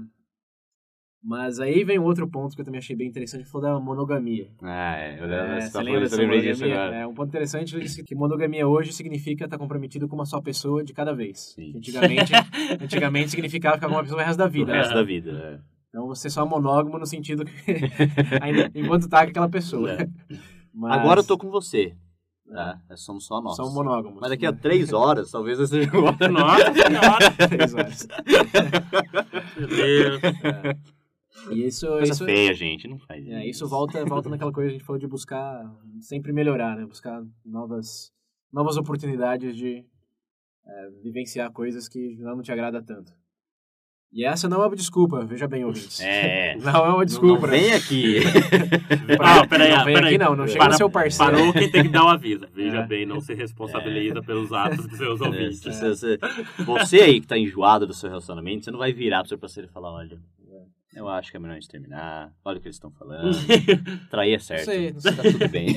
mas 1.23 1.59
aí 1.59 1.83
vem 1.83 1.99
um 1.99 2.03
outro 2.03 2.27
ponto 2.29 2.55
que 2.55 2.61
eu 2.61 2.65
também 2.65 2.79
achei 2.79 2.95
bem 2.95 3.07
interessante, 3.07 3.43
que 3.43 3.49
foi 3.49 3.61
da 3.61 3.79
monogamia. 3.79 4.49
Ah, 4.61 4.95
é. 4.97 5.19
Eu, 5.19 5.25
É, 5.31 5.61
você 5.61 5.71
tá 5.73 5.81
lembra 5.81 6.01
disso 6.07 6.17
monogamia? 6.21 6.55
agora. 6.81 6.95
É, 6.95 7.07
um 7.07 7.13
ponto 7.13 7.27
interessante 7.29 7.75
ele 7.75 7.83
disse 7.83 8.03
que 8.03 8.15
monogamia 8.15 8.67
hoje 8.67 8.93
significa 8.93 9.45
estar 9.45 9.57
comprometido 9.57 10.07
com 10.07 10.15
uma 10.15 10.25
só 10.25 10.39
pessoa 10.41 10.83
de 10.83 10.93
cada 10.93 11.13
vez. 11.13 11.53
Sim. 11.55 11.73
Antigamente, 11.75 12.31
antigamente 12.81 13.31
significava 13.31 13.75
ficar 13.75 13.87
com 13.87 13.93
uma 13.95 14.03
pessoa 14.03 14.21
o 14.21 14.25
resto 14.25 14.37
da 14.39 14.45
O 14.45 14.49
vida. 14.49 14.71
resto 14.73 14.89
né? 14.89 14.95
da 14.95 15.03
vida, 15.03 15.31
é. 15.31 15.59
Então 15.89 16.05
você 16.07 16.29
só 16.29 16.45
é 16.45 16.49
monógamo 16.49 16.99
no 16.99 17.05
sentido 17.05 17.43
que 17.45 17.51
ainda, 18.41 18.69
enquanto 18.75 19.09
tá 19.09 19.23
com 19.23 19.29
aquela 19.31 19.49
pessoa. 19.49 19.91
É. 19.93 20.07
Mas- 20.73 20.99
Agora 20.99 21.21
eu 21.21 21.25
tô 21.25 21.37
com 21.37 21.49
você. 21.49 21.95
É, 22.49 22.93
é, 22.93 22.95
somos 22.95 23.25
só 23.25 23.41
nós. 23.41 23.55
São 23.57 23.73
monógamos. 23.73 24.19
Mas 24.21 24.29
daqui 24.29 24.45
a 24.45 24.53
três 24.53 24.93
horas, 24.93 25.31
talvez 25.31 25.59
eu 25.59 25.67
seja. 25.67 25.89
Nossa 25.91 26.73
senhora! 26.73 27.49
Três 27.49 27.73
horas. 27.73 28.07
Meu 29.57 29.67
Deus. 29.67 30.21
E 31.51 31.65
isso, 31.65 31.87
Coisa 31.87 32.11
isso, 32.13 32.25
feia, 32.25 32.53
gente. 32.53 32.87
Não 32.87 32.97
faz 32.99 33.25
é, 33.27 33.45
isso 33.45 33.67
volta, 33.67 34.03
volta 34.05 34.29
naquela 34.29 34.51
coisa 34.51 34.69
que 34.69 34.75
a 34.75 34.77
gente 34.79 34.85
falou 34.85 34.99
de 34.99 35.07
buscar 35.07 35.63
sempre 36.01 36.33
melhorar, 36.33 36.75
né? 36.75 36.85
Buscar 36.85 37.23
novas, 37.45 38.11
novas 38.51 38.77
oportunidades 38.77 39.55
de 39.55 39.85
é, 40.65 40.89
vivenciar 41.03 41.51
coisas 41.51 41.87
que 41.87 42.15
não 42.17 42.41
te 42.41 42.51
agrada 42.51 42.81
tanto. 42.81 43.11
E 44.11 44.23
essa 44.23 44.47
não 44.47 44.63
é 44.63 44.67
uma 44.67 44.75
desculpa, 44.75 45.25
veja 45.25 45.49
bem, 45.49 45.65
ouvintes. 45.65 45.99
É. 45.99 46.55
Não 46.63 46.85
é 46.85 46.89
uma 46.93 47.05
desculpa. 47.05 47.41
Não 47.45 47.49
vem 47.51 47.73
aqui. 47.73 48.19
Ah, 49.19 49.45
peraí, 49.47 49.69
não 49.75 49.85
vem 49.85 49.93
peraí. 49.95 50.15
aqui 50.15 50.17
não, 50.17 50.35
não 50.35 50.47
chega 50.47 50.59
Para- 50.59 50.71
no 50.71 50.77
seu 50.77 50.89
parceiro. 50.89 51.31
Parou 51.33 51.53
quem 51.53 51.69
tem 51.71 51.83
que 51.83 51.89
dar 51.89 52.05
um 52.05 52.07
aviso. 52.09 52.45
Veja 52.53 52.77
É. 52.79 52.85
bem, 52.87 53.05
não 53.05 53.19
se 53.19 53.33
responsabiliza 53.33 54.21
pelos 54.21 54.51
atos 54.53 54.87
dos 54.87 54.97
seus 54.97 55.19
É, 55.21 55.25
ouvintes. 55.25 55.59
se 55.59 55.89
você, 55.89 56.17
você 56.65 57.01
aí 57.01 57.19
que 57.21 57.27
tá 57.27 57.37
enjoado 57.37 57.85
do 57.87 57.93
seu 57.93 58.09
relacionamento, 58.09 58.63
você 58.65 58.71
não 58.71 58.79
vai 58.79 58.93
virar 58.93 59.19
pro 59.19 59.29
seu 59.29 59.37
parceiro 59.37 59.69
e 59.69 59.73
falar, 59.73 59.91
olha, 59.93 60.17
eu 60.97 61.07
acho 61.07 61.29
que 61.29 61.37
é 61.37 61.39
melhor 61.39 61.53
a 61.53 61.59
gente 61.59 61.69
terminar, 61.69 62.33
olha 62.43 62.57
o 62.57 62.61
que 62.61 62.67
eles 62.67 62.75
estão 62.75 62.89
falando, 62.89 63.31
trair 64.09 64.33
é 64.33 64.39
certo, 64.39 64.65
Não 64.65 64.73
sei, 64.73 64.91
não 64.91 64.99
sei. 64.99 65.15
tá 65.15 65.23
tudo 65.23 65.49
bem. 65.49 65.67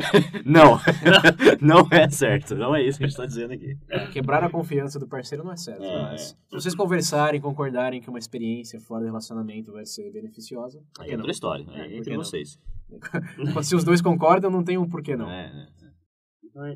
não, 0.44 0.78
não 1.60 1.88
é 1.90 2.08
certo, 2.10 2.54
não 2.54 2.76
é 2.76 2.82
isso 2.82 2.98
que 2.98 3.04
a 3.04 3.08
gente 3.08 3.16
tá 3.16 3.24
dizendo 3.24 3.54
aqui. 3.54 3.76
É, 3.88 4.06
quebrar 4.08 4.44
a 4.44 4.50
confiança 4.50 4.98
do 4.98 5.08
parceiro 5.08 5.42
não 5.42 5.52
é 5.52 5.56
certo. 5.56 5.82
É. 5.82 6.02
Mas 6.02 6.22
se 6.22 6.36
vocês 6.50 6.74
conversarem, 6.74 7.40
concordarem 7.40 8.00
que 8.00 8.10
uma 8.10 8.18
experiência 8.18 8.78
fora 8.78 9.00
do 9.00 9.06
relacionamento 9.06 9.72
vai 9.72 9.86
ser 9.86 10.10
beneficiosa, 10.12 10.82
Aí 11.00 11.10
é 11.10 11.16
outra 11.16 11.30
história, 11.30 11.64
É, 11.72 11.80
é, 11.80 11.96
entre 11.96 12.14
vocês. 12.14 12.58
Se 13.62 13.74
os 13.74 13.82
dois 13.82 14.02
concordam, 14.02 14.50
não 14.50 14.62
tem 14.62 14.76
um 14.76 14.88
porquê 14.88 15.16
não. 15.16 15.30
É, 15.30 15.52
né? 15.52 15.68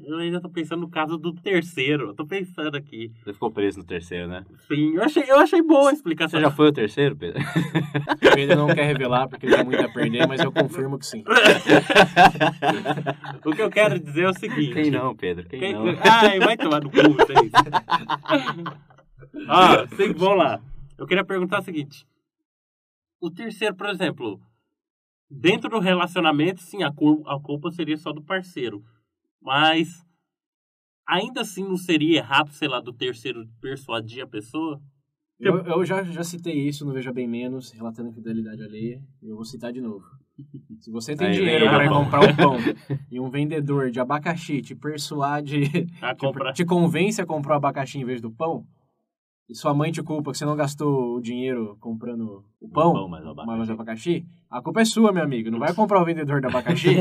Eu 0.04 0.18
ainda 0.18 0.42
tô 0.42 0.48
pensando 0.50 0.80
no 0.80 0.90
caso 0.90 1.16
do 1.16 1.32
terceiro. 1.32 2.08
Eu 2.08 2.14
tô 2.14 2.26
pensando 2.26 2.76
aqui. 2.76 3.10
Você 3.24 3.32
ficou 3.32 3.50
preso 3.50 3.78
no 3.78 3.84
terceiro, 3.84 4.28
né? 4.28 4.44
Sim, 4.68 4.94
eu 4.94 5.02
achei, 5.02 5.22
eu 5.26 5.38
achei 5.38 5.62
boa 5.62 5.88
a 5.88 5.92
explicação. 5.94 6.38
Você 6.38 6.44
já 6.44 6.50
foi 6.50 6.68
o 6.68 6.72
terceiro, 6.72 7.16
Pedro? 7.16 7.40
Ele 8.36 8.54
não 8.54 8.66
quer 8.66 8.84
revelar 8.84 9.26
porque 9.26 9.46
ele 9.46 9.56
tem 9.56 9.64
muito 9.64 9.82
a 9.82 9.88
perder, 9.88 10.28
mas 10.28 10.42
eu 10.42 10.52
confirmo 10.52 10.98
que 10.98 11.06
sim. 11.06 11.24
O 13.44 13.52
que 13.52 13.62
eu 13.62 13.70
quero 13.70 13.98
dizer 13.98 14.24
é 14.24 14.28
o 14.28 14.34
seguinte. 14.34 14.74
Quem 14.74 14.90
não, 14.90 15.16
Pedro? 15.16 15.48
Quem, 15.48 15.60
Quem- 15.60 15.72
não? 15.72 15.86
Ai, 16.02 16.38
vai 16.38 16.56
tomar 16.58 16.82
no 16.82 16.90
cu, 16.90 16.96
vocês. 17.14 17.50
ah, 19.48 19.86
sim, 19.96 20.12
vamos 20.12 20.36
lá. 20.38 20.60
Eu 20.98 21.06
queria 21.06 21.24
perguntar 21.24 21.60
o 21.60 21.64
seguinte. 21.64 22.06
O 23.20 23.30
terceiro, 23.30 23.74
por 23.74 23.88
exemplo, 23.88 24.38
dentro 25.30 25.70
do 25.70 25.78
relacionamento, 25.78 26.60
sim, 26.60 26.82
a 26.82 26.92
culpa 26.92 27.70
seria 27.70 27.96
só 27.96 28.12
do 28.12 28.22
parceiro. 28.22 28.84
Mas 29.40 30.04
ainda 31.06 31.40
assim 31.40 31.64
não 31.64 31.76
seria 31.76 32.18
errado, 32.18 32.52
sei 32.52 32.68
lá, 32.68 32.80
do 32.80 32.92
terceiro 32.92 33.48
persuadir 33.60 34.22
a 34.22 34.26
pessoa? 34.26 34.80
Eu, 35.38 35.56
eu 35.64 35.84
já, 35.84 36.02
já 36.02 36.22
citei 36.22 36.54
isso 36.68 36.84
no 36.84 36.92
Veja 36.92 37.12
Bem 37.12 37.26
Menos, 37.26 37.70
relatando 37.70 38.10
infidelidade 38.10 38.62
alheia, 38.62 39.02
e 39.22 39.28
eu 39.28 39.36
vou 39.36 39.44
citar 39.44 39.72
de 39.72 39.80
novo. 39.80 40.04
Se 40.80 40.90
você 40.90 41.16
tem 41.16 41.28
Aí, 41.28 41.34
dinheiro 41.34 41.64
para 41.66 41.88
comprar 41.88 42.20
um 42.20 42.36
pão 42.36 42.56
e 43.10 43.18
um 43.18 43.30
vendedor 43.30 43.90
de 43.90 43.98
abacaxi 43.98 44.60
te 44.60 44.74
persuade, 44.74 45.88
A 46.02 46.14
te, 46.14 46.26
te 46.54 46.64
convence 46.64 47.20
a 47.20 47.26
comprar 47.26 47.54
o 47.54 47.56
abacaxi 47.56 47.98
em 47.98 48.04
vez 48.04 48.20
do 48.20 48.30
pão, 48.30 48.66
e 49.50 49.54
sua 49.56 49.74
mãe 49.74 49.90
te 49.90 50.00
culpa 50.02 50.30
que 50.30 50.38
você 50.38 50.44
não 50.44 50.54
gastou 50.54 51.16
o 51.16 51.20
dinheiro 51.20 51.76
comprando 51.80 52.44
o 52.60 52.68
pão, 52.68 52.92
pão, 52.92 53.08
mas 53.08 53.24
o 53.24 53.30
abacaxi. 53.30 53.58
mas 53.58 53.70
abacaxi, 53.70 54.24
a 54.48 54.62
culpa 54.62 54.80
é 54.80 54.84
sua, 54.84 55.10
meu 55.12 55.24
amigo. 55.24 55.50
Não 55.50 55.58
vai 55.58 55.74
comprar 55.74 56.00
o 56.00 56.04
vendedor 56.04 56.40
do 56.40 56.46
abacaxi 56.46 56.94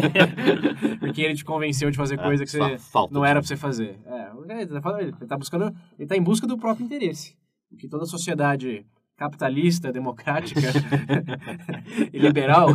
porque 1.00 1.22
ele 1.22 1.36
te 1.36 1.46
convenceu 1.46 1.92
de 1.92 1.98
fazer 1.98 2.18
coisa 2.18 2.44
que 2.44 2.50
você 2.52 2.78
não 3.12 3.22
de- 3.22 3.28
era 3.28 3.40
pra 3.40 3.48
você 3.48 3.56
fazer. 3.56 4.00
É, 4.06 4.32
ele 4.62 4.68
tá 4.82 5.00
ele 5.00 5.12
tá 5.28 5.38
buscando, 5.38 5.74
ele 5.98 6.08
tá 6.08 6.18
em 6.18 6.24
busca 6.24 6.48
do 6.48 6.58
próprio 6.58 6.86
interesse. 6.86 7.36
O 7.72 7.78
que 7.78 7.88
toda 7.88 8.06
sociedade 8.06 8.84
capitalista, 9.16 9.92
democrática 9.92 10.62
e 12.12 12.18
liberal 12.18 12.70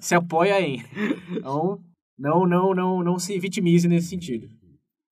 se 0.00 0.14
apoia 0.14 0.60
em. 0.60 0.82
Então, 1.30 1.78
não, 2.18 2.46
não, 2.46 2.74
não, 2.74 3.04
não 3.04 3.18
se 3.18 3.38
vitimize 3.38 3.86
nesse 3.86 4.08
sentido. 4.08 4.48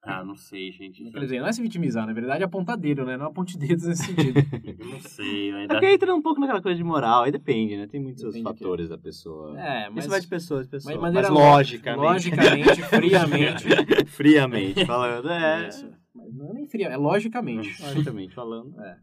Ah, 0.07 0.25
não 0.25 0.37
sei, 0.37 0.71
gente. 0.71 1.11
Quer 1.11 1.19
dizer, 1.21 1.41
não 1.41 1.49
é 1.49 1.53
se 1.53 1.61
vitimizar, 1.61 2.07
na 2.07 2.13
verdade 2.13 2.43
é 2.43 2.47
apontar 2.47 2.77
dedo, 2.77 3.05
né? 3.05 3.17
Não 3.17 3.27
aponte 3.27 3.59
dedos 3.59 3.85
nesse 3.87 4.05
sentido. 4.15 4.39
Eu 4.79 4.87
não 4.87 5.01
sei, 5.01 5.51
eu 5.51 5.57
É 5.57 5.61
ainda... 5.63 5.75
porque 5.75 5.87
entra 5.87 6.15
um 6.15 6.23
pouco 6.23 6.41
naquela 6.41 6.63
coisa 6.63 6.77
de 6.77 6.85
moral, 6.85 7.25
aí 7.25 7.33
depende, 7.33 7.77
né? 7.77 7.87
Tem 7.87 8.01
muitos 8.01 8.23
Depende 8.23 8.43
fatores 8.45 8.89
da 8.89 8.97
pessoa. 8.97 9.59
É, 9.61 9.91
mas, 9.91 10.05
Isso 10.05 10.09
vai 10.11 10.21
de 10.21 10.29
pessoa 10.29 10.63
de 10.63 10.69
pessoa. 10.69 10.95
mas 11.01 11.13
de 11.13 11.19
Mas, 11.21 11.31
maneira 11.31 11.51
logicamente. 11.57 12.31
logicamente, 12.31 12.83
friamente. 12.83 13.65
friamente 14.07 14.85
falando, 14.87 15.29
é. 15.29 15.69
Isso. 15.69 15.91
Mas 16.15 16.35
não 16.35 16.51
é 16.51 16.53
nem 16.55 16.67
fria, 16.67 16.87
é 16.89 16.97
logicamente. 16.97 17.77
Logicamente 17.83 18.35
falando. 18.35 18.81
É. 18.81 18.97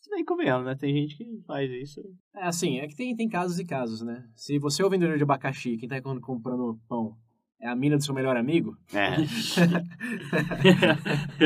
Se 0.00 0.10
bem 0.10 0.24
convenhamos, 0.24 0.66
né? 0.66 0.74
Tem 0.76 0.92
gente 0.94 1.16
que 1.16 1.24
faz 1.46 1.70
isso. 1.70 2.00
É 2.36 2.44
assim, 2.46 2.78
é 2.78 2.86
que 2.86 2.94
tem, 2.94 3.16
tem 3.16 3.28
casos 3.28 3.58
e 3.58 3.64
casos, 3.64 4.02
né? 4.02 4.24
Se 4.36 4.58
você 4.58 4.82
é 4.82 4.86
o 4.86 4.90
vendedor 4.90 5.16
de 5.16 5.22
abacaxi, 5.22 5.76
quem 5.78 5.88
tá 5.88 6.00
comprando 6.02 6.78
pão 6.88 7.16
é 7.64 7.68
a 7.68 7.74
mina 7.74 7.96
do 7.96 8.04
seu 8.04 8.14
melhor 8.14 8.36
amigo, 8.36 8.76
É. 8.92 9.14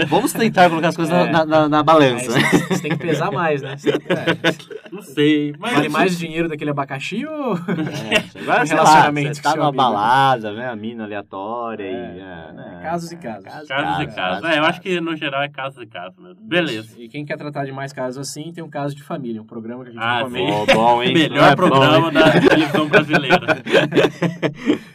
Vamos 0.09 0.33
tentar 0.33 0.69
colocar 0.69 0.89
as 0.89 0.97
coisas 0.97 1.15
na- 1.15 1.29
É. 1.29 1.33
na, 1.33 1.45
na, 1.45 1.69
na 1.69 1.79
aí 1.79 1.85
balança. 1.85 2.31
você, 2.33 2.41
você 2.69 2.83
tem 2.83 2.91
que 2.91 2.97
pesar 2.99 3.31
mais, 3.31 3.63
né? 3.63 3.77
Você 3.77 3.91
é, 3.91 3.99
Não 4.91 5.03
sei, 5.03 5.55
mas... 5.59 5.75
vale 5.75 5.89
mais 5.89 6.17
o 6.17 6.19
dinheiro 6.19 6.49
daquele 6.49 6.71
abacaxi 6.71 7.25
ou... 7.25 7.57
É, 8.09 8.41
agora, 8.43 8.63
Um 8.63 8.67
sei 8.67 8.77
lá, 8.77 8.83
relacionamento 8.85 9.35
você 9.37 9.43
com 9.43 9.43
tá 9.43 9.51
seu 9.51 9.59
numa 9.59 9.69
amigo. 9.69 9.83
balada, 9.83 10.53
né? 10.55 10.69
A 10.69 10.77
mina 10.77 11.05
aleatória 11.05 11.85
e... 11.85 11.95
É, 11.95 12.47
é, 12.49 12.53
né? 12.53 12.81
casos 12.83 13.13
e 13.13 13.17
casos. 13.17 13.45
Casos 13.45 13.65
e 13.65 13.69
casos, 13.69 14.15
casos. 14.15 14.15
casos, 14.15 14.51
É, 14.51 14.59
eu 14.59 14.65
acho 14.65 14.81
que 14.81 15.01
no 15.01 15.15
geral 15.17 15.43
é 15.43 15.49
casos 15.49 15.83
e 15.83 15.87
casos 15.87 16.19
mesmo. 16.19 16.37
Beleza. 16.43 16.95
E 16.99 17.09
quem 17.09 17.25
quer 17.25 17.37
tratar 17.37 17.65
de 17.65 17.73
mais 17.73 17.93
casos 17.93 18.19
assim, 18.19 18.53
tem 18.53 18.65
um 18.65 18.71
caso 18.71 18.95
de 18.97 19.03
família, 19.03 19.41
um 19.43 19.47
programa 19.47 19.85
que 19.85 19.91
a 19.91 19.93
gente 19.93 20.03
Ah, 20.03 20.19
recomenda. 20.19 20.53
Bom, 20.53 20.67
bom, 20.75 21.03
hein? 21.03 21.13
Melhor 21.13 21.45
É 21.45 21.51
bom, 21.51 21.57
programa 21.57 22.07
hein? 22.09 22.13
da 22.15 22.31
televisão 22.41 22.89
brasileira. 22.89 23.47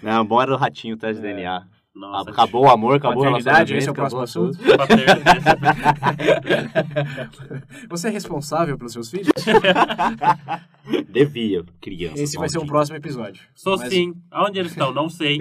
Não, 0.02 0.26
bom 0.26 0.42
era 0.42 0.54
o 0.54 0.58
ratinho, 0.58 0.98
teste 0.98 1.13
de 1.14 1.22
DNA. 1.22 1.68
Nossa, 1.96 2.32
Acabou 2.32 2.66
o 2.66 2.70
amor, 2.72 2.96
acabou 2.96 3.20
o 3.20 3.26
Paternidade, 3.26 3.72
relacionamento. 3.72 3.78
esse 3.78 3.88
é 3.88 3.92
o 3.92 3.94
próximo 3.94 4.22
assunto. 4.22 4.58
Você 7.88 8.08
é 8.08 8.12
responsável 8.12 8.76
pelos 8.80 8.94
seus 8.94 9.12
filhos? 9.12 9.30
Devia, 11.08 11.64
criança. 11.80 12.20
Esse 12.20 12.36
vai 12.36 12.50
ser 12.50 12.58
um 12.58 12.66
próximo 12.66 12.98
episódio. 12.98 13.44
Sou 13.54 13.78
Mas- 13.78 13.90
sim. 13.94 14.12
Aonde 14.32 14.58
eles 14.58 14.72
estão? 14.72 14.92
Não 14.92 15.08
sei. 15.08 15.38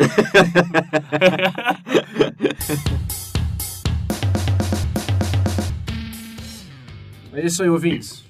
Mas 7.30 7.32
é 7.42 7.46
isso 7.46 7.62
aí, 7.62 7.68
ouvintes. 7.68 8.24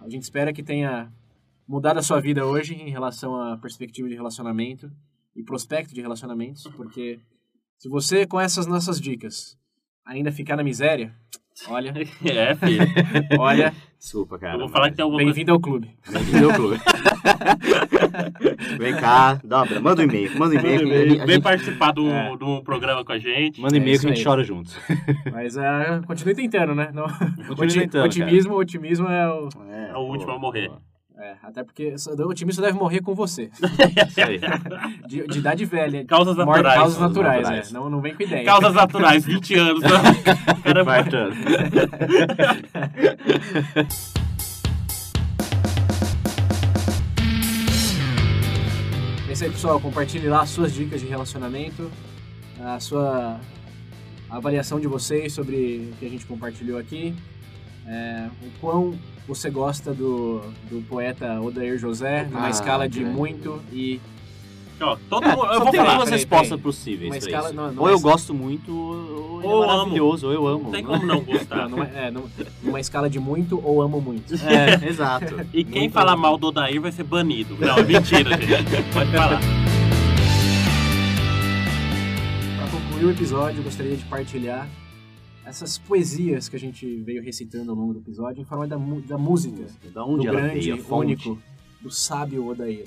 A 0.00 0.08
gente 0.08 0.22
espera 0.22 0.52
que 0.52 0.62
tenha 0.62 1.12
mudado 1.66 1.98
a 1.98 2.02
sua 2.02 2.20
vida 2.20 2.44
hoje 2.46 2.74
em 2.74 2.90
relação 2.90 3.36
à 3.36 3.56
perspectiva 3.56 4.08
de 4.08 4.14
relacionamento 4.14 4.90
e 5.36 5.42
prospecto 5.42 5.94
de 5.94 6.00
relacionamentos, 6.00 6.64
porque 6.76 7.18
se 7.78 7.88
você, 7.88 8.26
com 8.26 8.40
essas 8.40 8.66
nossas 8.66 9.00
dicas, 9.00 9.56
ainda 10.04 10.30
ficar 10.32 10.56
na 10.56 10.62
miséria, 10.64 11.14
olha, 11.68 11.92
É, 12.24 12.54
filho. 12.56 12.84
olha, 13.38 13.72
Desculpa, 13.98 14.38
cara. 14.38 14.54
Eu 14.54 14.60
vou 14.60 14.68
falar 14.70 14.90
que 14.90 14.96
tem 14.96 15.02
alguma 15.02 15.22
bem-vindo 15.22 15.52
ao 15.52 15.60
clube. 15.60 15.90
Bem-vindo 16.10 16.50
ao 16.50 16.56
clube. 16.56 16.80
Vem 18.78 18.96
cá, 18.96 19.34
dobra, 19.44 19.78
manda 19.80 20.00
um 20.00 20.04
e-mail. 20.06 20.38
Manda 20.38 20.54
um 20.56 20.58
e-mail. 20.58 20.78
que 20.88 20.92
a 20.94 20.98
gente- 21.08 21.20
a 21.20 21.24
Vem 21.26 21.34
gente- 21.34 21.42
participar 21.42 21.92
do, 21.92 22.08
É. 22.08 22.36
do 22.36 22.62
programa 22.62 23.04
com 23.04 23.12
a 23.12 23.18
gente. 23.18 23.60
Manda 23.60 23.74
um 23.74 23.76
É 23.76 23.80
e-mail 23.80 23.94
isso 23.94 24.06
que 24.06 24.12
a 24.12 24.14
gente 24.14 24.26
aí. 24.26 24.30
chora 24.32 24.42
juntos. 24.42 24.74
Mas 25.32 25.56
uh, 25.56 25.60
continue 26.06 26.34
tentando, 26.34 26.74
né? 26.74 26.90
Não, 26.94 27.04
oti- 27.04 27.78
tentando, 27.80 28.04
otimismo, 28.06 28.54
otimismo 28.54 29.06
é 29.06 29.28
o... 29.28 29.48
É 29.70 29.96
o 29.96 30.00
último 30.00 30.32
a 30.32 30.38
morrer. 30.38 30.70
É, 31.20 31.34
até 31.42 31.62
porque 31.62 31.94
o 32.08 32.28
otimista 32.28 32.62
deve 32.62 32.78
morrer 32.78 33.02
com 33.02 33.14
você. 33.14 33.50
Isso 33.52 34.20
aí. 34.20 34.40
De, 35.06 35.26
de 35.26 35.38
idade 35.38 35.64
velha. 35.66 36.04
Causas 36.06 36.34
Morte- 36.36 36.48
naturais. 36.48 36.76
Causas 36.78 36.98
Causas 36.98 37.16
naturais, 37.16 37.42
naturais. 37.42 37.70
é. 37.70 37.74
Não, 37.74 37.90
não 37.90 38.00
vem 38.00 38.14
com 38.14 38.22
ideia. 38.22 38.44
Causas 38.44 38.72
naturais, 38.72 39.24
20 39.26 39.54
anos. 39.54 39.82
Cara. 39.84 41.30
É 49.28 49.32
isso 49.32 49.44
aí, 49.44 49.50
pessoal. 49.50 49.80
Compartilhe 49.80 50.28
lá 50.28 50.42
as 50.42 50.50
suas 50.50 50.72
dicas 50.72 51.00
de 51.00 51.06
relacionamento, 51.06 51.90
a 52.60 52.80
sua 52.80 53.40
avaliação 54.28 54.80
de 54.80 54.86
vocês 54.86 55.32
sobre 55.32 55.90
o 55.92 55.96
que 55.96 56.06
a 56.06 56.08
gente 56.08 56.26
compartilhou 56.26 56.78
aqui, 56.78 57.14
é, 57.86 58.28
o 58.42 58.50
quão 58.60 58.98
você 59.28 59.48
gosta 59.50 59.92
do, 59.94 60.40
do 60.70 60.82
poeta 60.88 61.40
Odair 61.40 61.78
José, 61.78 62.24
numa 62.30 62.46
Ah, 62.46 62.50
escala 62.50 62.88
de 62.88 63.00
grande. 63.00 63.16
muito 63.16 63.60
e... 63.72 64.00
ó, 64.80 64.96
todo 65.08 65.24
É, 65.24 65.36
mundo, 65.36 65.46
eu 65.52 65.60
vou 65.60 65.70
tem 65.70 65.80
falar. 65.80 65.96
duas 65.96 66.10
respostas 66.10 66.48
peraí. 66.48 66.62
possíveis 66.62 67.10
Uma 67.12 67.18
pra 67.18 67.26
escala- 67.28 67.46
isso. 67.48 67.56
não, 67.56 67.72
não 67.72 67.82
ou 67.82 67.88
é 67.88 67.92
eu 67.92 67.94
assim. 67.96 68.02
gosto 68.02 68.34
muito, 68.34 68.72
ou 68.76 69.40
Ou 69.44 69.62
é 69.62 69.64
amo. 69.64 69.66
maravilhoso, 69.66 70.26
ou 70.26 70.32
eu 70.32 70.46
amo. 70.46 70.64
Não 70.64 70.70
tem 70.72 70.84
como 70.84 71.06
não 71.06 71.20
gostar. 71.24 71.56
Não, 71.68 71.68
numa, 71.70 71.84
é, 71.86 72.10
num- 72.10 72.28
numa 72.62 72.80
escala 72.80 73.08
de 73.08 73.18
muito 73.20 73.60
ou 73.64 73.80
amo 73.82 74.00
muito. 74.00 74.34
É, 74.34 74.80
exato. 74.88 75.46
E 75.54 75.62
quem 75.64 75.82
Muito- 75.82 75.92
falar 75.92 76.16
mal 76.16 76.36
do 76.36 76.48
Odair 76.48 76.80
vai 76.80 76.90
ser 76.92 77.04
banido. 77.04 77.56
Não, 77.60 77.76
é 77.78 77.82
mentira, 77.84 78.30
gente. 78.40 78.82
Pode 78.92 79.10
falar. 79.12 79.40
Pra 82.58 82.66
concluir, 82.68 83.04
o 83.06 83.10
episódio, 83.10 83.62
gostaria 83.62 83.96
de 83.96 84.04
partilhar 84.04 84.66
essas 85.50 85.76
poesias 85.76 86.48
que 86.48 86.54
a 86.56 86.58
gente 86.58 86.96
veio 87.02 87.22
recitando 87.22 87.70
ao 87.72 87.76
longo 87.76 87.92
do 87.92 87.98
episódio 87.98 88.40
em 88.40 88.44
forma 88.44 88.66
da, 88.68 88.76
da 88.76 89.18
música. 89.18 89.66
Da 89.92 90.04
onde 90.04 90.22
do 90.22 90.28
ela 90.28 90.40
grande, 90.40 90.72
veio, 90.72 90.94
único, 90.94 91.36
do 91.80 91.90
sábio 91.90 92.46
Odair. 92.46 92.86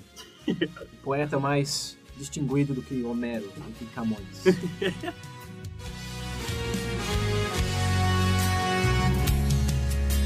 poeta 1.03 1.37
mais 1.39 1.97
distinguido 2.17 2.73
do 2.73 2.81
que 2.81 3.03
Homero, 3.03 3.45
do 3.45 3.73
que 3.77 3.85
Camões. 3.87 4.43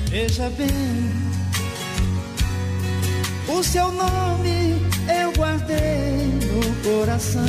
Veja 0.10 0.50
bem, 0.52 0.68
o 3.50 3.62
seu 3.64 3.92
nome 3.92 4.78
eu 5.22 5.34
guardei 5.34 6.28
no 6.48 6.62
coração. 6.84 7.44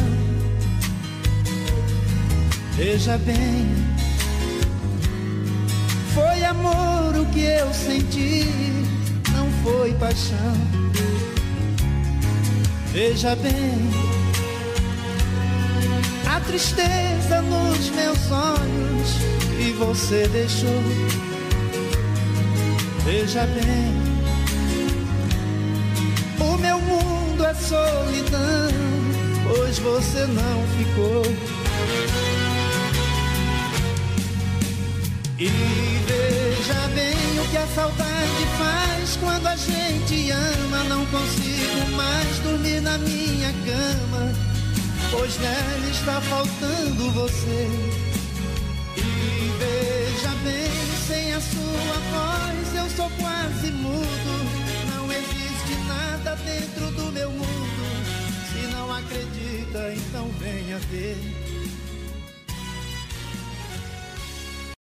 Veja 2.75 3.17
bem, 3.19 3.67
foi 6.15 6.45
amor 6.45 7.17
o 7.17 7.27
que 7.27 7.43
eu 7.45 7.73
senti, 7.73 8.45
não 9.33 9.51
foi 9.63 9.93
paixão. 9.95 10.57
Veja 12.93 13.37
bem, 13.37 13.91
a 16.27 16.41
tristeza 16.41 17.43
nos 17.43 17.91
meus 17.91 18.31
olhos 18.31 19.11
que 19.57 19.73
você 19.73 20.27
deixou. 20.29 20.83
Veja 23.05 23.47
bem, 23.47 23.95
o 26.41 26.59
meu 26.59 26.79
mundo 26.81 27.45
é 27.45 27.55
solidão, 27.55 28.71
pois 29.47 29.79
você 29.79 30.27
não 30.27 30.63
ficou. 30.77 31.23
E 35.39 35.98
veja 36.69 36.89
bem 36.89 37.41
o 37.41 37.49
que 37.51 37.57
a 37.57 37.67
saudade 37.69 38.47
faz 38.59 39.17
quando 39.17 39.47
a 39.47 39.57
gente 39.57 40.31
ama. 40.31 40.85
Não 40.85 41.07
consigo 41.07 41.97
mais 41.97 42.39
dormir 42.41 42.81
na 42.83 42.99
minha 42.99 43.53
cama, 43.53 44.33
pois 45.11 45.39
nela 45.39 45.91
está 45.91 46.21
faltando 46.21 47.11
você. 47.13 47.69
E 48.97 49.53
veja 49.59 50.35
bem, 50.45 50.71
sem 51.07 51.33
a 51.33 51.41
sua 51.41 51.99
voz 52.13 52.75
eu 52.77 52.91
sou 52.97 53.11
quase 53.19 53.71
mudo. 53.73 54.49
Não 54.95 55.11
existe 55.11 55.75
nada 55.87 56.37
dentro 56.45 56.91
do 56.93 57.13
meu 57.13 57.31
mundo. 57.31 57.49
Se 58.53 58.67
não 58.75 58.93
acredita, 58.93 59.95
então 59.95 60.29
venha 60.39 60.79
ver. 60.91 61.48